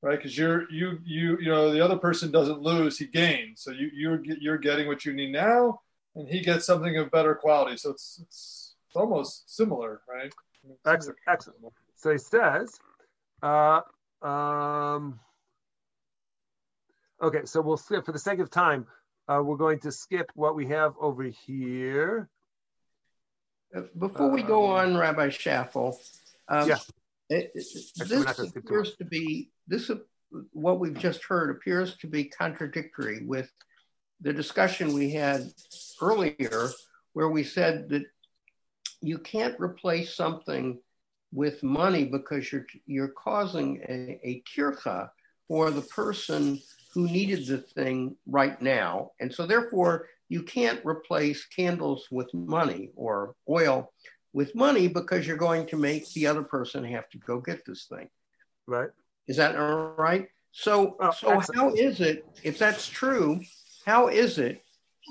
right? 0.01 0.17
Because 0.17 0.37
you're 0.37 0.69
you 0.71 0.99
you 1.03 1.37
you 1.39 1.49
know 1.49 1.71
the 1.71 1.83
other 1.83 1.97
person 1.97 2.31
doesn't 2.31 2.61
lose, 2.61 2.97
he 2.97 3.05
gains. 3.05 3.61
So 3.61 3.71
you 3.71 3.89
you're 3.93 4.21
you're 4.23 4.57
getting 4.57 4.87
what 4.87 5.05
you 5.05 5.13
need 5.13 5.31
now, 5.31 5.81
and 6.15 6.27
he 6.27 6.41
gets 6.41 6.65
something 6.65 6.97
of 6.97 7.11
better 7.11 7.35
quality. 7.35 7.77
So 7.77 7.91
it's 7.91 8.19
it's, 8.21 8.75
it's 8.87 8.95
almost 8.95 9.55
similar, 9.55 10.01
right? 10.09 10.33
Excellent, 10.85 11.19
excellent. 11.27 11.59
So 11.95 12.11
he 12.11 12.17
says, 12.17 12.77
uh, 13.41 13.81
um, 14.21 15.19
okay. 17.21 17.45
So 17.45 17.61
we'll 17.61 17.77
skip 17.77 18.05
for 18.05 18.11
the 18.11 18.19
sake 18.19 18.39
of 18.39 18.49
time. 18.49 18.87
Uh, 19.27 19.41
we're 19.43 19.57
going 19.57 19.79
to 19.79 19.91
skip 19.91 20.31
what 20.33 20.55
we 20.55 20.67
have 20.67 20.93
over 20.99 21.23
here. 21.23 22.29
Before 23.97 24.29
we 24.29 24.41
go 24.41 24.71
uh, 24.71 24.81
on, 24.81 24.97
Rabbi 24.97 25.29
Schaffel, 25.29 25.95
um, 26.47 26.67
yeah. 26.67 26.77
It, 27.29 27.51
this 27.53 27.93
appears 28.55 28.95
to 28.95 29.05
be 29.05 29.51
this 29.67 29.91
what 30.53 30.79
we've 30.79 30.97
just 30.97 31.23
heard 31.23 31.49
appears 31.49 31.95
to 31.97 32.07
be 32.07 32.25
contradictory 32.25 33.25
with 33.25 33.51
the 34.21 34.33
discussion 34.33 34.93
we 34.93 35.11
had 35.11 35.51
earlier, 36.01 36.69
where 37.13 37.29
we 37.29 37.43
said 37.43 37.89
that 37.89 38.03
you 39.01 39.17
can't 39.17 39.59
replace 39.59 40.13
something 40.13 40.79
with 41.31 41.61
money 41.63 42.05
because 42.05 42.51
you're 42.51 42.65
you're 42.85 43.09
causing 43.09 43.81
a, 43.87 44.19
a 44.27 44.43
tircha 44.55 45.09
for 45.47 45.71
the 45.71 45.81
person 45.81 46.59
who 46.93 47.07
needed 47.07 47.45
the 47.45 47.59
thing 47.59 48.15
right 48.25 48.61
now, 48.61 49.11
and 49.19 49.33
so 49.33 49.45
therefore 49.45 50.07
you 50.29 50.43
can't 50.43 50.83
replace 50.85 51.45
candles 51.45 52.07
with 52.11 52.31
money 52.33 52.91
or 52.95 53.35
oil 53.47 53.91
with 54.33 54.55
money 54.55 54.87
because 54.87 55.25
you're 55.25 55.37
going 55.37 55.65
to 55.67 55.77
make 55.77 56.11
the 56.13 56.27
other 56.27 56.43
person 56.43 56.83
have 56.83 57.09
to 57.09 57.17
go 57.17 57.39
get 57.39 57.65
this 57.65 57.85
thing. 57.85 58.09
Right. 58.67 58.89
Is 59.27 59.37
that 59.37 59.55
all 59.55 59.93
right? 59.97 60.27
So, 60.51 60.97
oh, 60.99 61.11
so 61.11 61.41
how 61.55 61.73
is 61.73 62.01
it, 62.01 62.25
if 62.43 62.57
that's 62.57 62.87
true, 62.87 63.41
how 63.85 64.07
is 64.07 64.39
it 64.39 64.63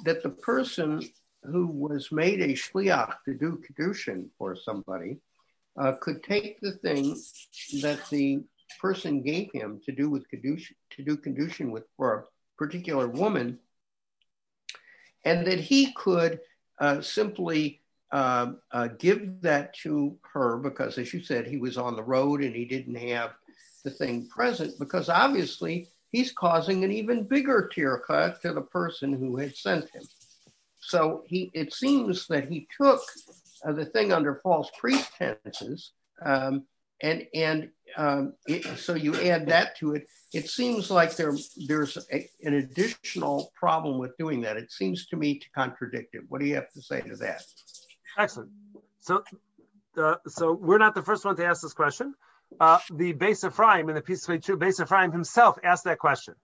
that 0.05 0.23
the 0.23 0.31
person 0.31 1.03
who 1.45 1.67
was 1.67 2.13
made 2.13 2.41
a 2.41 2.49
shliach 2.49 3.15
to 3.25 3.35
do 3.35 3.61
kedushin 3.65 4.27
for 4.37 4.57
somebody 4.57 5.19
uh, 5.81 5.93
could 6.01 6.23
take 6.23 6.61
the 6.61 6.73
thing 6.73 7.17
that 7.83 8.01
the 8.11 8.43
person 8.81 9.23
gave 9.23 9.49
him 9.53 9.81
to 9.87 9.93
do 9.93 10.11
with 10.11 10.29
kedushin, 10.31 10.75
to 10.91 11.03
do 11.03 11.17
kedushin 11.17 11.71
with 11.71 11.85
for 11.97 12.15
a 12.15 12.25
particular 12.57 13.09
woman, 13.09 13.59
and 15.25 15.47
that 15.47 15.61
he 15.61 15.93
could 15.93 16.41
uh, 16.81 17.01
simply 17.01 17.81
uh, 18.11 18.53
uh, 18.73 18.89
give 18.99 19.41
that 19.43 19.75
to 19.75 20.17
her 20.33 20.57
because, 20.59 20.99
as 20.99 21.13
you 21.13 21.23
said, 21.23 21.47
he 21.47 21.59
was 21.59 21.77
on 21.77 21.97
the 21.97 22.03
road 22.03 22.43
and 22.43 22.55
he 22.55 22.65
didn't 22.65 22.95
have 22.95 23.33
the 23.85 23.91
thing 23.91 24.27
present 24.29 24.79
because 24.79 25.09
obviously 25.09 25.89
he's 26.11 26.33
causing 26.33 26.85
an 26.85 26.93
even 26.93 27.25
bigger 27.25 27.71
tircha 27.75 28.41
to 28.41 28.53
the 28.53 28.63
person 28.63 29.13
who 29.13 29.37
had 29.37 29.55
sent 29.57 29.91
him. 29.91 30.03
So 30.81 31.23
he, 31.27 31.51
it 31.53 31.75
seems 31.75 32.27
that 32.29 32.49
he 32.49 32.67
took 32.81 33.01
uh, 33.67 33.73
the 33.73 33.85
thing 33.85 34.13
under 34.13 34.37
false 34.37 34.71
pretenses, 34.79 35.93
um, 36.25 36.65
and 37.03 37.27
and 37.35 37.71
um, 37.97 38.35
it, 38.47 38.79
so 38.79 38.95
you 38.95 39.15
add 39.21 39.47
that 39.49 39.77
to 39.79 39.95
it. 39.95 40.07
It 40.33 40.49
seems 40.49 40.91
like 40.91 41.17
there 41.17 41.35
there's 41.67 41.99
a, 42.13 42.29
an 42.43 42.55
additional 42.55 43.53
problem 43.55 43.99
with 43.99 44.17
doing 44.17 44.41
that. 44.43 44.57
It 44.57 44.73
seems 44.73 45.07
to 45.09 45.17
me 45.17 45.39
to 45.39 45.51
contradict 45.51 46.15
it. 46.15 46.23
What 46.29 46.41
do 46.41 46.47
you 46.47 46.55
have 46.55 46.73
to 46.73 46.83
say 46.83 47.01
to 47.03 47.17
that? 47.17 47.43
Excellent. 48.19 48.51
So, 48.99 49.23
uh, 49.97 50.17
so 50.27 50.53
we're 50.53 50.79
not 50.79 50.95
the 50.95 51.03
first 51.03 51.25
one 51.25 51.37
to 51.37 51.47
ask 51.47 51.63
this 51.63 51.73
question. 51.73 52.15
Uh, 52.59 52.79
the 52.93 53.15
Beis 53.15 53.47
Ephraim 53.47 53.89
in 53.89 53.95
the 53.95 54.03
piece 54.03 54.29
of 54.29 54.43
true 54.43 54.59
Beis 54.59 54.83
Ephraim 54.83 55.13
himself 55.13 55.57
asked 55.63 55.85
that 55.85 55.99
question. 55.99 56.35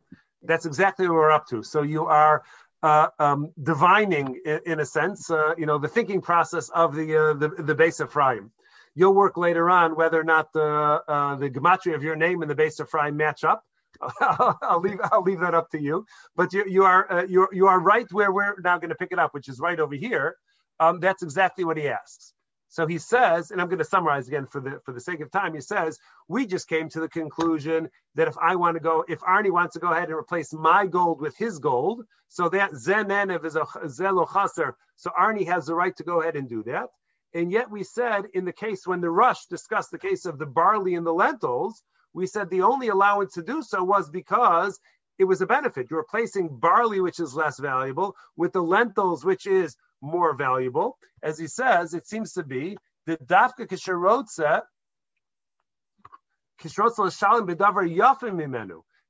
That's 0.43 0.66
exactly 0.66 1.09
what 1.09 1.14
we're 1.14 1.33
up 1.33 1.49
to. 1.49 1.64
So 1.64 1.83
you 1.83 2.07
are 2.07 2.45
uh, 2.83 3.09
um, 3.18 3.51
divining, 3.61 4.41
in, 4.45 4.61
in 4.66 4.81
a 4.81 4.87
sense, 4.87 5.31
uh, 5.31 5.55
you 5.59 5.66
know, 5.66 5.79
the 5.79 5.89
thinking 5.89 6.20
process 6.20 6.68
of 6.68 6.95
the 6.95 7.16
uh, 7.16 7.35
the, 7.35 7.49
the 7.49 7.75
Beis 7.75 8.05
Ephraim. 8.05 8.53
You'll 8.95 9.14
work 9.14 9.37
later 9.37 9.68
on 9.68 9.97
whether 9.97 10.20
or 10.20 10.25
not 10.25 10.53
the 10.53 11.03
uh, 11.09 11.35
the 11.37 11.51
gematria 11.51 11.97
of 11.97 12.05
your 12.05 12.14
name 12.14 12.43
and 12.43 12.51
the 12.51 12.55
Beis 12.55 12.81
Ephraim 12.81 13.16
match 13.16 13.43
up. 13.43 13.64
I'll 14.20 14.81
leave 14.81 15.01
I'll 15.11 15.22
leave 15.22 15.41
that 15.41 15.55
up 15.55 15.70
to 15.70 15.81
you. 15.81 16.07
But 16.37 16.53
you 16.53 16.64
you 16.68 16.85
are 16.85 17.25
you 17.29 17.49
you 17.53 17.66
are 17.66 17.81
right 17.81 18.07
where 18.12 18.31
we're 18.31 18.61
now 18.61 18.79
going 18.79 18.91
to 18.91 18.97
pick 18.97 19.11
it 19.11 19.18
up, 19.18 19.35
which 19.35 19.49
is 19.49 19.59
right 19.59 19.81
over 19.81 19.95
here. 19.95 20.37
Um, 20.81 21.01
that's 21.01 21.22
exactly 21.22 21.64
what 21.64 21.77
he 21.77 21.89
asks. 21.89 22.33
So 22.68 22.87
he 22.89 22.99
says, 22.99 23.53
and 23.53 23.61
I'm 23.61 23.68
going 23.68 23.79
to 23.79 23.85
summarize 23.85 24.27
again 24.27 24.47
for 24.47 24.61
the 24.61 24.81
for 24.85 24.93
the 24.93 25.01
sake 25.01 25.20
of 25.20 25.31
time. 25.31 25.55
He 25.55 25.61
says, 25.61 25.97
we 26.27 26.45
just 26.45 26.68
came 26.68 26.89
to 26.89 27.01
the 27.01 27.09
conclusion 27.09 27.89
that 28.16 28.27
if 28.27 28.35
I 28.39 28.57
want 28.57 28.75
to 28.75 28.81
go, 28.81 29.05
if 29.07 29.20
Arnie 29.20 29.53
wants 29.53 29.75
to 29.75 29.81
go 29.81 29.93
ahead 29.93 30.09
and 30.09 30.18
replace 30.18 30.53
my 30.53 30.87
gold 30.87 31.20
with 31.20 31.37
his 31.37 31.61
gold, 31.61 32.05
so 32.29 32.49
that 32.49 32.72
zenenev 32.72 33.45
is 33.45 33.55
a 33.55 33.61
zelo 33.87 34.27
chaser, 34.27 34.77
so 34.97 35.11
Arnie 35.16 35.47
has 35.47 35.66
the 35.66 35.75
right 35.75 35.97
to 35.97 36.03
go 36.03 36.20
ahead 36.20 36.35
and 36.35 36.49
do 36.49 36.64
that. 36.64 36.89
And 37.33 37.53
yet 37.53 37.70
we 37.70 37.85
said 37.85 38.25
in 38.35 38.45
the 38.45 38.53
case 38.53 38.87
when 38.87 39.01
the 39.01 39.11
Rosh 39.11 39.47
discussed 39.49 39.93
the 39.93 39.99
case 39.99 40.25
of 40.25 40.39
the 40.39 40.47
barley 40.47 40.97
and 40.97 41.07
the 41.07 41.14
lentils, 41.14 41.81
we 42.12 42.27
said 42.27 42.51
the 42.51 42.62
only 42.62 42.89
allowance 42.89 43.35
to 43.35 43.43
do 43.43 43.62
so 43.62 43.85
was 43.85 44.11
because 44.11 44.81
it 45.18 45.25
was 45.25 45.41
a 45.41 45.47
benefit. 45.47 45.89
You're 45.91 46.01
replacing 46.01 46.59
barley, 46.59 47.01
which 47.01 47.20
is 47.20 47.35
less 47.35 47.59
valuable, 47.61 48.16
with 48.37 48.53
the 48.53 48.62
lentils, 48.62 49.25
which 49.25 49.47
is 49.47 49.77
more 50.05 50.35
valuable. 50.37 50.99
As 51.23 51.39
he 51.39 51.49
says, 51.49 51.95
it 51.95 52.07
seems 52.07 52.35
to 52.35 52.45
be 52.45 52.79
the 53.07 53.17
dafka 53.19 53.67
kisharotza 53.69 54.63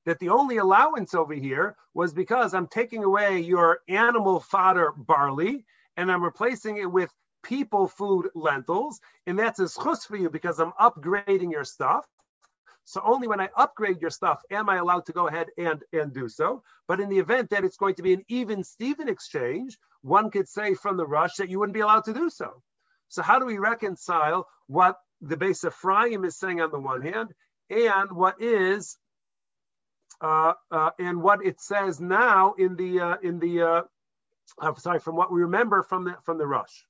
that 0.07 0.19
the 0.19 0.29
only 0.31 0.59
allowance 0.59 1.15
over 1.15 1.35
here 1.35 1.77
was 1.95 2.15
because 2.15 2.55
I'm 2.55 2.69
taking 2.69 3.05
away 3.05 3.41
your 3.41 3.81
animal 3.89 4.41
fodder 4.41 4.93
barley 4.97 5.65
and 5.97 6.11
I'm 6.11 6.25
replacing 6.25 6.79
it 6.79 6.91
with 6.91 7.11
people 7.45 7.89
food 7.89 8.31
lentils, 8.35 9.01
and 9.27 9.39
that's 9.39 9.61
a 9.61 9.69
chus 9.69 10.05
for 10.07 10.17
you 10.17 10.31
because 10.31 10.59
I'm 10.61 10.73
upgrading 10.81 11.53
your 11.53 11.65
stuff. 11.65 12.07
So 12.85 13.01
only 13.05 13.29
when 13.29 13.41
I 13.41 13.49
upgrade 13.57 14.01
your 14.01 14.11
stuff 14.11 14.43
am 14.51 14.69
I 14.69 14.77
allowed 14.77 15.07
to 15.07 15.13
go 15.13 15.27
ahead 15.27 15.49
and, 15.57 15.83
and 15.93 16.13
do 16.13 16.29
so. 16.29 16.63
But 16.87 17.01
in 17.01 17.09
the 17.09 17.19
event 17.19 17.51
that 17.51 17.65
it's 17.65 17.77
going 17.79 17.95
to 17.97 18.03
be 18.03 18.13
an 18.13 18.25
even 18.29 18.63
Steven 18.63 19.09
exchange, 19.09 19.79
one 20.03 20.31
could 20.31 20.49
say 20.49 20.75
from 20.75 20.97
the 20.97 21.07
Rosh 21.07 21.37
that 21.37 21.49
you 21.49 21.59
wouldn't 21.59 21.75
be 21.75 21.81
allowed 21.81 22.05
to 22.05 22.15
do 22.15 22.29
so. 22.29 22.63
So 23.09 23.23
how 23.23 23.39
do 23.39 23.47
we 23.47 23.59
reconcile 23.59 24.47
what 24.67 24.99
the 25.21 25.37
base 25.37 25.65
of 25.65 25.73
Ephraim 25.73 26.25
is 26.25 26.39
saying 26.39 26.61
on 26.61 26.71
the 26.71 26.79
one 26.79 27.03
hand 27.03 27.31
and 27.71 28.13
what 28.13 28.41
is 28.43 28.99
uh, 30.21 30.53
uh, 30.71 30.91
and 30.99 31.23
what 31.23 31.45
it 31.45 31.61
says 31.61 32.01
now 32.01 32.55
in 32.55 32.77
the 32.77 33.01
uh, 33.01 33.17
in 33.23 33.39
the 33.39 33.63
uh, 33.63 33.83
uh, 34.61 34.75
sorry 34.75 35.01
from 35.01 35.17
what 35.17 35.33
we 35.33 35.41
remember 35.43 35.83
from 35.83 36.05
the 36.05 36.17
from 36.25 36.39
the 36.39 36.47
Rosh. 36.47 36.85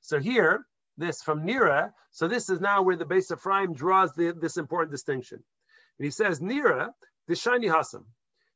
So 0.00 0.18
here 0.18 0.66
this 0.96 1.22
from 1.22 1.46
Nira. 1.46 1.92
So 2.10 2.28
this 2.28 2.48
is 2.48 2.60
now 2.60 2.82
where 2.82 2.96
the 2.96 3.04
Beis 3.04 3.32
Ephraim 3.32 3.74
draws 3.74 4.12
the, 4.14 4.32
this 4.32 4.56
important 4.56 4.92
distinction. 4.92 5.42
And 5.98 6.04
he 6.04 6.10
says, 6.10 6.40
Nira, 6.40 6.90
the 7.28 7.34
shiny 7.36 7.68
Hasam. 7.68 8.04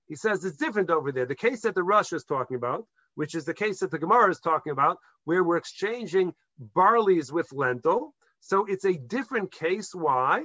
He 0.09 0.17
says 0.17 0.45
it's 0.45 0.57
different 0.57 0.91
over 0.91 1.13
there. 1.13 1.27
The 1.27 1.35
case 1.35 1.63
that 1.63 1.75
the 1.75 1.83
Rosh 1.83 2.13
is 2.13 2.25
talking 2.25 2.57
about, 2.57 2.87
which 3.15 3.35
is 3.35 3.45
the 3.45 3.55
case 3.55 3.81
that 3.81 3.91
the 3.91 3.99
Gemara 3.99 4.31
is 4.31 4.41
talking 4.41 4.73
about, 4.73 4.99
where 5.25 5.43
we're 5.43 5.57
exchanging 5.57 6.35
barleys 6.75 7.33
with 7.33 7.53
lentil. 7.53 8.15
So 8.41 8.67
it's 8.67 8.85
a 8.85 8.95
different 8.95 9.53
case. 9.53 9.95
Why? 9.95 10.45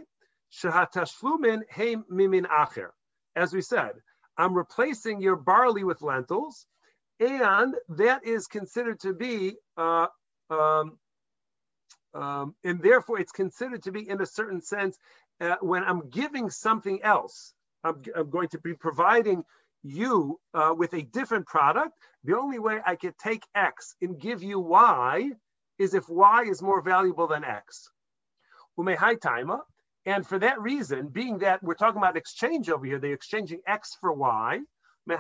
Shahatashlumin 0.52 1.62
heim 1.70 2.06
mimin 2.12 2.46
acher. 2.46 2.90
As 3.36 3.54
we 3.54 3.62
said, 3.62 3.92
I'm 4.38 4.54
replacing 4.54 5.22
your 5.22 5.36
barley 5.36 5.84
with 5.84 6.02
lentils, 6.02 6.66
and 7.20 7.76
that 7.90 8.26
is 8.26 8.48
considered 8.48 9.00
to 9.02 9.14
be 9.14 9.56
uh, 9.78 10.08
um, 10.50 10.98
um, 12.14 12.56
and 12.64 12.82
therefore 12.82 13.20
it's 13.20 13.32
considered 13.32 13.84
to 13.84 13.92
be 13.92 14.08
in 14.08 14.22
a 14.22 14.26
certain 14.26 14.62
sense 14.62 14.98
uh, 15.40 15.56
when 15.62 15.84
i'm 15.84 16.10
giving 16.10 16.50
something 16.50 17.02
else 17.04 17.54
I'm, 17.84 18.02
I'm 18.16 18.30
going 18.30 18.50
to 18.50 18.60
be 18.60 18.74
providing 18.74 19.44
you 19.84 20.40
uh, 20.54 20.74
with 20.78 20.94
a 20.94 21.02
different 21.02 21.48
product. 21.48 21.94
The 22.24 22.38
only 22.38 22.60
way 22.60 22.80
i 22.86 22.96
could 22.96 23.18
take 23.18 23.44
x 23.56 23.96
and 24.02 24.20
give 24.20 24.44
you 24.44 24.60
y 24.60 25.32
is 25.80 25.94
if 25.94 26.08
y 26.08 26.44
is 26.44 26.62
more 26.62 26.82
valuable 26.82 27.28
than 27.28 27.44
x. 27.44 27.90
And 30.06 30.26
for 30.26 30.40
that 30.40 30.62
reason 30.62 31.08
being 31.08 31.40
that 31.40 31.64
we're 31.64 31.74
talking 31.76 31.98
about 31.98 32.18
exchange 32.18 32.70
over 32.70 32.86
here 32.86 33.00
they're 33.00 33.14
exchanging 33.14 33.62
x 33.68 33.98
for 34.00 34.14
y 34.14 34.60
the 35.08 35.16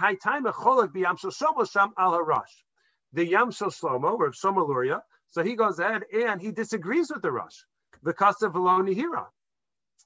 Yam 3.27 3.51
Shlomo, 3.51 4.17
or 4.17 4.31
Shlomo 4.31 4.67
Luria, 4.67 5.03
so 5.31 5.43
he 5.43 5.55
goes 5.55 5.79
ahead 5.79 6.03
and 6.13 6.39
he 6.41 6.51
disagrees 6.51 7.09
with 7.11 7.21
the 7.21 7.31
Rosh, 7.31 7.55
the 8.03 8.11
of 8.11 8.53
Nihira. 8.53 9.25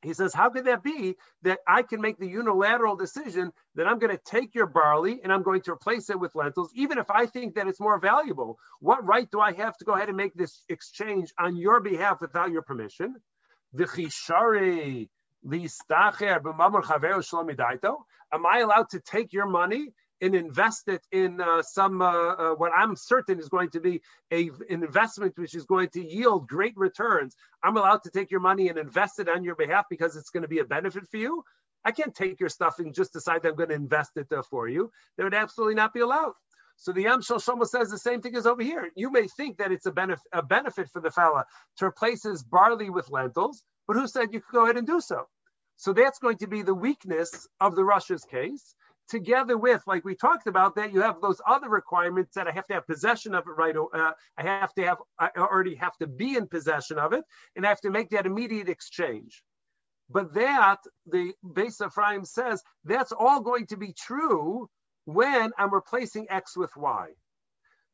He 0.01 0.13
says, 0.13 0.33
How 0.33 0.49
could 0.49 0.65
that 0.65 0.83
be 0.83 1.15
that 1.41 1.59
I 1.67 1.81
can 1.81 1.99
make 1.99 2.19
the 2.19 2.27
unilateral 2.27 2.95
decision 2.95 3.51
that 3.73 3.87
I'm 3.87 3.97
going 3.97 4.15
to 4.15 4.21
take 4.23 4.53
your 4.53 4.67
barley 4.67 5.19
and 5.23 5.33
I'm 5.33 5.41
going 5.41 5.61
to 5.61 5.71
replace 5.71 6.09
it 6.11 6.19
with 6.19 6.35
lentils, 6.35 6.69
even 6.75 6.99
if 6.99 7.09
I 7.09 7.25
think 7.25 7.55
that 7.55 7.67
it's 7.67 7.79
more 7.79 7.99
valuable? 7.99 8.59
What 8.79 9.05
right 9.05 9.29
do 9.31 9.39
I 9.39 9.53
have 9.53 9.75
to 9.77 9.85
go 9.85 9.93
ahead 9.93 10.09
and 10.09 10.17
make 10.17 10.35
this 10.35 10.61
exchange 10.69 11.33
on 11.39 11.55
your 11.55 11.79
behalf 11.79 12.21
without 12.21 12.51
your 12.51 12.61
permission? 12.61 13.15
Am 18.33 18.45
I 18.45 18.59
allowed 18.59 18.89
to 18.91 18.99
take 18.99 19.33
your 19.33 19.47
money 19.47 19.87
and 20.21 20.35
invest 20.35 20.87
it 20.87 21.01
in 21.11 21.41
uh, 21.41 21.61
some 21.61 22.01
uh, 22.01 22.33
uh, 22.33 22.55
what 22.55 22.71
I'm 22.75 22.95
certain 22.95 23.39
is 23.39 23.49
going 23.49 23.69
to 23.71 23.79
be 23.79 24.01
a, 24.31 24.49
an 24.69 24.83
investment 24.83 25.37
which 25.37 25.55
is 25.55 25.65
going 25.65 25.89
to 25.89 26.05
yield 26.05 26.47
great 26.47 26.75
returns. 26.77 27.35
I'm 27.63 27.77
allowed 27.77 28.03
to 28.03 28.11
take 28.11 28.31
your 28.31 28.39
money 28.39 28.69
and 28.69 28.77
invest 28.77 29.19
it 29.19 29.29
on 29.29 29.43
your 29.43 29.55
behalf 29.55 29.85
because 29.89 30.15
it's 30.15 30.29
going 30.29 30.43
to 30.43 30.49
be 30.49 30.59
a 30.59 30.65
benefit 30.65 31.07
for 31.09 31.17
you. 31.17 31.43
I 31.83 31.91
can't 31.91 32.15
take 32.15 32.39
your 32.39 32.49
stuff 32.49 32.79
and 32.79 32.93
just 32.93 33.13
decide 33.13 33.45
I'm 33.45 33.55
going 33.55 33.69
to 33.69 33.75
invest 33.75 34.11
it 34.15 34.31
uh, 34.31 34.41
for 34.49 34.67
you. 34.67 34.91
That 35.17 35.25
would 35.25 35.33
absolutely 35.33 35.75
not 35.75 35.93
be 35.93 35.99
allowed. 35.99 36.33
So 36.77 36.91
the 36.91 37.03
Yam 37.03 37.21
Shlomo 37.21 37.65
says 37.65 37.89
the 37.89 37.97
same 37.97 38.21
thing 38.21 38.35
as 38.35 38.45
over 38.45 38.63
here. 38.63 38.89
You 38.95 39.11
may 39.11 39.27
think 39.27 39.57
that 39.57 39.71
it's 39.71 39.85
a 39.85 39.91
benefit, 39.91 40.25
a 40.33 40.43
benefit 40.43 40.89
for 40.89 41.01
the 41.01 41.11
fella 41.11 41.45
to 41.77 41.85
replace 41.85 42.23
his 42.23 42.43
barley 42.43 42.89
with 42.89 43.09
lentils, 43.11 43.63
but 43.87 43.95
who 43.95 44.07
said 44.07 44.33
you 44.33 44.41
could 44.41 44.53
go 44.53 44.63
ahead 44.63 44.77
and 44.77 44.87
do 44.87 44.99
so? 44.99 45.25
So 45.77 45.93
that's 45.93 46.19
going 46.19 46.37
to 46.37 46.47
be 46.47 46.63
the 46.63 46.73
weakness 46.73 47.47
of 47.59 47.75
the 47.75 47.83
Rosh's 47.83 48.23
case 48.25 48.75
together 49.07 49.57
with, 49.57 49.83
like 49.87 50.03
we 50.05 50.15
talked 50.15 50.47
about, 50.47 50.75
that 50.75 50.93
you 50.93 51.01
have 51.01 51.21
those 51.21 51.41
other 51.45 51.69
requirements 51.69 52.33
that 52.35 52.47
I 52.47 52.51
have 52.51 52.67
to 52.67 52.73
have 52.73 52.87
possession 52.87 53.35
of 53.35 53.45
it 53.47 53.51
right. 53.51 53.75
Uh, 53.75 54.11
I 54.37 54.43
have 54.43 54.73
to 54.75 54.83
have, 54.83 54.97
I 55.19 55.29
already 55.37 55.75
have 55.75 55.95
to 55.97 56.07
be 56.07 56.35
in 56.35 56.47
possession 56.47 56.97
of 56.97 57.13
it, 57.13 57.23
and 57.55 57.65
I 57.65 57.69
have 57.69 57.81
to 57.81 57.91
make 57.91 58.09
that 58.11 58.25
immediate 58.25 58.69
exchange. 58.69 59.43
But 60.09 60.33
that, 60.35 60.77
the 61.07 61.33
Beis 61.43 61.85
Ephraim 61.85 62.25
says, 62.25 62.61
that's 62.83 63.11
all 63.11 63.41
going 63.41 63.67
to 63.67 63.77
be 63.77 63.93
true 63.93 64.69
when 65.05 65.51
I'm 65.57 65.73
replacing 65.73 66.27
X 66.29 66.55
with 66.55 66.75
Y. 66.75 67.09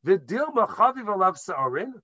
The 0.04 0.18
Dilma 0.18 0.68
Chaviv 0.68 1.04
Alav 1.04 1.38
Sa'arin, 1.38 1.94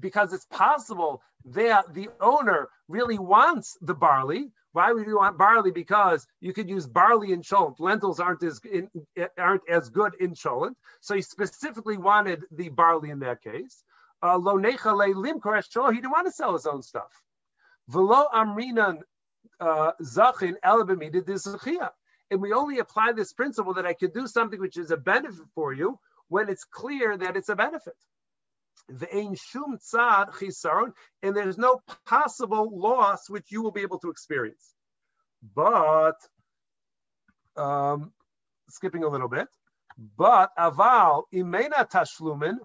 because 0.00 0.32
it's 0.32 0.46
possible 0.46 1.22
that 1.46 1.92
the 1.94 2.08
owner 2.20 2.68
really 2.88 3.18
wants 3.18 3.76
the 3.80 3.94
barley, 3.94 4.50
why 4.72 4.92
would 4.92 5.06
you 5.06 5.16
want 5.16 5.38
barley? 5.38 5.70
Because 5.70 6.26
you 6.40 6.52
could 6.52 6.68
use 6.68 6.86
barley 6.86 7.32
in 7.32 7.42
cholent. 7.42 7.78
Lentils 7.78 8.20
aren't 8.20 8.42
as 8.42 8.60
in, 8.70 8.90
aren't 9.38 9.62
as 9.68 9.88
good 9.88 10.14
in 10.20 10.34
cholent. 10.34 10.74
So 11.00 11.14
he 11.14 11.22
specifically 11.22 11.96
wanted 11.96 12.42
the 12.50 12.70
barley 12.70 13.10
in 13.10 13.20
that 13.20 13.42
case. 13.42 13.84
Lo 14.22 14.30
Uh, 14.30 14.38
Lo 14.38 14.56
limkor 14.56 15.90
He 15.90 15.96
didn't 15.96 16.10
want 16.10 16.26
to 16.26 16.32
sell 16.32 16.54
his 16.54 16.66
own 16.66 16.82
stuff. 16.82 17.22
Velo 17.88 18.26
amrinan 18.34 19.00
uh, 19.60 19.92
zachin 20.02 20.56
And 22.30 22.42
we 22.42 22.52
only 22.52 22.78
apply 22.78 23.12
this 23.12 23.32
principle 23.32 23.74
that 23.74 23.86
I 23.86 23.92
could 23.92 24.14
do 24.14 24.26
something 24.26 24.58
which 24.58 24.76
is 24.76 24.90
a 24.90 24.96
benefit 24.96 25.46
for 25.54 25.72
you 25.72 25.98
when 26.28 26.48
it's 26.48 26.64
clear 26.64 27.16
that 27.18 27.36
it's 27.36 27.50
a 27.50 27.56
benefit 27.56 27.94
shum 28.90 29.78
tzad 29.78 30.32
chisaron, 30.32 30.92
and 31.22 31.36
there's 31.36 31.58
no 31.58 31.80
possible 32.06 32.70
loss 32.72 33.28
which 33.28 33.50
you 33.50 33.62
will 33.62 33.72
be 33.72 33.82
able 33.82 33.98
to 34.00 34.10
experience. 34.10 34.74
But 35.54 36.16
um, 37.56 38.12
skipping 38.70 39.04
a 39.04 39.08
little 39.08 39.28
bit, 39.28 39.48
but 40.16 40.50
aval 40.58 41.24
imena 41.32 41.88
tashlumin 41.90 42.58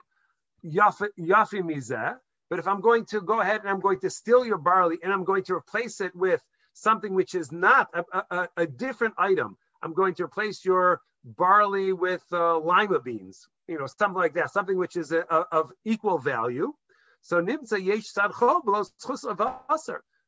yafi 0.65 1.09
mizeh. 1.19 2.15
But 2.49 2.59
if 2.59 2.67
I'm 2.67 2.81
going 2.81 3.05
to 3.07 3.21
go 3.21 3.41
ahead 3.41 3.61
and 3.61 3.69
I'm 3.69 3.79
going 3.79 3.99
to 3.99 4.09
steal 4.09 4.43
your 4.43 4.57
barley 4.57 4.97
and 5.03 5.13
I'm 5.13 5.23
going 5.23 5.43
to 5.43 5.53
replace 5.53 6.01
it 6.01 6.15
with 6.15 6.41
something 6.73 7.13
which 7.13 7.35
is 7.35 7.51
not 7.51 7.89
a, 7.93 8.23
a, 8.31 8.49
a 8.57 8.65
different 8.65 9.13
item, 9.19 9.55
I'm 9.83 9.93
going 9.93 10.15
to 10.15 10.23
replace 10.23 10.65
your 10.65 11.01
barley 11.23 11.93
with 11.93 12.23
uh, 12.31 12.57
lima 12.57 12.99
beans, 13.01 13.47
you 13.69 13.77
know, 13.77 13.85
something 13.85 14.17
like 14.17 14.33
that, 14.33 14.51
something 14.51 14.77
which 14.77 14.95
is 14.95 15.11
a, 15.11 15.19
a, 15.29 15.45
of 15.51 15.71
equal 15.85 16.17
value. 16.17 16.73
So 17.21 17.41
nimsa 17.41 17.83
yesh 17.83 18.07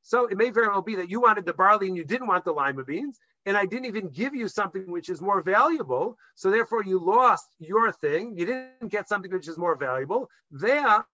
So 0.03 0.25
it 0.27 0.37
may 0.37 0.49
very 0.51 0.67
well 0.67 0.81
be 0.81 0.95
that 0.95 1.09
you 1.09 1.21
wanted 1.21 1.45
the 1.45 1.53
barley 1.53 1.87
and 1.87 1.97
you 1.97 2.05
didn't 2.05 2.27
want 2.27 2.45
the 2.45 2.51
lima 2.51 2.83
beans, 2.83 3.17
and 3.45 3.57
I 3.57 3.65
didn't 3.65 3.85
even 3.85 4.09
give 4.09 4.35
you 4.35 4.47
something 4.47 4.91
which 4.91 5.09
is 5.09 5.21
more 5.21 5.41
valuable. 5.41 6.17
So 6.35 6.51
therefore, 6.51 6.83
you 6.83 6.99
lost 6.99 7.47
your 7.59 7.91
thing. 7.91 8.37
You 8.37 8.45
didn't 8.45 8.91
get 8.91 9.09
something 9.09 9.31
which 9.31 9.47
is 9.47 9.57
more 9.57 9.75
valuable. 9.75 10.29
There, 10.51 11.05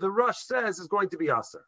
the 0.00 0.10
Rosh 0.10 0.38
says 0.38 0.78
is 0.78 0.86
going 0.88 1.10
to 1.10 1.18
be 1.18 1.30
usher. 1.30 1.64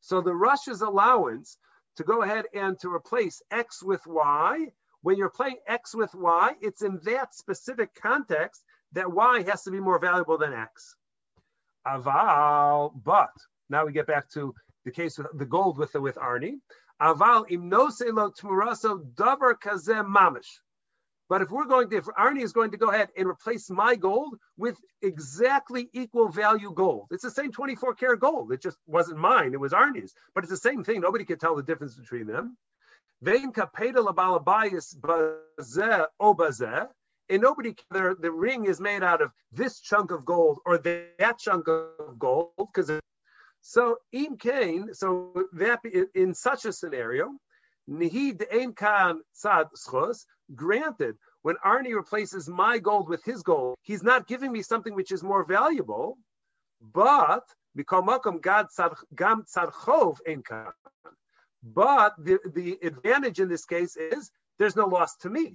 So 0.00 0.20
the 0.20 0.34
Rosh's 0.34 0.80
allowance 0.80 1.58
to 1.96 2.04
go 2.04 2.22
ahead 2.22 2.46
and 2.54 2.78
to 2.80 2.88
replace 2.92 3.42
x 3.50 3.82
with 3.82 4.04
y. 4.06 4.66
When 5.02 5.16
you're 5.16 5.30
playing 5.30 5.58
x 5.68 5.94
with 5.94 6.12
y, 6.14 6.54
it's 6.60 6.82
in 6.82 6.98
that 7.04 7.34
specific 7.34 7.94
context 7.94 8.62
that 8.92 9.12
y 9.12 9.42
has 9.42 9.62
to 9.64 9.70
be 9.70 9.80
more 9.80 9.98
valuable 9.98 10.38
than 10.38 10.52
x. 10.52 10.96
Aval, 11.86 12.92
but 13.04 13.32
now 13.68 13.86
we 13.86 13.92
get 13.92 14.06
back 14.06 14.28
to 14.30 14.54
the 14.84 14.90
case 14.90 15.18
with 15.18 15.26
the 15.34 15.46
gold 15.46 15.78
with 15.78 15.92
the, 15.92 16.00
with 16.00 16.16
Arnie. 16.16 16.60
Aval 17.00 17.50
im 17.50 17.70
lo 17.70 17.88
tmuraso 17.88 19.04
davar 19.14 19.54
kazem 19.54 20.06
mamish. 20.06 20.60
But 21.28 21.42
if 21.42 21.50
we're 21.50 21.66
going 21.66 21.90
to, 21.90 21.96
if 21.98 22.06
Arnie 22.06 22.42
is 22.42 22.52
going 22.52 22.70
to 22.70 22.78
go 22.78 22.90
ahead 22.90 23.08
and 23.16 23.28
replace 23.28 23.68
my 23.68 23.94
gold 23.96 24.38
with 24.56 24.78
exactly 25.02 25.90
equal 25.92 26.30
value 26.30 26.72
gold, 26.72 27.08
it's 27.10 27.22
the 27.22 27.30
same 27.30 27.52
24 27.52 27.94
karat 27.94 28.20
gold. 28.20 28.50
It 28.50 28.62
just 28.62 28.78
wasn't 28.86 29.18
mine, 29.18 29.52
it 29.52 29.60
was 29.60 29.72
Arnie's, 29.72 30.14
but 30.34 30.44
it's 30.44 30.50
the 30.50 30.56
same 30.56 30.84
thing. 30.84 31.02
Nobody 31.02 31.26
could 31.26 31.38
tell 31.38 31.54
the 31.54 31.62
difference 31.62 31.96
between 31.96 32.26
them. 32.26 32.56
Vein 33.20 33.52
kapeda 33.52 33.96
labalabayis 33.96 34.96
obazeh, 36.20 36.88
and 37.30 37.42
nobody, 37.42 37.74
the, 37.90 38.16
the 38.18 38.30
ring 38.30 38.66
is 38.66 38.80
made 38.80 39.02
out 39.02 39.22
of 39.22 39.30
this 39.52 39.80
chunk 39.80 40.10
of 40.10 40.24
gold 40.24 40.58
or 40.64 40.78
that 40.78 41.38
chunk 41.38 41.68
of 41.68 42.18
gold, 42.18 42.52
because 42.58 42.90
so 43.60 43.96
im 44.12 44.36
kain, 44.36 44.94
so 44.94 45.32
that 45.52 45.80
in 46.14 46.34
such 46.34 46.64
a 46.64 46.72
scenario, 46.72 47.30
nihid 47.88 48.44
ein 48.52 48.72
kan 48.72 49.20
tzad 49.36 49.66
schos, 49.76 50.24
Granted, 50.54 51.16
when 51.42 51.56
Arnie 51.64 51.94
replaces 51.94 52.48
my 52.48 52.78
gold 52.78 53.08
with 53.08 53.22
his 53.24 53.42
gold, 53.42 53.76
he's 53.82 54.02
not 54.02 54.26
giving 54.26 54.50
me 54.50 54.62
something 54.62 54.94
which 54.94 55.12
is 55.12 55.22
more 55.22 55.44
valuable, 55.44 56.16
but 56.80 57.44
but 57.74 57.86
the, 62.18 62.38
the 62.54 62.78
advantage 62.82 63.40
in 63.40 63.48
this 63.48 63.64
case 63.64 63.96
is 63.96 64.30
there's 64.58 64.76
no 64.76 64.86
loss 64.86 65.16
to 65.16 65.30
me. 65.30 65.54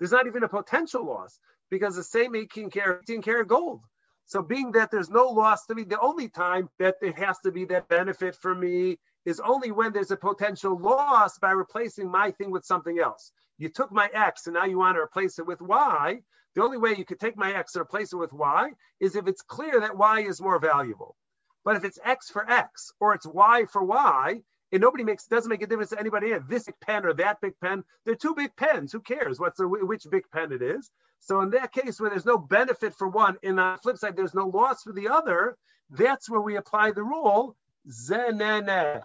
There's 0.00 0.12
not 0.12 0.26
even 0.26 0.42
a 0.42 0.48
potential 0.48 1.04
loss 1.04 1.38
because 1.70 1.94
the 1.94 2.02
same 2.02 2.34
18 2.34 2.70
karat, 2.70 3.02
18 3.04 3.22
karat 3.22 3.48
gold. 3.48 3.82
So 4.24 4.42
being 4.42 4.72
that 4.72 4.90
there's 4.90 5.10
no 5.10 5.26
loss 5.26 5.66
to 5.66 5.74
me, 5.74 5.84
the 5.84 6.00
only 6.00 6.28
time 6.28 6.70
that 6.78 6.96
it 7.02 7.18
has 7.18 7.38
to 7.40 7.52
be 7.52 7.66
that 7.66 7.88
benefit 7.88 8.34
for 8.34 8.54
me 8.54 8.98
is 9.26 9.40
only 9.40 9.72
when 9.72 9.92
there's 9.92 10.10
a 10.10 10.16
potential 10.16 10.78
loss 10.78 11.38
by 11.38 11.50
replacing 11.50 12.10
my 12.10 12.30
thing 12.30 12.50
with 12.50 12.64
something 12.64 12.98
else. 12.98 13.32
You 13.58 13.68
took 13.68 13.92
my 13.92 14.08
X 14.14 14.46
and 14.46 14.54
now 14.54 14.64
you 14.64 14.78
want 14.78 14.96
to 14.96 15.00
replace 15.00 15.38
it 15.38 15.46
with 15.46 15.60
Y. 15.60 16.20
The 16.54 16.62
only 16.62 16.78
way 16.78 16.94
you 16.96 17.04
could 17.04 17.20
take 17.20 17.36
my 17.36 17.52
X 17.52 17.74
and 17.74 17.82
replace 17.82 18.12
it 18.12 18.16
with 18.16 18.32
Y 18.32 18.70
is 19.00 19.16
if 19.16 19.28
it's 19.28 19.42
clear 19.42 19.80
that 19.80 19.98
Y 19.98 20.20
is 20.20 20.40
more 20.40 20.58
valuable. 20.58 21.16
But 21.62 21.76
if 21.76 21.84
it's 21.84 21.98
X 22.02 22.30
for 22.30 22.50
X 22.50 22.90
or 23.00 23.14
it's 23.14 23.26
Y 23.26 23.66
for 23.66 23.84
Y, 23.84 24.40
and 24.72 24.80
nobody 24.80 25.04
makes 25.04 25.26
doesn't 25.26 25.48
make 25.48 25.62
a 25.62 25.66
difference 25.66 25.90
to 25.90 26.00
anybody. 26.00 26.32
This 26.48 26.64
big 26.64 26.74
pen 26.80 27.04
or 27.04 27.14
that 27.14 27.40
big 27.40 27.54
pen, 27.60 27.84
they're 28.04 28.14
two 28.14 28.34
big 28.34 28.54
pens. 28.56 28.92
Who 28.92 29.00
cares 29.00 29.38
what's 29.40 29.58
the, 29.58 29.68
which 29.68 30.06
big 30.10 30.24
pen 30.32 30.52
it 30.52 30.62
is? 30.62 30.90
So 31.18 31.40
in 31.42 31.50
that 31.50 31.72
case, 31.72 32.00
where 32.00 32.10
there's 32.10 32.24
no 32.24 32.38
benefit 32.38 32.94
for 32.94 33.08
one, 33.08 33.36
and 33.42 33.60
on 33.60 33.74
the 33.74 33.82
flip 33.82 33.98
side, 33.98 34.16
there's 34.16 34.34
no 34.34 34.46
loss 34.46 34.82
for 34.82 34.92
the 34.92 35.08
other. 35.08 35.56
That's 35.90 36.30
where 36.30 36.40
we 36.40 36.56
apply 36.56 36.92
the 36.92 37.02
rule 37.02 37.56
zenene. 37.88 39.02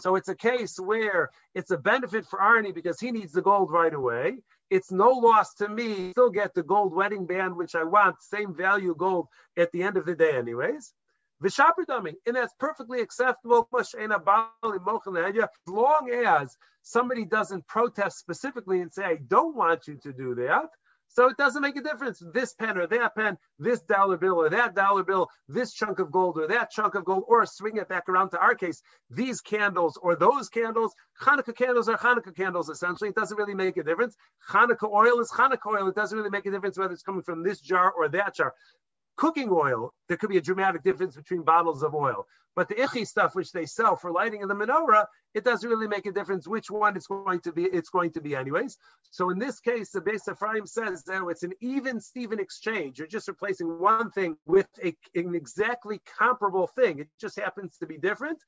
So 0.00 0.16
it's 0.16 0.28
a 0.28 0.34
case 0.34 0.78
where 0.78 1.30
it's 1.54 1.70
a 1.70 1.76
benefit 1.76 2.26
for 2.26 2.38
Arnie 2.38 2.74
because 2.74 2.98
he 2.98 3.10
needs 3.10 3.32
the 3.32 3.42
gold 3.42 3.70
right 3.70 3.92
away. 3.92 4.38
It's 4.70 4.90
no 4.90 5.10
loss 5.10 5.54
to 5.54 5.68
me. 5.68 6.12
Still 6.12 6.30
get 6.30 6.54
the 6.54 6.62
gold 6.62 6.94
wedding 6.94 7.26
band, 7.26 7.56
which 7.56 7.74
I 7.74 7.84
want, 7.84 8.16
same 8.22 8.54
value 8.54 8.94
gold 8.96 9.28
at 9.58 9.72
the 9.72 9.82
end 9.82 9.96
of 9.96 10.06
the 10.06 10.14
day, 10.14 10.32
anyways. 10.32 10.94
Vishaper 11.42 11.86
dummy, 11.86 12.14
and 12.26 12.36
that's 12.36 12.54
perfectly 12.58 13.00
acceptable. 13.00 13.66
As 13.78 13.94
long 15.66 16.10
as 16.10 16.56
somebody 16.82 17.24
doesn't 17.24 17.66
protest 17.66 18.18
specifically 18.18 18.80
and 18.80 18.92
say, 18.92 19.04
I 19.04 19.16
don't 19.26 19.56
want 19.56 19.86
you 19.86 19.96
to 20.02 20.12
do 20.12 20.34
that, 20.34 20.68
so 21.12 21.28
it 21.28 21.36
doesn't 21.36 21.62
make 21.62 21.76
a 21.76 21.82
difference. 21.82 22.22
This 22.32 22.54
pen 22.54 22.78
or 22.78 22.86
that 22.86 23.16
pen, 23.16 23.36
this 23.58 23.80
dollar 23.80 24.16
bill 24.16 24.40
or 24.40 24.48
that 24.50 24.76
dollar 24.76 25.02
bill, 25.02 25.28
this 25.48 25.72
chunk 25.72 25.98
of 25.98 26.12
gold 26.12 26.38
or 26.38 26.46
that 26.46 26.70
chunk 26.70 26.94
of 26.94 27.04
gold, 27.04 27.24
or 27.26 27.44
swing 27.46 27.78
it 27.78 27.88
back 27.88 28.08
around 28.08 28.30
to 28.30 28.38
our 28.38 28.54
case, 28.54 28.80
these 29.10 29.40
candles 29.40 29.98
or 30.00 30.14
those 30.14 30.48
candles. 30.48 30.94
Hanukkah 31.20 31.56
candles 31.56 31.88
are 31.88 31.98
Hanukkah 31.98 32.36
candles, 32.36 32.68
essentially. 32.68 33.10
It 33.10 33.16
doesn't 33.16 33.36
really 33.36 33.54
make 33.54 33.76
a 33.76 33.82
difference. 33.82 34.14
Hanukkah 34.50 34.88
oil 34.92 35.18
is 35.20 35.32
Hanukkah 35.32 35.74
oil. 35.74 35.88
It 35.88 35.96
doesn't 35.96 36.16
really 36.16 36.30
make 36.30 36.46
a 36.46 36.50
difference 36.50 36.78
whether 36.78 36.92
it's 36.92 37.02
coming 37.02 37.22
from 37.22 37.42
this 37.42 37.60
jar 37.60 37.90
or 37.90 38.08
that 38.10 38.36
jar 38.36 38.54
cooking 39.20 39.50
oil, 39.52 39.92
there 40.08 40.16
could 40.16 40.30
be 40.30 40.38
a 40.38 40.40
dramatic 40.40 40.82
difference 40.82 41.14
between 41.14 41.42
bottles 41.42 41.82
of 41.82 41.94
oil. 41.94 42.26
But 42.56 42.68
the 42.68 42.82
ichi 42.82 43.04
stuff, 43.04 43.34
which 43.34 43.52
they 43.52 43.66
sell 43.66 43.94
for 43.94 44.10
lighting 44.10 44.40
in 44.40 44.48
the 44.48 44.54
menorah, 44.54 45.04
it 45.34 45.44
doesn't 45.44 45.68
really 45.68 45.86
make 45.86 46.06
a 46.06 46.12
difference 46.12 46.48
which 46.48 46.70
one 46.70 46.96
it's 46.96 47.06
going 47.06 47.40
to 47.40 47.52
be. 47.52 47.64
It's 47.64 47.90
going 47.90 48.12
to 48.12 48.22
be 48.22 48.34
anyways. 48.34 48.78
So 49.10 49.28
in 49.28 49.38
this 49.38 49.60
case, 49.60 49.90
the 49.90 50.00
Beis 50.00 50.26
Ephraim 50.26 50.66
says 50.66 51.04
that 51.04 51.22
it's 51.28 51.42
an 51.42 51.52
even 51.60 52.00
Steven 52.00 52.40
exchange. 52.40 52.98
You're 52.98 53.08
just 53.08 53.28
replacing 53.28 53.78
one 53.78 54.10
thing 54.10 54.36
with 54.46 54.66
a, 54.82 54.96
an 55.14 55.34
exactly 55.34 56.00
comparable 56.18 56.68
thing. 56.68 56.98
It 56.98 57.08
just 57.20 57.38
happens 57.38 57.76
to 57.78 57.86
be 57.86 57.98
different. 57.98 58.38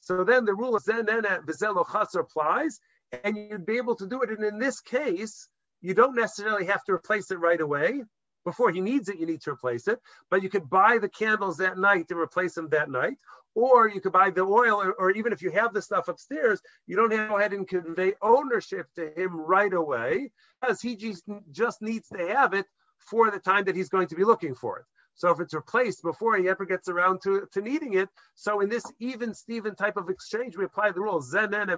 So 0.00 0.24
then 0.24 0.44
the 0.44 0.54
rule 0.54 0.74
of 0.74 0.82
Zenena 0.82 1.44
Vizelo 1.46 1.86
Chaser 1.90 2.20
applies, 2.20 2.80
and 3.22 3.36
you'd 3.36 3.64
be 3.64 3.76
able 3.76 3.94
to 3.96 4.06
do 4.08 4.20
it. 4.22 4.30
And 4.30 4.42
in 4.42 4.58
this 4.58 4.80
case, 4.80 5.48
you 5.80 5.94
don't 5.94 6.16
necessarily 6.16 6.66
have 6.66 6.82
to 6.84 6.92
replace 6.92 7.30
it 7.30 7.38
right 7.38 7.60
away 7.60 8.02
before 8.44 8.70
he 8.70 8.80
needs 8.80 9.08
it, 9.08 9.18
you 9.18 9.26
need 9.26 9.42
to 9.42 9.50
replace 9.50 9.88
it. 9.88 10.00
But 10.30 10.42
you 10.42 10.48
could 10.48 10.68
buy 10.68 10.98
the 10.98 11.08
candles 11.08 11.56
that 11.58 11.78
night 11.78 12.06
and 12.10 12.18
replace 12.18 12.54
them 12.54 12.68
that 12.70 12.90
night. 12.90 13.18
Or 13.54 13.88
you 13.88 14.00
could 14.00 14.12
buy 14.12 14.30
the 14.30 14.42
oil, 14.42 14.80
or, 14.80 14.92
or 14.94 15.10
even 15.10 15.32
if 15.32 15.42
you 15.42 15.50
have 15.50 15.74
the 15.74 15.82
stuff 15.82 16.08
upstairs, 16.08 16.62
you 16.86 16.96
don't 16.96 17.12
have 17.12 17.26
to 17.26 17.28
go 17.28 17.38
ahead 17.38 17.52
and 17.52 17.68
convey 17.68 18.14
ownership 18.22 18.86
to 18.96 19.12
him 19.14 19.36
right 19.36 19.72
away, 19.74 20.30
because 20.60 20.80
he 20.80 20.96
just, 20.96 21.24
just 21.50 21.82
needs 21.82 22.08
to 22.08 22.26
have 22.28 22.54
it 22.54 22.64
for 22.98 23.30
the 23.30 23.38
time 23.38 23.64
that 23.64 23.76
he's 23.76 23.90
going 23.90 24.08
to 24.08 24.14
be 24.14 24.24
looking 24.24 24.54
for 24.54 24.78
it. 24.78 24.86
So 25.14 25.30
if 25.30 25.40
it's 25.40 25.52
replaced 25.52 26.02
before 26.02 26.38
he 26.38 26.48
ever 26.48 26.64
gets 26.64 26.88
around 26.88 27.20
to, 27.24 27.46
to 27.52 27.60
needing 27.60 27.94
it, 27.94 28.08
so 28.34 28.60
in 28.60 28.70
this 28.70 28.84
even 28.98 29.34
Steven 29.34 29.74
type 29.74 29.98
of 29.98 30.08
exchange, 30.08 30.56
we 30.56 30.64
apply 30.64 30.92
the 30.92 31.00
rule 31.02 31.20
zenen 31.20 31.68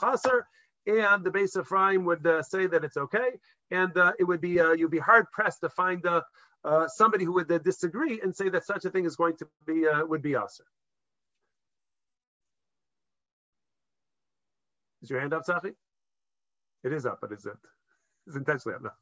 chaser, 0.00 0.46
and 0.86 1.24
the 1.24 1.30
base 1.30 1.56
of 1.56 1.66
Ephraim 1.66 2.04
would 2.04 2.26
uh, 2.26 2.42
say 2.42 2.66
that 2.66 2.84
it's 2.84 2.96
okay, 2.96 3.30
and 3.70 3.96
uh, 3.96 4.12
it 4.18 4.24
would 4.24 4.40
be 4.40 4.60
uh, 4.60 4.72
you'd 4.72 4.90
be 4.90 4.98
hard 4.98 5.26
pressed 5.32 5.60
to 5.60 5.68
find 5.68 6.04
uh, 6.06 6.22
uh, 6.64 6.86
somebody 6.88 7.24
who 7.24 7.32
would 7.32 7.50
uh, 7.50 7.58
disagree 7.58 8.20
and 8.20 8.34
say 8.34 8.48
that 8.48 8.66
such 8.66 8.84
a 8.84 8.90
thing 8.90 9.04
is 9.04 9.16
going 9.16 9.36
to 9.36 9.46
be 9.66 9.84
would 10.06 10.22
be 10.22 10.32
aser. 10.32 10.64
Is 15.02 15.10
your 15.10 15.20
hand 15.20 15.34
up, 15.34 15.44
Safi? 15.46 15.74
It 16.82 16.92
is 16.92 17.06
up, 17.06 17.18
but 17.20 17.32
is 17.32 17.46
it? 17.46 17.56
It's 18.26 18.36
intentionally 18.36 18.76
up 18.76 18.94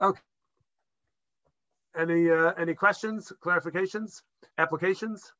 now. 0.00 0.08
okay. 0.08 0.20
Any 1.96 2.30
any 2.58 2.74
questions, 2.74 3.32
clarifications, 3.44 4.22
applications? 4.58 5.32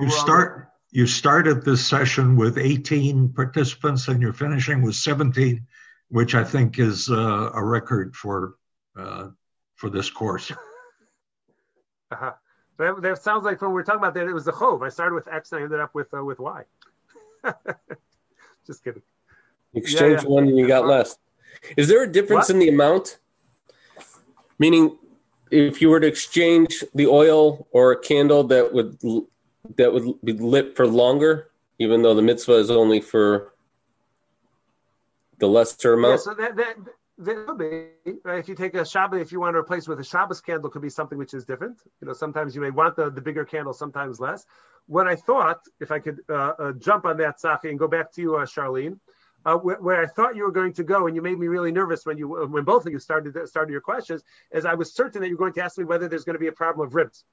You 0.00 0.10
start 0.10 0.73
you 0.94 1.08
started 1.08 1.64
this 1.64 1.84
session 1.84 2.36
with 2.36 2.56
18 2.56 3.30
participants 3.30 4.06
and 4.06 4.22
you're 4.22 4.32
finishing 4.32 4.80
with 4.80 4.94
17, 4.94 5.66
which 6.08 6.36
I 6.36 6.44
think 6.44 6.78
is 6.78 7.10
uh, 7.10 7.50
a 7.52 7.62
record 7.62 8.14
for 8.14 8.54
uh, 8.96 9.30
for 9.74 9.90
this 9.90 10.08
course. 10.08 10.52
Uh-huh. 12.12 12.32
That, 12.78 13.02
that, 13.02 13.22
sounds 13.22 13.44
like 13.44 13.60
when 13.60 13.70
we 13.70 13.74
were 13.74 13.82
talking 13.82 13.98
about 13.98 14.14
that, 14.14 14.28
it 14.28 14.32
was 14.32 14.44
the 14.44 14.52
chov. 14.52 14.82
I 14.82 14.88
started 14.88 15.16
with 15.16 15.26
X 15.26 15.50
and 15.50 15.60
I 15.60 15.64
ended 15.64 15.80
up 15.80 15.96
with 15.96 16.14
uh, 16.14 16.22
with 16.22 16.38
Y. 16.38 16.62
Just 18.66 18.84
kidding. 18.84 19.02
You 19.72 19.82
exchanged 19.82 20.22
yeah, 20.22 20.28
yeah. 20.28 20.34
one 20.34 20.44
and 20.46 20.56
you 20.56 20.68
got 20.68 20.86
less. 20.86 21.18
Is 21.76 21.88
there 21.88 22.04
a 22.04 22.08
difference 22.10 22.48
what? 22.48 22.50
in 22.50 22.60
the 22.60 22.68
amount? 22.68 23.18
Meaning, 24.60 24.96
if 25.50 25.82
you 25.82 25.88
were 25.88 25.98
to 25.98 26.06
exchange 26.06 26.84
the 26.94 27.08
oil 27.08 27.66
or 27.72 27.90
a 27.90 27.98
candle 27.98 28.44
that 28.44 28.72
would 28.72 28.96
that 29.76 29.92
would 29.92 30.20
be 30.22 30.32
lit 30.32 30.76
for 30.76 30.86
longer, 30.86 31.50
even 31.78 32.02
though 32.02 32.14
the 32.14 32.22
mitzvah 32.22 32.54
is 32.54 32.70
only 32.70 33.00
for 33.00 33.52
the 35.38 35.46
lesser 35.46 35.94
amount? 35.94 36.12
Yeah, 36.12 36.16
so 36.16 36.34
that, 36.34 36.56
that 36.56 36.76
there 37.18 37.54
be. 37.54 37.88
Right? 38.24 38.38
If 38.38 38.48
you 38.48 38.54
take 38.54 38.74
a 38.74 38.80
Shabbat, 38.80 39.20
if 39.20 39.32
you 39.32 39.40
want 39.40 39.54
to 39.54 39.58
replace 39.58 39.86
with 39.88 40.00
a 40.00 40.04
Shabbos 40.04 40.40
candle, 40.40 40.70
could 40.70 40.82
be 40.82 40.90
something 40.90 41.18
which 41.18 41.34
is 41.34 41.44
different. 41.44 41.78
You 42.00 42.08
know, 42.08 42.12
sometimes 42.12 42.54
you 42.54 42.60
may 42.60 42.70
want 42.70 42.96
the, 42.96 43.10
the 43.10 43.20
bigger 43.20 43.44
candle, 43.44 43.72
sometimes 43.72 44.20
less. 44.20 44.46
What 44.86 45.06
I 45.06 45.16
thought, 45.16 45.60
if 45.80 45.90
I 45.90 45.98
could 45.98 46.20
uh, 46.28 46.52
uh, 46.58 46.72
jump 46.72 47.04
on 47.06 47.16
that, 47.18 47.40
Safi, 47.40 47.70
and 47.70 47.78
go 47.78 47.88
back 47.88 48.12
to 48.12 48.20
you, 48.20 48.36
uh, 48.36 48.44
Charlene, 48.44 48.98
uh, 49.46 49.56
where, 49.56 49.76
where, 49.76 50.02
I 50.02 50.06
thought 50.06 50.36
you 50.36 50.44
were 50.44 50.52
going 50.52 50.72
to 50.74 50.84
go, 50.84 51.06
and 51.06 51.14
you 51.14 51.22
made 51.22 51.38
me 51.38 51.48
really 51.48 51.70
nervous 51.70 52.04
when 52.04 52.18
you 52.18 52.28
when 52.28 52.64
both 52.64 52.86
of 52.86 52.92
you 52.92 52.98
started 52.98 53.36
started 53.46 53.72
your 53.72 53.80
questions, 53.80 54.22
is 54.50 54.64
I 54.64 54.74
was 54.74 54.92
certain 54.92 55.20
that 55.22 55.28
you 55.28 55.34
were 55.34 55.38
going 55.38 55.52
to 55.54 55.62
ask 55.62 55.78
me 55.78 55.84
whether 55.84 56.08
there's 56.08 56.24
going 56.24 56.34
to 56.34 56.40
be 56.40 56.48
a 56.48 56.52
problem 56.52 56.86
of 56.86 56.94
ribis. 56.94 57.24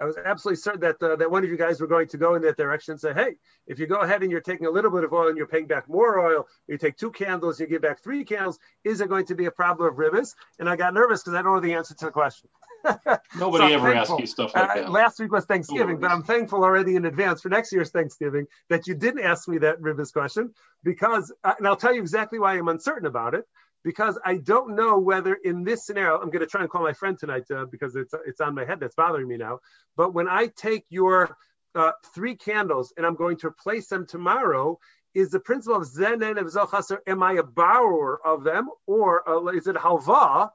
I 0.00 0.04
was 0.04 0.16
absolutely 0.18 0.56
certain 0.56 0.80
that 0.80 1.02
uh, 1.02 1.16
that 1.16 1.30
one 1.30 1.42
of 1.42 1.50
you 1.50 1.56
guys 1.56 1.80
were 1.80 1.86
going 1.86 2.08
to 2.08 2.18
go 2.18 2.34
in 2.34 2.42
that 2.42 2.56
direction 2.56 2.92
and 2.92 3.00
say, 3.00 3.14
hey, 3.14 3.36
if 3.66 3.78
you 3.78 3.86
go 3.86 4.00
ahead 4.00 4.22
and 4.22 4.30
you're 4.30 4.40
taking 4.40 4.66
a 4.66 4.70
little 4.70 4.90
bit 4.90 5.04
of 5.04 5.12
oil 5.12 5.28
and 5.28 5.36
you're 5.36 5.46
paying 5.46 5.66
back 5.66 5.88
more 5.88 6.18
oil, 6.18 6.46
you 6.68 6.76
take 6.76 6.96
two 6.96 7.10
candles, 7.10 7.58
you 7.58 7.66
give 7.66 7.82
back 7.82 8.02
three 8.02 8.24
candles, 8.24 8.58
is 8.84 9.00
it 9.00 9.08
going 9.08 9.26
to 9.26 9.34
be 9.34 9.46
a 9.46 9.50
problem 9.50 9.88
of 9.88 9.94
ribbis? 9.94 10.34
And 10.58 10.68
I 10.68 10.76
got 10.76 10.92
nervous 10.92 11.22
because 11.22 11.34
I 11.34 11.42
don't 11.42 11.54
know 11.54 11.60
the 11.60 11.74
answer 11.74 11.94
to 11.94 12.04
the 12.06 12.10
question. 12.10 12.50
Nobody 13.38 13.68
so 13.68 13.74
ever 13.74 13.94
asks 13.94 14.14
you 14.18 14.26
stuff 14.26 14.54
like 14.54 14.70
uh, 14.70 14.74
that. 14.74 14.90
last 14.90 15.18
week 15.18 15.32
was 15.32 15.44
Thanksgiving, 15.44 15.98
but 15.98 16.10
I'm 16.10 16.22
thankful 16.22 16.62
already 16.62 16.96
in 16.96 17.06
advance 17.06 17.40
for 17.40 17.48
next 17.48 17.72
year's 17.72 17.90
Thanksgiving 17.90 18.46
that 18.68 18.86
you 18.86 18.94
didn't 18.94 19.24
ask 19.24 19.48
me 19.48 19.58
that 19.58 19.80
ribbis 19.80 20.12
question 20.12 20.52
because, 20.84 21.32
uh, 21.42 21.54
and 21.58 21.66
I'll 21.66 21.76
tell 21.76 21.94
you 21.94 22.00
exactly 22.00 22.38
why 22.38 22.54
I'm 22.54 22.68
uncertain 22.68 23.06
about 23.06 23.34
it 23.34 23.46
because 23.86 24.18
I 24.24 24.38
don't 24.38 24.74
know 24.74 24.98
whether 24.98 25.34
in 25.34 25.62
this 25.62 25.86
scenario, 25.86 26.18
I'm 26.18 26.30
going 26.30 26.40
to 26.40 26.48
try 26.48 26.60
and 26.60 26.68
call 26.68 26.82
my 26.82 26.92
friend 26.92 27.16
tonight 27.16 27.44
uh, 27.52 27.66
because 27.66 27.94
it's 27.94 28.12
it's 28.26 28.40
on 28.40 28.52
my 28.52 28.64
head 28.64 28.80
that's 28.80 28.96
bothering 28.96 29.28
me 29.28 29.36
now. 29.36 29.60
But 29.96 30.12
when 30.12 30.26
I 30.28 30.48
take 30.48 30.84
your 30.88 31.36
uh, 31.72 31.92
three 32.12 32.34
candles 32.34 32.92
and 32.96 33.06
I'm 33.06 33.14
going 33.14 33.36
to 33.38 33.46
replace 33.46 33.86
them 33.86 34.04
tomorrow, 34.04 34.80
is 35.14 35.30
the 35.30 35.38
principle 35.38 35.80
of 35.80 35.86
zenen 35.86 36.36
of 36.36 36.48
zochaser? 36.48 36.98
Am 37.06 37.22
I 37.22 37.34
a 37.34 37.44
borrower 37.44 38.18
of 38.26 38.42
them, 38.42 38.70
or 38.88 39.08
uh, 39.28 39.46
is 39.52 39.68
it 39.68 39.76
halva 39.76 40.50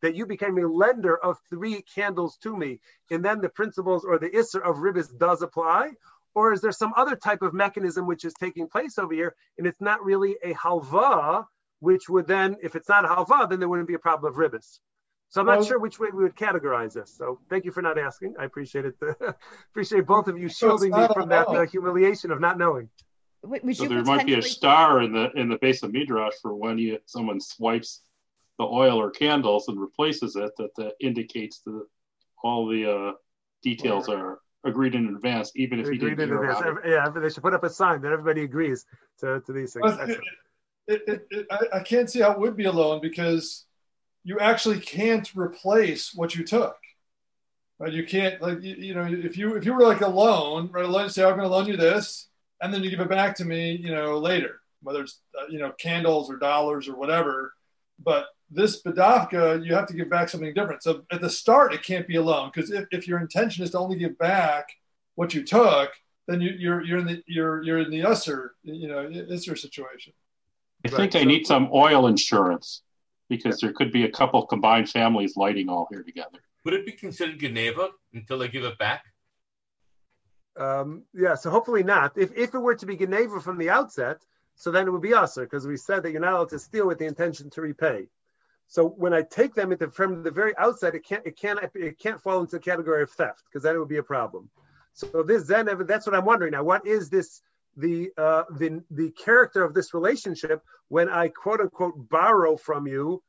that 0.00 0.14
you 0.14 0.24
became 0.24 0.56
a 0.56 0.68
lender 0.68 1.16
of 1.16 1.38
three 1.50 1.82
candles 1.82 2.36
to 2.44 2.56
me, 2.56 2.78
and 3.10 3.24
then 3.24 3.40
the 3.40 3.48
principles 3.48 4.04
or 4.04 4.20
the 4.20 4.30
isser 4.30 4.62
of 4.62 4.76
ribis 4.76 5.08
does 5.18 5.42
apply? 5.42 5.90
Or 6.36 6.52
is 6.52 6.60
there 6.60 6.70
some 6.70 6.92
other 6.96 7.16
type 7.16 7.42
of 7.42 7.52
mechanism 7.52 8.06
which 8.06 8.24
is 8.24 8.34
taking 8.34 8.68
place 8.68 8.96
over 8.96 9.12
here, 9.12 9.34
and 9.58 9.66
it's 9.66 9.80
not 9.80 10.04
really 10.04 10.36
a 10.44 10.54
halva, 10.54 11.46
which 11.80 12.08
would 12.08 12.26
then, 12.26 12.56
if 12.62 12.74
it's 12.74 12.88
not 12.88 13.04
halva, 13.04 13.48
then 13.48 13.58
there 13.58 13.68
wouldn't 13.68 13.88
be 13.88 13.94
a 13.94 13.98
problem 13.98 14.32
of 14.32 14.38
ribis. 14.38 14.78
So 15.28 15.40
I'm 15.40 15.46
not 15.46 15.58
well, 15.58 15.66
sure 15.66 15.78
which 15.78 15.98
way 15.98 16.08
we 16.12 16.22
would 16.22 16.36
categorize 16.36 16.94
this. 16.94 17.14
So 17.16 17.40
thank 17.50 17.64
you 17.64 17.72
for 17.72 17.82
not 17.82 17.98
asking. 17.98 18.34
I 18.38 18.44
appreciate 18.44 18.86
it. 18.86 18.94
appreciate 19.70 20.06
both 20.06 20.28
of 20.28 20.38
you 20.38 20.48
shielding 20.48 20.92
me 20.92 21.06
from 21.12 21.28
that 21.30 21.48
uh, 21.48 21.66
humiliation 21.66 22.30
of 22.30 22.40
not 22.40 22.58
knowing. 22.58 22.88
Would 23.42 23.76
so 23.76 23.86
there 23.86 24.02
might 24.02 24.26
be 24.26 24.34
a 24.34 24.42
star 24.42 25.02
in 25.02 25.12
the 25.12 25.30
in 25.32 25.48
the 25.48 25.58
base 25.58 25.82
of 25.84 25.92
midrash 25.92 26.32
for 26.42 26.54
when 26.54 26.78
you 26.78 26.98
someone 27.06 27.40
swipes 27.40 28.02
the 28.58 28.64
oil 28.64 29.00
or 29.00 29.10
candles 29.10 29.68
and 29.68 29.78
replaces 29.78 30.34
it 30.34 30.50
that, 30.56 30.74
that 30.76 30.94
indicates 31.00 31.60
that 31.60 31.86
all 32.42 32.66
the 32.66 32.90
uh, 32.90 33.12
details 33.62 34.08
are 34.08 34.40
agreed 34.64 34.94
in 34.94 35.06
advance, 35.08 35.52
even 35.54 35.78
if 35.78 35.86
agreed 35.86 36.02
you 36.02 36.08
didn't 36.16 36.30
in 36.32 36.44
advance. 36.44 36.78
Yeah, 36.84 37.08
they 37.10 37.28
should 37.28 37.42
put 37.42 37.54
up 37.54 37.62
a 37.62 37.70
sign 37.70 38.00
that 38.02 38.10
everybody 38.10 38.42
agrees 38.42 38.84
to, 39.20 39.40
to 39.46 39.52
these 39.52 39.74
things 39.74 40.16
it, 40.88 41.46
I, 41.50 41.78
I 41.78 41.80
can't 41.80 42.10
see 42.10 42.20
how 42.20 42.32
it 42.32 42.38
would 42.38 42.56
be 42.56 42.64
a 42.64 42.72
loan 42.72 43.00
because 43.00 43.64
you 44.24 44.38
actually 44.38 44.80
can't 44.80 45.30
replace 45.34 46.14
what 46.14 46.34
you 46.34 46.44
took. 46.44 46.76
Right? 47.78 47.92
You 47.92 48.06
can't 48.06 48.40
like 48.40 48.62
you, 48.62 48.74
you, 48.74 48.94
know 48.94 49.04
if 49.04 49.36
you 49.36 49.56
if 49.56 49.64
you 49.64 49.74
were 49.74 49.86
like 49.86 50.00
a 50.00 50.08
loan, 50.08 50.70
right? 50.72 50.84
A 50.84 50.88
loan, 50.88 51.08
say 51.10 51.22
I'm 51.22 51.36
going 51.36 51.42
to 51.42 51.48
loan 51.48 51.66
you 51.66 51.76
this, 51.76 52.28
and 52.60 52.72
then 52.72 52.82
you 52.82 52.90
give 52.90 53.00
it 53.00 53.08
back 53.08 53.36
to 53.36 53.44
me, 53.44 53.72
you 53.72 53.94
know, 53.94 54.18
later, 54.18 54.60
whether 54.82 55.02
it's 55.02 55.20
uh, 55.38 55.46
you 55.48 55.58
know 55.58 55.72
candles 55.72 56.30
or 56.30 56.36
dollars 56.36 56.88
or 56.88 56.96
whatever. 56.96 57.52
But 58.02 58.26
this 58.50 58.82
bedavka, 58.82 59.64
you 59.64 59.74
have 59.74 59.86
to 59.88 59.94
give 59.94 60.08
back 60.08 60.28
something 60.28 60.54
different. 60.54 60.82
So 60.82 61.02
at 61.12 61.20
the 61.20 61.30
start, 61.30 61.74
it 61.74 61.82
can't 61.82 62.06
be 62.06 62.16
a 62.16 62.22
loan 62.22 62.50
because 62.54 62.70
if, 62.70 62.86
if 62.90 63.06
your 63.06 63.18
intention 63.20 63.62
is 63.62 63.70
to 63.72 63.78
only 63.78 63.96
give 63.96 64.18
back 64.18 64.68
what 65.14 65.34
you 65.34 65.42
took, 65.42 65.90
then 66.26 66.40
you, 66.40 66.50
you're 66.58 66.82
you're 66.82 66.98
in 66.98 67.06
the 67.06 67.22
you're 67.26 67.62
you're 67.62 67.78
in 67.78 67.90
the 67.90 68.00
usser, 68.00 68.50
you 68.62 68.88
know, 68.88 69.06
usser 69.08 69.58
situation. 69.58 70.12
I 70.84 70.88
think 70.88 71.16
I 71.16 71.24
need 71.24 71.46
some 71.46 71.68
oil 71.72 72.06
insurance 72.06 72.82
because 73.28 73.60
there 73.60 73.72
could 73.72 73.92
be 73.92 74.04
a 74.04 74.10
couple 74.10 74.46
combined 74.46 74.88
families 74.88 75.36
lighting 75.36 75.68
all 75.68 75.88
here 75.90 76.02
together. 76.02 76.38
Would 76.64 76.74
it 76.74 76.86
be 76.86 76.92
considered 76.92 77.40
Geneivah 77.40 77.90
until 78.12 78.38
they 78.38 78.48
give 78.48 78.64
it 78.64 78.78
back? 78.78 79.04
Um, 80.56 81.02
yeah, 81.12 81.34
so 81.34 81.50
hopefully 81.50 81.82
not. 81.82 82.16
If, 82.16 82.32
if 82.36 82.54
it 82.54 82.58
were 82.58 82.74
to 82.74 82.86
be 82.86 82.96
Geneivah 82.96 83.42
from 83.42 83.58
the 83.58 83.70
outset, 83.70 84.18
so 84.54 84.70
then 84.70 84.86
it 84.86 84.90
would 84.90 85.02
be 85.02 85.12
usher 85.12 85.42
because 85.42 85.66
we 85.66 85.76
said 85.76 86.02
that 86.02 86.12
you're 86.12 86.20
not 86.20 86.32
allowed 86.32 86.48
to 86.50 86.58
steal 86.58 86.86
with 86.86 86.98
the 86.98 87.06
intention 87.06 87.50
to 87.50 87.60
repay. 87.60 88.08
So 88.68 88.88
when 88.88 89.12
I 89.12 89.22
take 89.22 89.54
them 89.54 89.70
the, 89.78 89.90
from 89.90 90.22
the 90.22 90.30
very 90.30 90.56
outset, 90.56 90.94
it 90.94 91.04
can't 91.04 91.24
it 91.24 91.36
can't 91.36 91.60
it 91.74 91.98
can't 91.98 92.20
fall 92.20 92.40
into 92.40 92.56
the 92.56 92.60
category 92.60 93.02
of 93.02 93.10
theft 93.10 93.44
because 93.46 93.62
then 93.62 93.76
it 93.76 93.78
would 93.78 93.88
be 93.88 93.98
a 93.98 94.02
problem. 94.02 94.50
So 94.92 95.22
this 95.22 95.46
then 95.46 95.68
that's 95.86 96.06
what 96.06 96.16
I'm 96.16 96.24
wondering 96.24 96.52
now. 96.52 96.64
What 96.64 96.86
is 96.86 97.10
this 97.10 97.42
the 97.76 98.10
uh, 98.16 98.44
the 98.50 98.82
the 98.90 99.10
character 99.12 99.62
of 99.62 99.74
this 99.74 99.94
relationship 99.94 100.62
when 100.88 101.08
I 101.08 101.28
quote 101.28 101.60
unquote 101.60 102.08
borrow 102.08 102.56
from 102.56 102.86
you. 102.86 103.22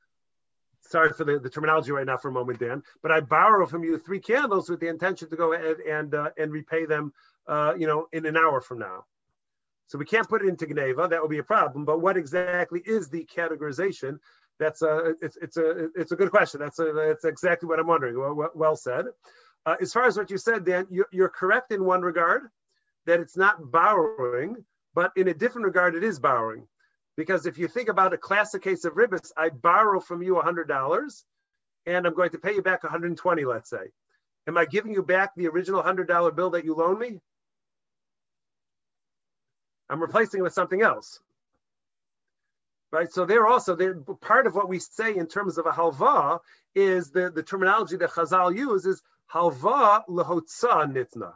Sorry 0.81 1.11
for 1.11 1.25
the, 1.25 1.37
the 1.39 1.49
terminology 1.49 1.91
right 1.91 2.05
now 2.05 2.17
for 2.17 2.29
a 2.29 2.31
moment, 2.31 2.59
Dan. 2.59 2.81
But 3.01 3.11
I 3.11 3.19
borrow 3.19 3.65
from 3.65 3.83
you 3.83 3.97
three 3.97 4.21
candles 4.21 4.69
with 4.69 4.79
the 4.79 4.87
intention 4.87 5.29
to 5.29 5.35
go 5.35 5.53
ahead 5.53 5.77
and 5.79 6.13
uh, 6.15 6.29
and 6.37 6.51
repay 6.51 6.85
them, 6.85 7.11
uh, 7.47 7.73
you 7.77 7.87
know, 7.87 8.07
in 8.13 8.25
an 8.25 8.37
hour 8.37 8.61
from 8.61 8.79
now. 8.79 9.03
So 9.87 9.97
we 9.97 10.05
can't 10.05 10.27
put 10.27 10.43
it 10.43 10.49
into 10.49 10.65
Geneivah. 10.65 11.09
That 11.09 11.21
would 11.21 11.31
be 11.31 11.39
a 11.39 11.43
problem. 11.43 11.85
But 11.85 12.01
what 12.01 12.17
exactly 12.17 12.81
is 12.85 13.09
the 13.09 13.25
categorization? 13.25 14.19
That's 14.59 14.81
a 14.81 15.13
it's 15.21 15.37
it's 15.41 15.57
a 15.57 15.89
it's 15.95 16.11
a 16.13 16.15
good 16.15 16.31
question. 16.31 16.61
That's 16.61 16.79
a 16.79 16.93
that's 16.93 17.25
exactly 17.25 17.67
what 17.67 17.79
I'm 17.79 17.87
wondering. 17.87 18.17
Well, 18.17 18.49
well 18.55 18.75
said. 18.75 19.05
Uh, 19.65 19.75
as 19.81 19.91
far 19.91 20.05
as 20.05 20.15
what 20.15 20.31
you 20.31 20.37
said, 20.37 20.63
Dan, 20.63 20.87
you, 20.89 21.03
you're 21.11 21.27
correct 21.27 21.73
in 21.73 21.83
one 21.83 22.01
regard 22.01 22.43
that 23.07 23.21
it's 23.21 23.37
not 23.37 23.71
borrowing, 23.71 24.63
but 24.93 25.11
in 25.15 25.29
a 25.29 25.33
different 25.33 25.65
regard, 25.65 25.95
it 25.95 26.03
is 26.03 26.19
borrowing. 26.19 26.67
Because 27.15 27.47
if 27.47 27.57
you 27.57 27.67
think 27.67 27.89
about 27.89 28.13
a 28.13 28.17
classic 28.17 28.61
case 28.61 28.85
of 28.85 28.93
ribbis, 28.93 29.31
I 29.35 29.49
borrow 29.49 29.99
from 29.99 30.21
you 30.21 30.35
$100 30.35 31.23
and 31.87 32.05
I'm 32.05 32.13
going 32.13 32.31
to 32.31 32.37
pay 32.37 32.53
you 32.53 32.61
back 32.61 32.83
120, 32.83 33.45
let's 33.45 33.69
say. 33.69 33.91
Am 34.45 34.57
I 34.57 34.65
giving 34.65 34.91
you 34.93 35.01
back 35.01 35.31
the 35.35 35.47
original 35.47 35.81
$100 35.81 36.35
bill 36.35 36.51
that 36.51 36.65
you 36.65 36.75
loaned 36.75 36.99
me? 36.99 37.19
I'm 39.89 40.01
replacing 40.01 40.41
it 40.41 40.43
with 40.43 40.53
something 40.53 40.81
else. 40.81 41.19
Right, 42.91 43.11
so 43.11 43.25
they're 43.25 43.47
also 43.47 43.75
part 44.21 44.47
of 44.47 44.55
what 44.55 44.69
we 44.69 44.79
say 44.79 45.15
in 45.15 45.27
terms 45.27 45.57
of 45.57 45.65
a 45.65 45.71
halva 45.71 46.39
is 46.75 47.09
the, 47.11 47.31
the 47.31 47.43
terminology 47.43 47.97
that 47.97 48.11
Chazal 48.11 48.55
uses 48.55 49.01
halva 49.33 50.03
lehotza 50.07 50.91
nitna 50.91 51.33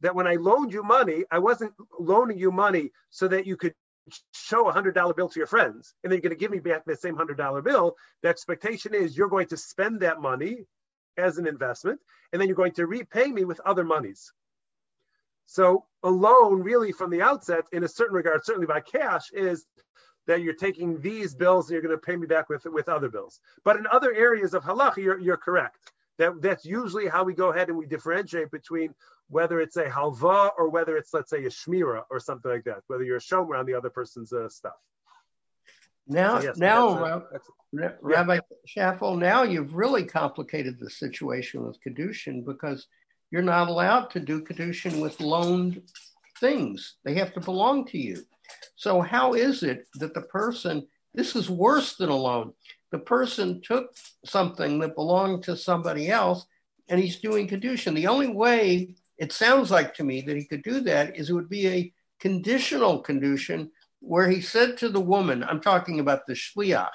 that 0.00 0.14
when 0.14 0.26
I 0.26 0.34
loaned 0.34 0.72
you 0.72 0.82
money, 0.82 1.24
I 1.30 1.38
wasn't 1.38 1.72
loaning 1.98 2.38
you 2.38 2.50
money 2.50 2.90
so 3.10 3.28
that 3.28 3.46
you 3.46 3.56
could 3.56 3.74
show 4.32 4.68
a 4.68 4.72
hundred 4.72 4.94
dollar 4.94 5.14
bill 5.14 5.28
to 5.28 5.38
your 5.38 5.46
friends 5.46 5.94
and 6.02 6.10
then 6.10 6.16
you're 6.16 6.22
going 6.22 6.36
to 6.36 6.40
give 6.40 6.50
me 6.50 6.58
back 6.58 6.84
that 6.84 7.00
same 7.00 7.16
hundred 7.16 7.36
dollar 7.36 7.62
bill. 7.62 7.96
The 8.22 8.28
expectation 8.28 8.94
is 8.94 9.16
you're 9.16 9.28
going 9.28 9.48
to 9.48 9.56
spend 9.56 10.00
that 10.00 10.20
money 10.20 10.66
as 11.16 11.38
an 11.38 11.46
investment 11.46 12.00
and 12.32 12.40
then 12.40 12.48
you're 12.48 12.56
going 12.56 12.72
to 12.72 12.86
repay 12.86 13.26
me 13.26 13.44
with 13.44 13.60
other 13.64 13.84
monies. 13.84 14.32
So 15.46 15.84
a 16.02 16.10
loan 16.10 16.62
really 16.62 16.92
from 16.92 17.10
the 17.10 17.22
outset, 17.22 17.64
in 17.72 17.82
a 17.82 17.88
certain 17.88 18.14
regard, 18.14 18.44
certainly 18.44 18.68
by 18.68 18.80
cash, 18.80 19.30
is 19.32 19.66
that 20.26 20.42
you're 20.42 20.54
taking 20.54 21.00
these 21.00 21.34
bills 21.34 21.66
and 21.66 21.72
you're 21.72 21.82
going 21.82 21.98
to 21.98 21.98
pay 21.98 22.14
me 22.14 22.26
back 22.26 22.48
with 22.48 22.64
with 22.66 22.88
other 22.88 23.08
bills. 23.08 23.40
But 23.64 23.76
in 23.76 23.86
other 23.90 24.14
areas 24.14 24.54
of 24.54 24.62
halacha, 24.62 24.98
you're, 24.98 25.18
you're 25.18 25.36
correct. 25.36 25.92
That, 26.20 26.42
that's 26.42 26.66
usually 26.66 27.08
how 27.08 27.24
we 27.24 27.32
go 27.32 27.50
ahead 27.50 27.70
and 27.70 27.78
we 27.78 27.86
differentiate 27.86 28.50
between 28.50 28.94
whether 29.30 29.58
it's 29.58 29.76
a 29.76 29.84
halva 29.84 30.50
or 30.58 30.68
whether 30.68 30.98
it's, 30.98 31.14
let's 31.14 31.30
say, 31.30 31.46
a 31.46 31.48
shmira 31.48 32.02
or 32.10 32.20
something 32.20 32.50
like 32.50 32.64
that, 32.64 32.82
whether 32.88 33.02
you're 33.02 33.16
a 33.16 33.20
shomer 33.20 33.58
on 33.58 33.64
the 33.64 33.72
other 33.72 33.88
person's 33.88 34.30
uh, 34.30 34.46
stuff. 34.50 34.74
Now, 36.06 36.38
so 36.38 36.46
yes, 36.48 36.56
now, 36.58 36.88
uh, 37.02 37.20
Rabbi 38.02 38.34
yeah. 38.34 38.40
Schaffel, 38.66 39.16
now 39.16 39.44
you've 39.44 39.74
really 39.74 40.04
complicated 40.04 40.78
the 40.78 40.90
situation 40.90 41.64
with 41.64 41.78
Kedushin 41.82 42.44
because 42.44 42.86
you're 43.30 43.40
not 43.40 43.68
allowed 43.68 44.10
to 44.10 44.20
do 44.20 44.42
Kedushin 44.42 45.00
with 45.00 45.20
loaned 45.20 45.80
things. 46.38 46.96
They 47.02 47.14
have 47.14 47.32
to 47.32 47.40
belong 47.40 47.86
to 47.86 47.98
you. 47.98 48.24
So, 48.76 49.00
how 49.00 49.32
is 49.32 49.62
it 49.62 49.86
that 49.94 50.12
the 50.12 50.22
person, 50.22 50.86
this 51.14 51.34
is 51.34 51.48
worse 51.48 51.96
than 51.96 52.10
a 52.10 52.16
loan, 52.16 52.52
the 52.90 52.98
person 52.98 53.60
took 53.62 53.94
something 54.24 54.78
that 54.80 54.94
belonged 54.94 55.44
to 55.44 55.56
somebody 55.56 56.08
else 56.08 56.46
and 56.88 57.00
he's 57.00 57.18
doing 57.18 57.48
Kedushin? 57.48 57.94
The 57.94 58.06
only 58.06 58.28
way 58.28 58.94
it 59.18 59.32
sounds 59.32 59.70
like 59.70 59.94
to 59.94 60.04
me 60.04 60.22
that 60.22 60.36
he 60.36 60.44
could 60.44 60.62
do 60.62 60.80
that 60.82 61.16
is 61.16 61.30
it 61.30 61.34
would 61.34 61.48
be 61.48 61.68
a 61.68 61.92
conditional 62.20 63.00
condition 63.00 63.70
where 64.00 64.28
he 64.28 64.40
said 64.40 64.78
to 64.78 64.88
the 64.88 65.00
woman, 65.00 65.44
I'm 65.44 65.60
talking 65.60 66.00
about 66.00 66.26
the 66.26 66.32
shliach 66.32 66.88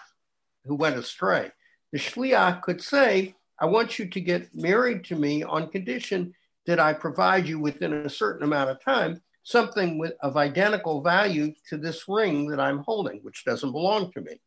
who 0.66 0.76
went 0.76 0.98
astray. 0.98 1.52
The 1.92 2.00
shliach 2.00 2.62
could 2.64 2.82
say, 2.82 3.36
I 3.60 3.68
want 3.68 4.00
you 4.00 4.08
to 4.08 4.22
get 4.22 4.54
married 4.54 5.06
to 5.06 5.16
me 5.16 5.44
on 5.44 5.70
condition 5.70 6.34
that 6.66 6.80
I 6.80 6.94
provide 6.94 7.48
you 7.48 7.60
within 7.60 7.94
a 7.94 8.10
certain 8.10 8.44
amount 8.44 8.72
of 8.72 8.84
time 8.84 9.22
something 9.46 10.00
with, 10.00 10.14
of 10.22 10.36
identical 10.36 11.02
value 11.02 11.54
to 11.70 11.78
this 11.78 12.06
ring 12.10 12.48
that 12.48 12.60
I'm 12.60 12.80
holding, 12.80 13.20
which 13.22 13.46
doesn't 13.46 13.72
belong 13.72 14.12
to 14.14 14.22
me. 14.22 14.42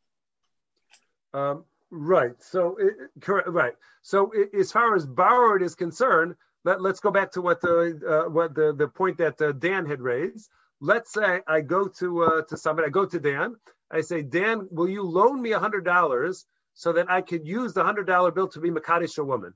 Um, 1.35 1.65
right. 1.91 2.41
So, 2.41 2.77
it, 2.79 2.95
correct. 3.21 3.49
Right. 3.49 3.75
So, 4.03 4.31
it, 4.33 4.51
as 4.59 4.73
far 4.73 4.95
as 4.95 5.07
borrowed 5.07 5.63
is 5.63 5.75
concerned, 5.75 6.35
let, 6.65 6.81
us 6.81 7.01
go 7.01 7.11
back 7.11 7.33
to 7.33 7.43
what 7.43 7.61
the 7.61 8.27
uh, 8.27 8.31
what 8.31 8.55
the 8.55 8.75
the 8.75 8.89
point 8.89 9.19
that 9.19 9.41
uh, 9.41 9.53
Dan 9.53 9.87
had 9.87 10.01
raised. 10.01 10.51
Let's 10.81 11.13
say 11.13 11.41
I 11.47 11.61
go 11.61 11.89
to 11.89 12.25
uh, 12.25 12.43
to 12.49 12.57
somebody. 12.57 12.87
I 12.87 12.91
go 12.91 13.07
to 13.07 13.19
Dan. 13.19 13.57
I 13.91 14.03
say, 14.03 14.23
Dan, 14.23 14.69
will 14.71 14.89
you 14.89 15.03
loan 15.03 15.41
me 15.41 15.53
a 15.53 15.59
hundred 15.59 15.85
dollars 15.85 16.45
so 16.75 16.93
that 16.93 17.11
I 17.11 17.23
could 17.23 17.47
use 17.47 17.73
the 17.73 17.85
hundred 17.85 18.07
dollar 18.07 18.31
bill 18.31 18.49
to 18.49 18.61
be 18.61 18.71
Makadish 18.71 19.19
a 19.19 19.25
woman? 19.25 19.55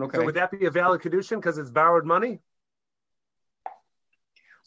Okay. 0.00 0.18
So 0.18 0.24
would 0.24 0.34
that 0.34 0.50
be 0.50 0.66
a 0.66 0.70
valid 0.70 1.00
kedushin 1.00 1.36
because 1.36 1.58
it's 1.58 1.70
borrowed 1.70 2.04
money? 2.04 2.40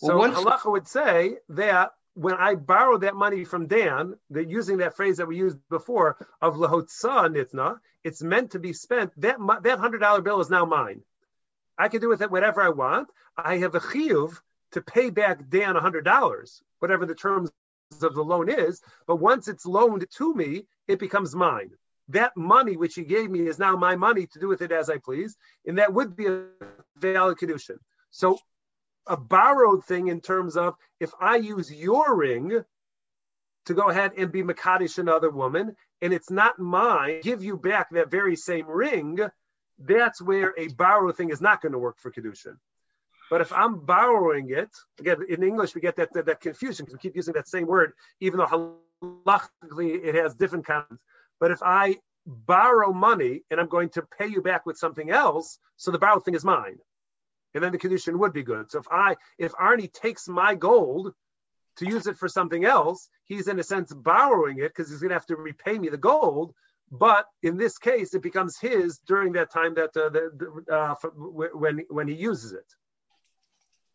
Well, 0.02 0.12
so 0.12 0.18
once... 0.18 0.38
halacha 0.38 0.72
would 0.72 0.88
say 0.88 1.38
that 1.50 1.92
when 2.18 2.34
I 2.34 2.56
borrowed 2.56 3.02
that 3.02 3.16
money 3.16 3.46
from 3.46 3.68
Dan, 3.68 4.16
that 4.32 4.50
using 4.50 4.78
that 4.78 4.96
phrase 4.96 5.18
that 5.18 5.28
we 5.28 5.38
used 5.38 5.60
before 5.70 6.18
of 6.42 6.56
lahotza 6.56 7.30
nitna, 7.30 7.78
it's 8.04 8.24
meant 8.24 8.52
to 8.52 8.60
be 8.60 8.74
spent. 8.74 9.12
That 9.22 9.38
that 9.62 9.78
hundred 9.78 10.00
dollar 10.00 10.22
bill 10.22 10.40
is 10.40 10.50
now 10.50 10.66
mine. 10.66 11.02
I 11.78 11.90
can 11.90 12.02
do 12.02 12.10
with 12.10 12.24
it 12.24 12.32
whatever 12.32 12.60
I 12.60 12.70
want. 12.70 13.10
I 13.38 13.58
have 13.58 13.76
a 13.76 13.80
chiyuv 13.80 14.36
to 14.72 14.82
pay 14.82 15.12
back 15.12 15.48
Dan 15.48 15.76
hundred 15.76 16.06
dollars, 16.06 16.64
whatever 16.80 17.06
the 17.06 17.14
terms 17.14 17.52
of 18.02 18.16
the 18.16 18.24
loan 18.24 18.50
is. 18.50 18.82
But 19.06 19.18
once 19.18 19.48
it's 19.48 19.68
loaned 19.68 20.08
to 20.18 20.34
me, 20.34 20.66
it 20.88 20.98
becomes 20.98 21.36
mine. 21.36 21.70
That 22.10 22.36
money 22.36 22.78
which 22.78 22.96
he 22.96 23.04
gave 23.04 23.30
me 23.30 23.42
is 23.42 23.60
now 23.60 23.76
my 23.76 23.96
money 23.96 24.26
to 24.26 24.40
do 24.40 24.48
with 24.48 24.64
it 24.64 24.72
as 24.72 24.90
I 24.90 24.98
please, 24.98 25.38
and 25.68 25.78
that 25.78 25.94
would 25.94 26.16
be 26.16 26.26
a 26.26 26.46
valid 26.98 27.38
kedushin. 27.38 27.78
So 28.10 28.40
a 29.08 29.18
borrowed 29.18 29.86
thing 29.86 30.08
in 30.08 30.22
terms 30.22 30.58
of 30.58 30.76
if 31.00 31.12
I 31.20 31.38
use 31.38 31.74
your 31.74 32.16
ring 32.16 32.64
to 33.66 33.74
go 33.74 33.90
ahead 33.90 34.14
and 34.18 34.32
be 34.32 34.44
Makadish 34.44 34.98
another 34.98 35.30
woman, 35.30 35.76
and 36.02 36.14
it's 36.14 36.32
not 36.32 36.60
mine, 36.60 37.22
give 37.22 37.44
you 37.44 37.58
back 37.58 37.90
that 37.92 38.10
very 38.10 38.36
same 38.36 38.68
ring, 38.68 39.20
that's 39.80 40.22
where 40.22 40.54
a 40.58 40.70
borrowed 40.70 41.18
thing 41.18 41.30
is 41.30 41.42
not 41.42 41.62
going 41.62 41.74
to 41.74 41.80
work 41.80 42.00
for 42.00 42.12
Kedushin. 42.12 42.58
But 43.30 43.42
if 43.42 43.52
I'm 43.52 43.80
borrowing 43.80 44.52
it, 44.52 44.70
again, 45.00 45.18
in 45.28 45.44
English, 45.44 45.76
we 45.76 45.82
get 45.82 45.98
that, 45.98 46.14
that, 46.14 46.28
that 46.28 46.40
confusion 46.40 46.86
because 46.86 46.94
we 46.94 47.00
keep 47.00 47.16
using 47.16 47.34
that 47.34 47.50
same 47.50 47.68
word, 47.68 47.92
even 48.22 48.40
though 48.40 48.80
halachically 49.04 50.02
it 50.04 50.16
has 50.16 50.34
different 50.36 50.66
kinds. 50.66 51.00
But 51.40 51.52
if 51.52 51.62
I 51.62 51.98
borrow 52.26 52.94
money 52.94 53.44
and 53.52 53.60
I'm 53.60 53.68
going 53.68 53.90
to 53.90 54.04
pay 54.18 54.28
you 54.28 54.42
back 54.42 54.66
with 54.66 54.78
something 54.78 55.10
else, 55.10 55.60
so 55.76 55.92
the 55.92 56.00
borrowed 56.00 56.24
thing 56.24 56.36
is 56.36 56.46
mine 56.46 56.78
and 57.58 57.64
then 57.64 57.72
the 57.72 57.78
condition 57.80 58.20
would 58.20 58.34
be 58.34 58.44
good. 58.44 58.70
So 58.70 58.78
if 58.78 58.86
I 58.92 59.16
if 59.40 59.52
Arnie 59.54 59.92
takes 59.92 60.28
my 60.28 60.54
gold 60.54 61.12
to 61.78 61.88
use 61.88 62.06
it 62.06 62.16
for 62.16 62.28
something 62.28 62.66
else, 62.66 63.10
he's 63.26 63.48
in 63.48 63.60
a 63.60 63.64
sense 63.64 63.92
borrowing 63.92 64.60
it 64.60 64.68
because 64.68 64.92
he's 64.92 65.00
going 65.00 65.10
to 65.10 65.16
have 65.16 65.26
to 65.26 65.36
repay 65.36 65.80
me 65.80 65.90
the 65.90 65.98
gold. 65.98 66.54
But 66.92 67.26
in 67.42 67.58
this 67.58 67.80
case, 67.80 68.14
it 68.14 68.22
becomes 68.22 68.60
his 68.60 69.00
during 69.08 69.34
that 69.34 69.52
time 69.52 69.74
that 69.74 69.98
uh, 69.98 70.10
the, 70.10 70.64
uh, 70.72 70.94
when 71.16 71.84
when 71.90 72.08
he 72.08 72.14
uses 72.14 72.54
it. 72.54 72.72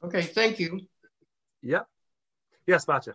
Okay, 0.03 0.23
thank 0.23 0.59
you. 0.59 0.81
Yep. 1.63 1.87
Yes, 2.67 2.85
Bacha. 2.85 3.15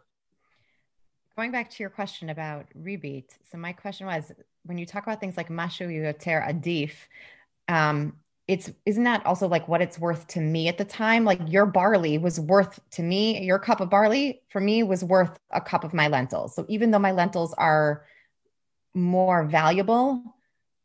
Going 1.36 1.52
back 1.52 1.70
to 1.72 1.84
your 1.84 1.90
question 1.90 2.30
about 2.30 2.68
rebate, 2.74 3.38
so 3.52 3.58
my 3.58 3.74
question 3.74 4.08
was 4.08 4.32
when 4.64 4.78
you 4.78 4.86
talk 4.86 5.04
about 5.04 5.20
things 5.20 5.36
like 5.36 5.50
mashu 5.50 5.90
yoter 5.90 6.42
adif, 6.42 6.94
um, 7.68 8.14
it's 8.48 8.72
isn't 8.86 9.04
that 9.04 9.26
also 9.26 9.48
like 9.48 9.68
what 9.68 9.82
it's 9.82 10.00
worth 10.00 10.26
to 10.28 10.40
me 10.40 10.70
at 10.70 10.78
the 10.78 10.86
time? 10.86 11.26
Like 11.26 11.42
your 11.48 11.66
barley 11.66 12.18
was 12.18 12.40
worth 12.40 12.80
to 12.92 13.04
me 13.04 13.44
your 13.44 13.60
cup 13.60 13.82
of 13.82 13.90
barley 13.90 14.42
for 14.50 14.62
me 14.62 14.84
was 14.84 15.04
worth 15.04 15.38
a 15.52 15.60
cup 15.60 15.84
of 15.84 15.94
my 15.94 16.08
lentils. 16.08 16.56
So 16.56 16.66
even 16.70 16.92
though 16.92 17.00
my 17.00 17.12
lentils 17.12 17.54
are 17.54 18.06
more 18.94 19.46
valuable 19.46 20.24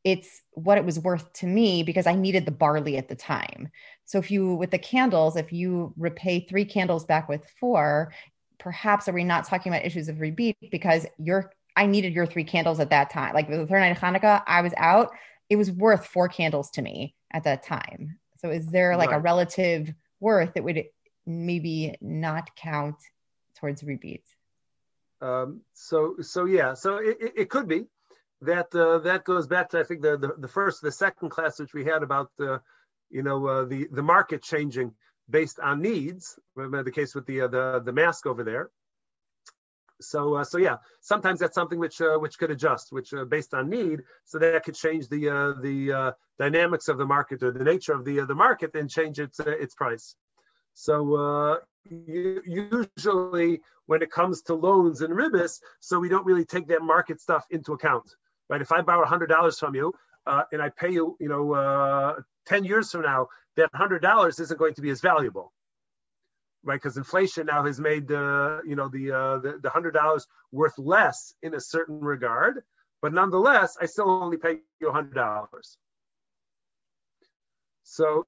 it's 0.05 0.43
what 0.51 0.77
it 0.77 0.85
was 0.85 0.99
worth 0.99 1.33
to 1.33 1.47
me 1.47 1.85
because 1.85 2.09
i 2.09 2.15
needed 2.15 2.45
the 2.45 2.51
barley 2.51 2.97
at 2.97 3.09
the 3.09 3.15
time. 3.15 3.71
So 4.05 4.19
if 4.19 4.31
you 4.31 4.55
with 4.57 4.73
the 4.73 4.79
candles 4.79 5.37
if 5.37 5.53
you 5.53 5.95
repay 5.97 6.41
three 6.41 6.65
candles 6.65 7.05
back 7.05 7.29
with 7.29 7.49
four 7.61 8.13
perhaps 8.59 9.09
are 9.09 9.13
we 9.13 9.25
not 9.25 9.45
talking 9.45 9.73
about 9.73 9.85
issues 9.85 10.09
of 10.09 10.21
rebate 10.21 10.57
because 10.73 11.07
your 11.19 11.53
i 11.77 11.87
needed 11.87 12.13
your 12.13 12.27
three 12.27 12.45
candles 12.45 12.81
at 12.81 12.91
that 12.91 13.11
time. 13.11 13.35
Like 13.35 13.49
the 13.49 13.67
third 13.69 13.79
night 13.79 13.97
of 13.97 13.99
hanukkah 13.99 14.43
i 14.49 14.63
was 14.63 14.75
out. 14.77 15.11
It 15.49 15.57
was 15.57 15.71
worth 15.71 16.07
four 16.07 16.29
candles 16.29 16.71
to 16.73 16.83
me 16.83 17.15
at 17.33 17.45
that 17.45 17.63
time. 17.63 18.19
So 18.39 18.51
is 18.51 18.67
there 18.67 18.97
like 18.97 19.11
right. 19.11 19.19
a 19.19 19.21
relative 19.21 19.93
worth 20.21 20.55
that 20.55 20.65
would 20.65 20.85
maybe 21.27 21.95
not 22.01 22.55
count 22.57 22.97
towards 23.59 23.83
rebates? 23.83 24.29
Um, 25.21 25.61
so 25.73 26.17
so 26.21 26.45
yeah, 26.47 26.75
so 26.75 26.97
it, 26.97 27.17
it, 27.21 27.33
it 27.37 27.51
could 27.51 27.69
be 27.69 27.85
that 28.41 28.75
uh, 28.75 28.99
that 28.99 29.25
goes 29.25 29.47
back 29.47 29.71
to 29.71 29.79
I 29.79 29.85
think 29.85 30.03
the, 30.03 30.19
the, 30.19 30.35
the 30.37 30.49
first 30.49 30.83
the 30.83 30.91
second 30.91 31.31
class 31.31 31.61
which 31.61 31.73
we 31.73 31.85
had 31.85 32.03
about 32.03 32.31
the 32.39 32.61
you 33.11 33.23
know 33.23 33.47
uh, 33.47 33.65
the 33.65 33.87
the 33.93 34.03
market 34.03 34.43
changing 34.43 34.93
based 35.31 35.61
on 35.61 35.81
needs. 35.81 36.39
Remember 36.57 36.83
the 36.83 36.91
case 36.91 37.15
with 37.15 37.27
the 37.27 37.43
uh, 37.43 37.49
the 37.49 37.83
the 37.85 37.93
mask 37.93 38.27
over 38.27 38.43
there. 38.43 38.71
So 40.03 40.35
uh, 40.37 40.45
so 40.45 40.59
yeah, 40.59 40.77
sometimes 41.01 41.41
that's 41.41 41.55
something 41.55 41.79
which 41.79 42.01
uh, 42.01 42.19
which 42.19 42.39
could 42.39 42.51
adjust, 42.51 42.93
which 42.93 43.13
uh, 43.15 43.25
based 43.25 43.55
on 43.55 43.69
need, 43.69 44.03
so 44.25 44.39
that 44.39 44.65
could 44.65 44.75
change 44.75 45.09
the 45.09 45.29
uh, 45.29 45.53
the 45.61 45.93
uh, 45.93 46.13
dynamics 46.39 46.89
of 46.89 46.99
the 46.99 47.07
market 47.07 47.43
or 47.43 47.53
the 47.53 47.65
nature 47.65 47.93
of 47.93 48.05
the 48.05 48.21
uh, 48.21 48.27
the 48.27 48.35
market 48.35 48.75
and 48.75 48.91
change 48.91 49.19
its 49.19 49.41
its 49.41 49.75
price. 49.75 50.15
So 50.75 51.61
usually 51.85 53.61
when 53.87 54.03
it 54.03 54.11
comes 54.11 54.43
to 54.43 54.55
loans 54.55 55.03
and 55.03 55.13
ribis, 55.15 55.61
so 55.81 55.99
we 55.99 56.09
don't 56.09 56.25
really 56.25 56.45
take 56.45 56.69
that 56.69 56.83
market 56.83 57.21
stuff 57.21 57.45
into 57.51 57.73
account, 57.73 58.09
right? 58.49 58.63
If 58.63 58.73
I 58.73 58.81
borrow 58.81 59.05
hundred 59.05 59.29
dollars 59.29 59.59
from 59.59 59.75
you 59.75 59.93
and 60.27 60.63
I 60.63 60.71
pay 60.71 60.91
you, 60.91 61.17
you 61.21 61.29
know, 61.29 62.17
ten 62.47 62.65
years 62.65 62.91
from 62.91 63.03
now, 63.03 63.29
that 63.57 63.71
hundred 63.75 64.01
dollars 64.01 64.41
isn't 64.41 64.59
going 64.59 64.75
to 64.75 64.83
be 64.83 64.91
as 64.91 65.01
valuable 65.01 65.53
right? 66.65 66.81
Because 66.81 66.97
inflation 66.97 67.47
now 67.47 67.65
has 67.65 67.81
made 67.81 68.09
the 68.09 68.61
you 68.67 68.77
know 68.77 68.89
the 68.89 69.13
uh, 69.13 69.39
the, 69.39 69.59
the 69.63 69.71
hundred 69.71 69.93
dollars 69.93 70.27
worth 70.51 70.79
less 70.79 71.35
in 71.43 71.55
a 71.55 71.61
certain 71.61 72.01
regard, 72.01 72.63
but 73.01 73.13
nonetheless, 73.13 73.77
I 73.81 73.87
still 73.87 74.09
only 74.11 74.37
pay 74.37 74.59
you 74.81 74.89
a 74.89 74.93
hundred 74.93 75.15
dollars. 75.15 75.77
So, 77.85 78.27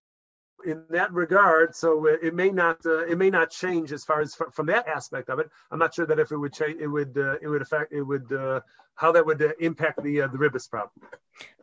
in 0.66 0.84
that 0.90 1.12
regard, 1.12 1.74
so 1.74 2.06
it 2.06 2.34
may 2.34 2.50
not 2.50 2.84
uh, 2.84 3.06
it 3.06 3.18
may 3.18 3.30
not 3.30 3.50
change 3.50 3.92
as 3.92 4.04
far 4.04 4.20
as 4.20 4.34
from 4.52 4.66
that 4.66 4.88
aspect 4.88 5.30
of 5.30 5.38
it. 5.38 5.48
I'm 5.70 5.78
not 5.78 5.94
sure 5.94 6.06
that 6.06 6.18
if 6.18 6.32
it 6.32 6.36
would 6.36 6.52
change, 6.52 6.80
it 6.80 6.88
would 6.88 7.16
uh, 7.16 7.36
it 7.40 7.48
would 7.48 7.62
affect 7.62 7.92
it 7.92 8.02
would 8.02 8.32
uh, 8.32 8.60
how 8.96 9.12
that 9.12 9.24
would 9.24 9.42
uh, 9.42 9.50
impact 9.60 10.02
the 10.02 10.22
uh, 10.22 10.26
the 10.28 10.38
ribis 10.38 10.68
problem. 10.68 11.08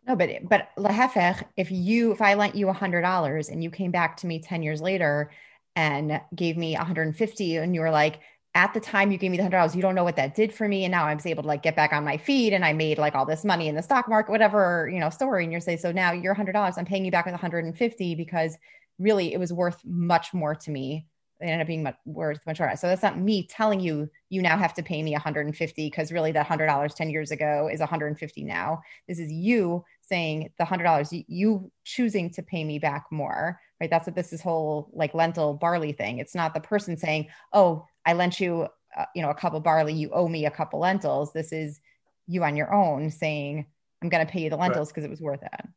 No, 0.08 0.16
but 0.16 0.30
but 0.44 0.70
lahefech, 0.78 1.44
if 1.58 1.70
you 1.70 2.12
if 2.12 2.22
I 2.22 2.34
lent 2.34 2.56
you 2.56 2.70
a 2.70 2.74
hundred 2.74 3.02
dollars 3.02 3.50
and 3.50 3.64
you 3.64 3.70
came 3.70 3.92
back 3.92 4.18
to 4.18 4.28
me 4.28 4.40
ten 4.40 4.64
years 4.64 4.82
later 4.82 5.32
and 5.76 6.22
gave 6.36 6.58
me 6.58 6.76
150 6.76 7.58
and 7.58 7.76
you 7.76 7.82
were 7.82 7.92
like 7.92 8.20
at 8.54 8.74
the 8.74 8.82
time 8.82 9.12
you 9.12 9.18
gave 9.18 9.32
me 9.32 9.38
the 9.38 9.44
hundred 9.44 9.58
dollars 9.58 9.76
you 9.76 9.82
don't 9.82 9.96
know 9.96 10.04
what 10.04 10.18
that 10.18 10.36
did 10.36 10.54
for 10.54 10.68
me 10.68 10.84
and 10.84 10.92
now 10.92 11.06
i 11.06 11.16
was 11.16 11.26
able 11.26 11.42
to 11.42 11.48
like 11.48 11.64
get 11.64 11.76
back 11.76 11.94
on 11.94 12.04
my 12.04 12.18
feet 12.18 12.52
and 12.52 12.66
i 12.66 12.74
made 12.74 12.98
like 12.98 13.16
all 13.16 13.26
this 13.26 13.46
money 13.46 13.70
in 13.70 13.76
the 13.76 13.82
stock 13.82 14.10
market 14.10 14.30
whatever 14.30 14.90
you 14.94 15.00
know 15.00 15.10
story 15.10 15.44
and 15.44 15.52
you're 15.54 15.62
saying 15.62 15.78
so 15.78 15.90
now 15.90 16.12
you're 16.12 16.34
hundred 16.34 16.52
dollars 16.52 16.78
i'm 16.78 16.84
paying 16.84 17.06
you 17.06 17.12
back 17.12 17.26
with 17.26 17.32
150 17.32 18.16
because 18.16 18.58
really 19.02 19.34
it 19.34 19.40
was 19.40 19.52
worth 19.52 19.82
much 19.84 20.34
more 20.34 20.56
to 20.56 20.72
me. 20.72 21.08
It 21.40 21.46
ended 21.46 21.62
up 21.62 21.68
being 21.68 21.84
much, 21.84 21.96
worth 22.06 22.40
much 22.46 22.60
more. 22.60 22.76
So 22.76 22.88
that's 22.88 23.02
not 23.02 23.18
me 23.18 23.48
telling 23.48 23.80
you 23.80 24.10
you 24.30 24.42
now 24.42 24.58
have 24.58 24.76
to 24.76 24.84
pay 24.84 25.02
me 25.02 25.12
150 25.14 25.88
because 25.88 26.12
really 26.12 26.32
that 26.34 26.46
hundred 26.46 26.68
dollars 26.68 26.94
10 26.94 27.10
years 27.10 27.32
ago 27.32 27.68
is 27.72 27.80
150 27.80 28.44
now. 28.44 28.82
This 29.08 29.20
is 29.20 29.32
you 29.32 29.84
saying 30.12 30.52
the 30.58 30.66
hundred 30.66 30.84
dollars 30.84 31.10
you 31.12 31.72
choosing 31.84 32.30
to 32.32 32.44
pay 32.44 32.64
me 32.64 32.80
back 32.80 33.06
more 33.12 33.60
right? 33.82 33.90
That's 33.90 34.06
what 34.06 34.16
this 34.16 34.32
is 34.32 34.42
whole 34.42 34.90
like 34.94 35.16
lentil 35.16 35.56
barley 35.56 35.92
thing. 35.92 36.20
It's 36.20 36.36
not 36.36 36.54
the 36.54 36.62
person 36.62 36.96
saying, 36.98 37.28
"Oh, 37.52 37.88
I 38.06 38.14
lent 38.14 38.40
you, 38.40 38.68
uh, 38.96 39.06
you 39.16 39.24
know, 39.24 39.32
a 39.32 39.36
cup 39.36 39.56
of 39.56 39.64
barley. 39.64 39.94
You 39.94 40.12
owe 40.12 40.28
me 40.28 40.46
a 40.46 40.52
couple 40.52 40.80
lentils." 40.80 41.34
This 41.34 41.52
is 41.52 41.82
you 42.28 42.44
on 42.44 42.56
your 42.56 42.72
own 42.72 43.10
saying, 43.10 43.66
"I'm 44.02 44.10
going 44.10 44.26
to 44.26 44.32
pay 44.32 44.42
you 44.42 44.52
the 44.52 44.56
lentils 44.56 44.90
because 44.90 45.02
right. 45.02 45.08
it 45.08 45.10
was 45.10 45.20
worth 45.20 45.42
it." 45.42 45.68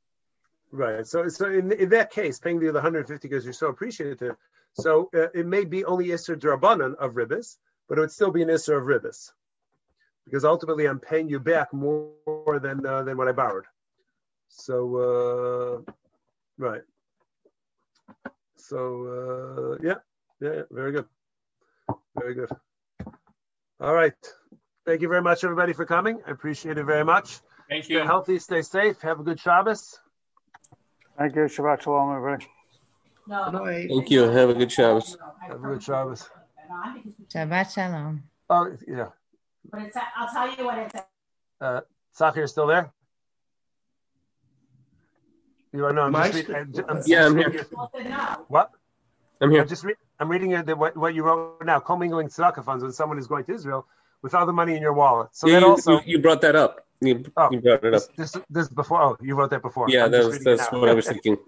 Right. 0.70 1.06
So, 1.06 1.28
so 1.28 1.46
in, 1.46 1.72
in 1.72 1.88
that 1.90 2.10
case, 2.10 2.38
paying 2.38 2.60
you 2.60 2.68
the 2.68 2.74
150 2.74 3.26
because 3.26 3.44
you're 3.44 3.54
so 3.54 3.68
appreciative. 3.68 4.36
So 4.74 5.08
uh, 5.14 5.28
it 5.32 5.46
may 5.46 5.64
be 5.64 5.84
only 5.84 6.08
Isser 6.08 6.36
Drabanan 6.36 6.96
of 6.96 7.12
Ribis, 7.12 7.56
but 7.88 7.96
it 7.96 8.00
would 8.02 8.10
still 8.10 8.32
be 8.32 8.42
an 8.42 8.48
Isser 8.48 8.76
of 8.76 8.84
Ribis. 8.84 9.30
Because 10.24 10.44
ultimately 10.44 10.86
I'm 10.86 11.00
paying 11.00 11.28
you 11.28 11.38
back 11.38 11.72
more 11.72 12.58
than 12.60 12.84
uh, 12.84 13.02
than 13.04 13.16
what 13.16 13.28
I 13.28 13.32
borrowed. 13.32 13.64
So, 14.56 15.84
uh, 15.86 15.92
right. 16.58 16.82
So 18.56 19.76
uh, 19.78 19.86
yeah, 19.86 19.96
yeah, 20.40 20.62
very 20.70 20.92
good, 20.92 21.04
very 22.18 22.34
good. 22.34 22.48
All 23.78 23.92
right, 23.92 24.14
thank 24.86 25.02
you 25.02 25.08
very 25.08 25.20
much, 25.20 25.44
everybody, 25.44 25.74
for 25.74 25.84
coming. 25.84 26.22
I 26.26 26.30
appreciate 26.30 26.78
it 26.78 26.84
very 26.84 27.04
much. 27.04 27.40
Thank 27.68 27.90
you. 27.90 27.98
Stay 27.98 28.06
healthy, 28.06 28.38
stay 28.38 28.62
safe. 28.62 29.02
Have 29.02 29.20
a 29.20 29.22
good 29.22 29.38
Shabbos. 29.38 29.98
Thank 31.18 31.34
you. 31.34 31.42
Shabbat 31.42 31.82
shalom, 31.82 32.16
everybody. 32.16 32.46
No. 33.26 33.64
Thank 33.64 34.10
you. 34.10 34.22
Have 34.22 34.48
a 34.50 34.54
good 34.54 34.72
Shabbos. 34.72 35.18
Have 35.46 35.56
a 35.62 35.68
good 35.68 35.82
Shabbos. 35.82 36.28
Shabbat 37.28 37.74
shalom. 37.74 38.22
Oh 38.48 38.74
yeah. 38.88 39.08
But 39.70 39.82
it's, 39.82 39.96
I'll 40.16 40.32
tell 40.32 40.56
you 40.56 40.64
what 40.64 40.78
it's. 40.78 40.94
Uh, 41.60 41.80
Sakir 42.18 42.48
still 42.48 42.66
there? 42.66 42.92
You 45.74 45.86
are 45.86 45.92
no. 45.92 46.02
I'm 46.02 46.12
just 46.14 46.34
I 46.34 46.36
read, 46.36 46.50
I'm, 46.50 46.84
I'm 46.88 47.02
Yeah, 47.04 47.26
I'm 47.26 47.36
here. 47.36 47.66
What? 48.46 48.70
I'm 49.40 49.50
here. 49.50 49.62
I'm 49.62 49.68
just 49.68 49.82
re- 49.82 49.96
I'm 50.20 50.28
reading 50.30 50.50
your, 50.50 50.62
the, 50.62 50.76
what, 50.76 50.96
what 50.96 51.14
you 51.14 51.24
wrote 51.24 51.64
now. 51.64 51.80
Commingling 51.80 52.28
tzedakah 52.28 52.64
funds 52.64 52.84
when 52.84 52.92
someone 52.92 53.18
is 53.18 53.26
going 53.26 53.44
to 53.46 53.54
Israel 53.54 53.84
with 54.22 54.34
all 54.34 54.46
the 54.46 54.52
money 54.52 54.76
in 54.76 54.82
your 54.82 54.92
wallet. 54.92 55.30
So 55.32 55.48
Yeah, 55.48 55.54
that 55.54 55.62
you, 55.62 55.70
also 55.70 55.92
you, 55.92 56.00
you 56.06 56.18
brought 56.20 56.40
that 56.42 56.54
up. 56.54 56.86
You, 57.00 57.16
you 57.18 57.32
oh, 57.36 57.48
brought 57.48 57.84
it 57.84 57.92
up. 57.92 58.02
this, 58.16 58.32
this 58.32 58.44
this 58.48 58.68
before. 58.68 59.02
Oh, 59.02 59.16
you 59.20 59.34
wrote 59.34 59.50
that 59.50 59.62
before. 59.62 59.90
Yeah, 59.90 60.04
I'm 60.04 60.12
just 60.12 60.44
that's, 60.44 60.44
that's 60.44 60.72
what 60.72 60.88
I 60.88 60.94
was 60.94 61.08
thinking. 61.08 61.38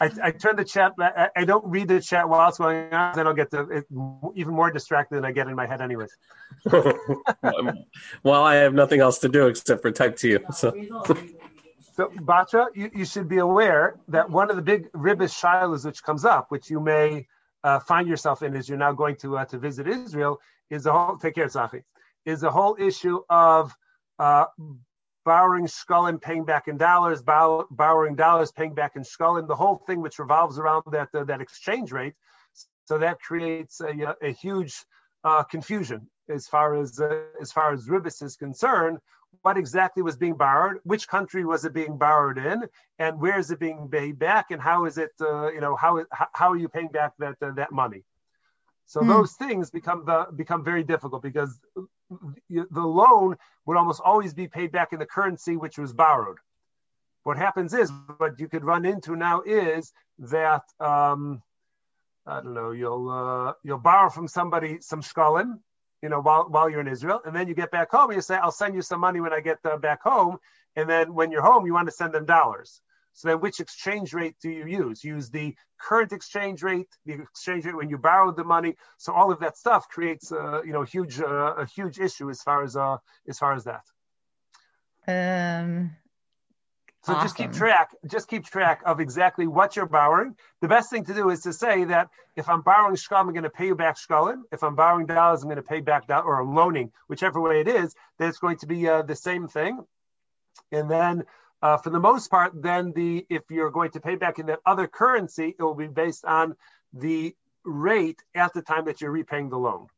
I, 0.00 0.10
I 0.22 0.30
turn 0.30 0.56
the 0.56 0.64
chat. 0.64 0.92
I, 0.98 1.28
I 1.36 1.44
don't 1.44 1.66
read 1.66 1.88
the 1.88 2.00
chat 2.00 2.26
while 2.26 2.48
it's 2.48 2.56
going 2.56 2.94
on. 2.94 3.14
Then 3.14 3.26
I'll 3.26 3.34
get 3.34 3.50
the, 3.50 3.68
it, 3.68 3.84
even 4.36 4.54
more 4.54 4.70
distracted 4.70 5.16
than 5.16 5.26
I 5.26 5.32
get 5.32 5.48
in 5.48 5.54
my 5.54 5.66
head, 5.66 5.82
anyways. 5.82 6.16
well, 8.22 8.42
I 8.42 8.54
have 8.54 8.72
nothing 8.72 9.00
else 9.00 9.18
to 9.18 9.28
do 9.28 9.48
except 9.48 9.82
for 9.82 9.90
type 9.90 10.16
to 10.16 10.28
you. 10.28 10.40
So. 10.50 10.74
So, 11.94 12.08
Batra, 12.08 12.66
you, 12.74 12.90
you 12.92 13.04
should 13.04 13.28
be 13.28 13.38
aware 13.38 14.00
that 14.08 14.28
one 14.28 14.50
of 14.50 14.56
the 14.56 14.62
big 14.62 14.90
ribis 14.92 15.32
shailas 15.32 15.84
which 15.84 16.02
comes 16.02 16.24
up, 16.24 16.50
which 16.50 16.68
you 16.68 16.80
may 16.80 17.28
uh, 17.62 17.78
find 17.78 18.08
yourself 18.08 18.42
in 18.42 18.56
as 18.56 18.68
you're 18.68 18.78
now 18.78 18.92
going 18.92 19.14
to 19.18 19.38
uh, 19.38 19.44
to 19.46 19.58
visit 19.58 19.86
Israel, 19.86 20.40
is 20.70 20.82
the 20.82 20.92
whole 20.92 21.16
take 21.18 21.36
care, 21.36 21.46
Safi, 21.46 21.84
is 22.26 22.40
the 22.40 22.50
whole 22.50 22.76
issue 22.80 23.20
of 23.30 23.72
uh, 24.18 24.46
borrowing 25.24 25.66
shkalim, 25.66 26.20
paying 26.20 26.44
back 26.44 26.66
in 26.66 26.78
dollars, 26.78 27.22
borrowing 27.22 28.16
dollars, 28.16 28.50
paying 28.50 28.74
back 28.74 28.96
in 28.96 29.02
shkalim, 29.02 29.46
the 29.46 29.54
whole 29.54 29.76
thing 29.86 30.00
which 30.00 30.18
revolves 30.18 30.58
around 30.58 30.82
that 30.90 31.10
uh, 31.14 31.22
that 31.22 31.40
exchange 31.40 31.92
rate. 31.92 32.14
So 32.86 32.98
that 32.98 33.20
creates 33.20 33.80
a, 33.80 34.16
a 34.20 34.32
huge 34.32 34.84
uh, 35.22 35.44
confusion 35.44 36.08
as 36.28 36.48
far 36.48 36.74
as 36.74 36.98
uh, 36.98 37.20
as 37.40 37.52
far 37.52 37.72
as 37.72 37.86
ribis 37.86 38.20
is 38.20 38.34
concerned. 38.34 38.98
What 39.42 39.56
exactly 39.56 40.02
was 40.02 40.16
being 40.16 40.34
borrowed? 40.34 40.78
Which 40.84 41.08
country 41.08 41.44
was 41.44 41.64
it 41.64 41.72
being 41.72 41.98
borrowed 41.98 42.38
in? 42.38 42.68
And 42.98 43.20
where 43.20 43.38
is 43.38 43.50
it 43.50 43.58
being 43.58 43.88
paid 43.88 44.18
back? 44.18 44.50
And 44.50 44.60
how 44.60 44.84
is 44.84 44.98
it? 44.98 45.10
Uh, 45.20 45.50
you 45.52 45.60
know, 45.60 45.76
how 45.76 46.04
how 46.32 46.50
are 46.52 46.56
you 46.56 46.68
paying 46.68 46.88
back 46.88 47.12
that 47.18 47.36
uh, 47.42 47.52
that 47.52 47.72
money? 47.72 48.04
So 48.86 49.00
Hmm. 49.00 49.08
those 49.08 49.32
things 49.32 49.70
become 49.70 50.04
the, 50.04 50.26
become 50.36 50.62
very 50.62 50.84
difficult 50.84 51.22
because 51.22 51.58
the 52.50 52.66
loan 53.00 53.36
would 53.66 53.76
almost 53.76 54.00
always 54.04 54.34
be 54.34 54.46
paid 54.46 54.72
back 54.72 54.92
in 54.92 54.98
the 54.98 55.06
currency 55.06 55.56
which 55.56 55.78
was 55.78 55.92
borrowed. 55.92 56.38
What 57.22 57.38
happens 57.38 57.72
is, 57.72 57.90
what 58.18 58.38
you 58.38 58.48
could 58.48 58.64
run 58.64 58.84
into 58.84 59.16
now 59.16 59.40
is 59.40 59.92
that 60.18 60.62
um, 60.80 61.42
I 62.26 62.40
don't 62.42 62.54
know, 62.54 62.72
you'll 62.72 63.08
uh, 63.10 63.52
you'll 63.62 63.78
borrow 63.78 64.10
from 64.10 64.28
somebody 64.28 64.78
some 64.80 65.02
shkalim, 65.02 65.60
you 66.04 66.10
know, 66.10 66.20
while 66.20 66.44
while 66.50 66.68
you're 66.68 66.82
in 66.82 66.92
Israel, 66.96 67.22
and 67.24 67.34
then 67.34 67.48
you 67.48 67.54
get 67.54 67.70
back 67.70 67.90
home, 67.90 68.10
and 68.10 68.16
you 68.16 68.20
say, 68.20 68.36
"I'll 68.36 68.58
send 68.62 68.74
you 68.74 68.82
some 68.82 69.00
money 69.00 69.20
when 69.24 69.32
I 69.32 69.40
get 69.40 69.58
uh, 69.64 69.78
back 69.78 70.02
home," 70.02 70.36
and 70.76 70.86
then 70.92 71.14
when 71.14 71.32
you're 71.32 71.46
home, 71.50 71.64
you 71.64 71.72
want 71.72 71.88
to 71.88 71.96
send 72.00 72.12
them 72.12 72.26
dollars. 72.26 72.82
So 73.14 73.28
then, 73.28 73.40
which 73.40 73.58
exchange 73.58 74.12
rate 74.12 74.36
do 74.42 74.50
you 74.50 74.66
use? 74.66 75.02
Use 75.02 75.30
the 75.30 75.54
current 75.80 76.12
exchange 76.12 76.62
rate, 76.62 76.90
the 77.06 77.14
exchange 77.14 77.64
rate 77.64 77.76
when 77.80 77.88
you 77.88 77.96
borrowed 77.96 78.36
the 78.36 78.44
money. 78.44 78.76
So 78.98 79.14
all 79.14 79.32
of 79.32 79.40
that 79.40 79.56
stuff 79.56 79.88
creates, 79.88 80.30
uh, 80.30 80.62
you 80.62 80.74
know, 80.74 80.82
huge 80.82 81.18
uh, 81.20 81.54
a 81.64 81.64
huge 81.64 81.98
issue 81.98 82.28
as 82.28 82.42
far 82.42 82.62
as 82.62 82.76
uh, 82.76 82.98
as 83.26 83.38
far 83.38 83.54
as 83.54 83.64
that. 83.64 83.84
Um, 85.08 85.96
So 87.04 87.12
just 87.14 87.36
keep 87.36 87.52
track, 87.52 87.90
just 88.06 88.28
keep 88.28 88.44
track 88.46 88.80
of 88.86 88.98
exactly 88.98 89.46
what 89.46 89.76
you're 89.76 89.84
borrowing. 89.86 90.36
The 90.62 90.68
best 90.68 90.88
thing 90.90 91.04
to 91.04 91.14
do 91.14 91.28
is 91.28 91.42
to 91.42 91.52
say 91.52 91.84
that 91.84 92.08
if 92.34 92.48
I'm 92.48 92.62
borrowing 92.62 92.96
shkalim, 92.96 93.26
I'm 93.26 93.32
going 93.32 93.42
to 93.44 93.50
pay 93.50 93.66
you 93.66 93.74
back 93.74 93.96
shkalim. 93.98 94.42
If 94.50 94.62
I'm 94.62 94.74
borrowing 94.74 95.06
dollars, 95.06 95.42
I'm 95.42 95.48
going 95.48 95.56
to 95.56 95.62
pay 95.62 95.80
back 95.80 96.06
dollars, 96.06 96.24
or 96.26 96.44
loaning, 96.44 96.92
whichever 97.06 97.40
way 97.40 97.60
it 97.60 97.68
is, 97.68 97.94
then 98.18 98.30
it's 98.30 98.38
going 98.38 98.56
to 98.58 98.66
be 98.66 98.88
uh, 98.88 99.02
the 99.02 99.16
same 99.16 99.48
thing. 99.48 99.84
And 100.72 100.90
then, 100.90 101.24
uh, 101.60 101.76
for 101.76 101.90
the 101.90 102.00
most 102.00 102.30
part, 102.30 102.52
then 102.54 102.92
the 102.92 103.26
if 103.28 103.42
you're 103.50 103.70
going 103.70 103.90
to 103.90 104.00
pay 104.00 104.16
back 104.16 104.38
in 104.38 104.46
that 104.46 104.60
other 104.64 104.86
currency, 104.86 105.54
it 105.58 105.62
will 105.62 105.74
be 105.74 105.88
based 105.88 106.24
on 106.24 106.56
the 106.94 107.34
rate 107.64 108.22
at 108.34 108.54
the 108.54 108.62
time 108.62 108.86
that 108.86 109.00
you're 109.00 109.10
repaying 109.10 109.50
the 109.50 109.58
loan. 109.58 109.88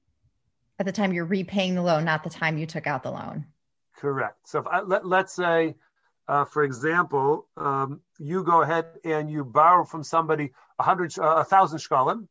at 0.79 0.87
the 0.87 0.93
time 0.93 1.13
you're 1.13 1.25
repaying 1.25 1.75
the 1.75 1.83
loan, 1.83 2.05
not 2.05 2.23
the 2.23 2.31
time 2.31 2.59
you 2.59 2.67
took 2.67 2.87
out 2.87 3.03
the 3.03 3.11
loan. 3.11 3.47
Correct. 3.97 4.37
So 4.47 4.61
if 4.61 4.67
I, 4.67 4.81
let, 4.83 5.07
let's 5.07 5.35
say, 5.35 5.75
uh, 6.29 6.45
for 6.45 6.65
example, 6.65 7.47
um, 7.57 8.01
you 8.19 8.43
go 8.43 8.63
ahead 8.63 8.87
and 9.05 9.31
you 9.31 9.45
borrow 9.45 9.85
from 9.85 10.03
somebody 10.03 10.53
a 10.79 10.83
hundred, 10.83 11.17
uh, 11.19 11.37
a 11.37 11.45
thousand 11.45 11.79
shkalim. 11.79 12.29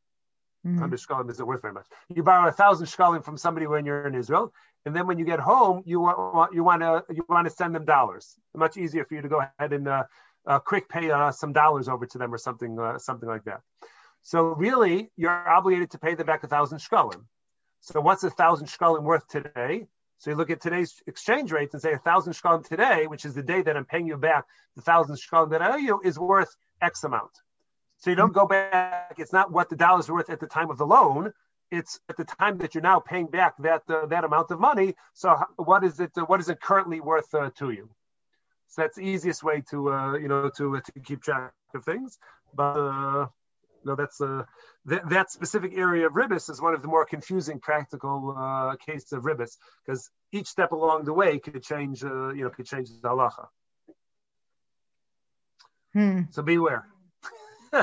Mhm. 0.66 0.80
Hundred 0.80 1.00
shkalim 1.00 1.30
isn't 1.30 1.46
worth 1.46 1.62
very 1.62 1.74
much. 1.74 1.88
You 2.10 2.24
borrow 2.24 2.48
a 2.48 2.52
thousand 2.52 2.88
shkalim 2.88 3.24
from 3.24 3.38
somebody 3.38 3.68
when 3.68 3.86
you're 3.86 4.08
in 4.08 4.16
Israel, 4.16 4.54
and 4.86 4.96
then 4.96 5.08
when 5.08 5.18
you 5.20 5.26
get 5.26 5.40
home, 5.40 5.84
you 5.86 6.00
want 6.02 6.54
you 6.54 6.64
want 6.64 6.82
to 6.82 7.06
you 7.14 7.24
want 7.30 7.46
to 7.48 7.54
send 7.54 7.74
them 7.76 7.86
dollars. 7.86 8.36
Much 8.56 8.76
easier 8.78 9.06
for 9.06 9.14
you 9.16 9.22
to 9.22 9.30
go 9.30 9.44
ahead 9.60 9.74
and 9.74 9.88
uh, 9.88 10.04
uh, 10.48 10.60
quick 10.60 10.90
pay 10.90 11.12
uh, 11.12 11.32
some 11.32 11.54
dollars 11.54 11.88
over 11.88 12.06
to 12.06 12.18
them 12.18 12.34
or 12.34 12.38
something 12.38 12.78
uh, 12.80 12.98
something 12.98 13.30
like 13.30 13.44
that. 13.46 13.62
So 14.24 14.40
really, 14.56 15.12
you're 15.16 15.32
obligated 15.32 15.92
to 15.92 16.00
pay 16.00 16.16
them 16.16 16.26
back 16.26 16.44
a 16.44 16.48
thousand 16.48 16.80
shkalim. 16.80 17.26
So 17.82 18.02
what's 18.02 18.24
a 18.24 18.32
thousand 18.32 18.68
shkalim 18.68 19.04
worth 19.04 19.28
today? 19.28 19.88
So 20.18 20.32
you 20.32 20.38
look 20.38 20.50
at 20.50 20.62
today's 20.62 21.02
exchange 21.08 21.52
rates 21.52 21.74
and 21.74 21.82
say 21.82 21.94
a 21.94 21.98
thousand 21.98 22.34
shkalim 22.34 22.68
today, 22.68 23.08
which 23.08 23.26
is 23.26 23.36
the 23.36 23.44
day 23.44 23.62
that 23.62 23.76
I'm 23.76 23.86
paying 23.86 24.08
you 24.08 24.18
back, 24.18 24.46
the 24.76 24.82
thousand 24.82 25.18
shkalim 25.18 25.52
that 25.52 25.62
I 25.62 25.74
owe 25.74 25.78
you 25.78 26.02
is 26.04 26.18
worth 26.18 26.56
X 26.82 27.04
amount. 27.04 27.32
So 27.98 28.10
you 28.10 28.16
don't 28.16 28.34
go 28.34 28.46
back. 28.46 29.16
It's 29.18 29.34
not 29.34 29.52
what 29.52 29.70
the 29.70 29.76
dollar 29.76 30.00
is 30.00 30.10
worth 30.10 30.30
at 30.30 30.40
the 30.40 30.48
time 30.48 30.70
of 30.70 30.78
the 30.78 30.86
loan. 30.86 31.32
It's 31.72 32.00
at 32.10 32.18
the 32.18 32.26
time 32.26 32.58
that 32.60 32.76
you're 32.76 32.82
now 32.82 33.00
paying 33.00 33.28
back 33.28 33.56
that 33.60 33.84
uh, 33.90 34.06
that 34.08 34.24
amount 34.24 34.52
of 34.52 34.60
money. 34.60 34.96
So 35.14 35.36
what 35.58 35.84
is 35.84 36.00
it? 36.00 36.12
Uh, 36.16 36.22
what 36.26 36.40
is 36.40 36.50
it 36.50 36.62
currently 36.62 37.00
worth 37.00 37.34
uh, 37.34 37.50
to 37.58 37.72
you? 37.72 37.90
So 38.68 38.84
that's 38.84 38.98
the 38.98 39.04
easiest 39.04 39.44
way 39.44 39.64
to 39.72 39.92
uh, 39.92 40.14
you 40.18 40.28
know 40.28 40.50
to 40.58 40.78
uh, 40.78 40.82
to 40.82 41.00
keep 41.00 41.24
track 41.24 41.54
of 41.74 41.84
things. 41.84 42.20
But 42.54 43.30
uh, 43.86 43.90
no, 43.90 43.96
that's 43.96 44.22
a 44.22 44.46
that, 44.86 45.10
that 45.10 45.32
specific 45.32 45.74
area 45.76 46.08
of 46.08 46.14
ribis 46.14 46.50
is 46.50 46.62
one 46.62 46.74
of 46.74 46.82
the 46.82 46.88
more 46.88 47.06
confusing 47.06 47.60
practical 47.60 48.36
uh, 48.38 48.76
cases 48.78 49.12
of 49.14 49.24
ribis 49.24 49.58
because 49.86 50.10
each 50.32 50.48
step 50.48 50.72
along 50.72 51.06
the 51.06 51.14
way 51.14 51.40
could 51.40 51.64
change 51.64 52.04
uh, 52.04 52.30
you 52.30 52.44
know 52.44 52.50
could 52.50 52.66
change 52.66 52.90
the 52.90 53.08
halacha. 53.08 53.48
Hmm. 55.94 56.22
So 56.32 56.42
beware. 56.42 56.88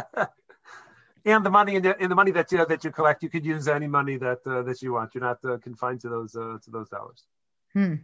and 1.25 1.47
the 1.47 1.51
money 1.51 1.77
in 1.77 1.83
the, 1.83 2.03
in 2.03 2.09
the 2.11 2.15
money 2.15 2.31
that 2.33 2.53
you 2.53 2.65
that 2.67 2.85
you 2.85 2.91
collect, 2.91 3.23
you 3.23 3.31
could 3.31 3.45
use 3.45 3.69
any 3.69 3.87
money 3.87 4.17
that 4.19 4.39
uh, 4.47 4.63
that 4.63 4.83
you 4.83 4.93
want. 4.93 5.15
You're 5.15 5.25
not 5.25 5.45
uh, 5.45 5.59
confined 5.59 6.01
to 6.03 6.09
those 6.09 6.35
uh, 6.35 6.59
to 6.63 6.71
those 6.71 6.89
dollars. 6.89 7.25
Hmm. 7.73 7.95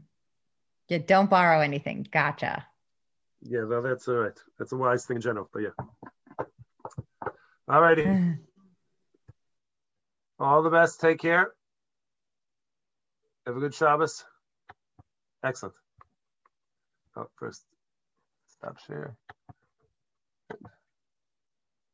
Yeah, 0.89 0.99
don't 0.99 1.29
borrow 1.29 1.61
anything. 1.61 2.07
Gotcha. 2.11 2.67
Yeah, 3.43 3.65
well, 3.65 3.83
that's 3.83 4.09
all 4.09 4.15
right. 4.15 4.39
That's 4.59 4.73
a 4.73 4.77
wise 4.77 5.05
thing 5.05 5.17
in 5.17 5.23
general. 5.23 5.49
But 5.53 5.63
yeah. 5.63 5.71
All 7.69 7.83
righty. 7.83 8.07
All 10.41 10.63
the 10.63 10.71
best. 10.71 11.01
Take 11.01 11.19
care. 11.19 11.53
Have 13.47 13.57
a 13.57 13.61
good 13.61 13.75
Shabbos. 13.75 14.25
Excellent. 15.45 15.75
Oh, 17.17 17.27
first, 17.37 17.65
stop 18.47 18.79
share. 18.87 19.17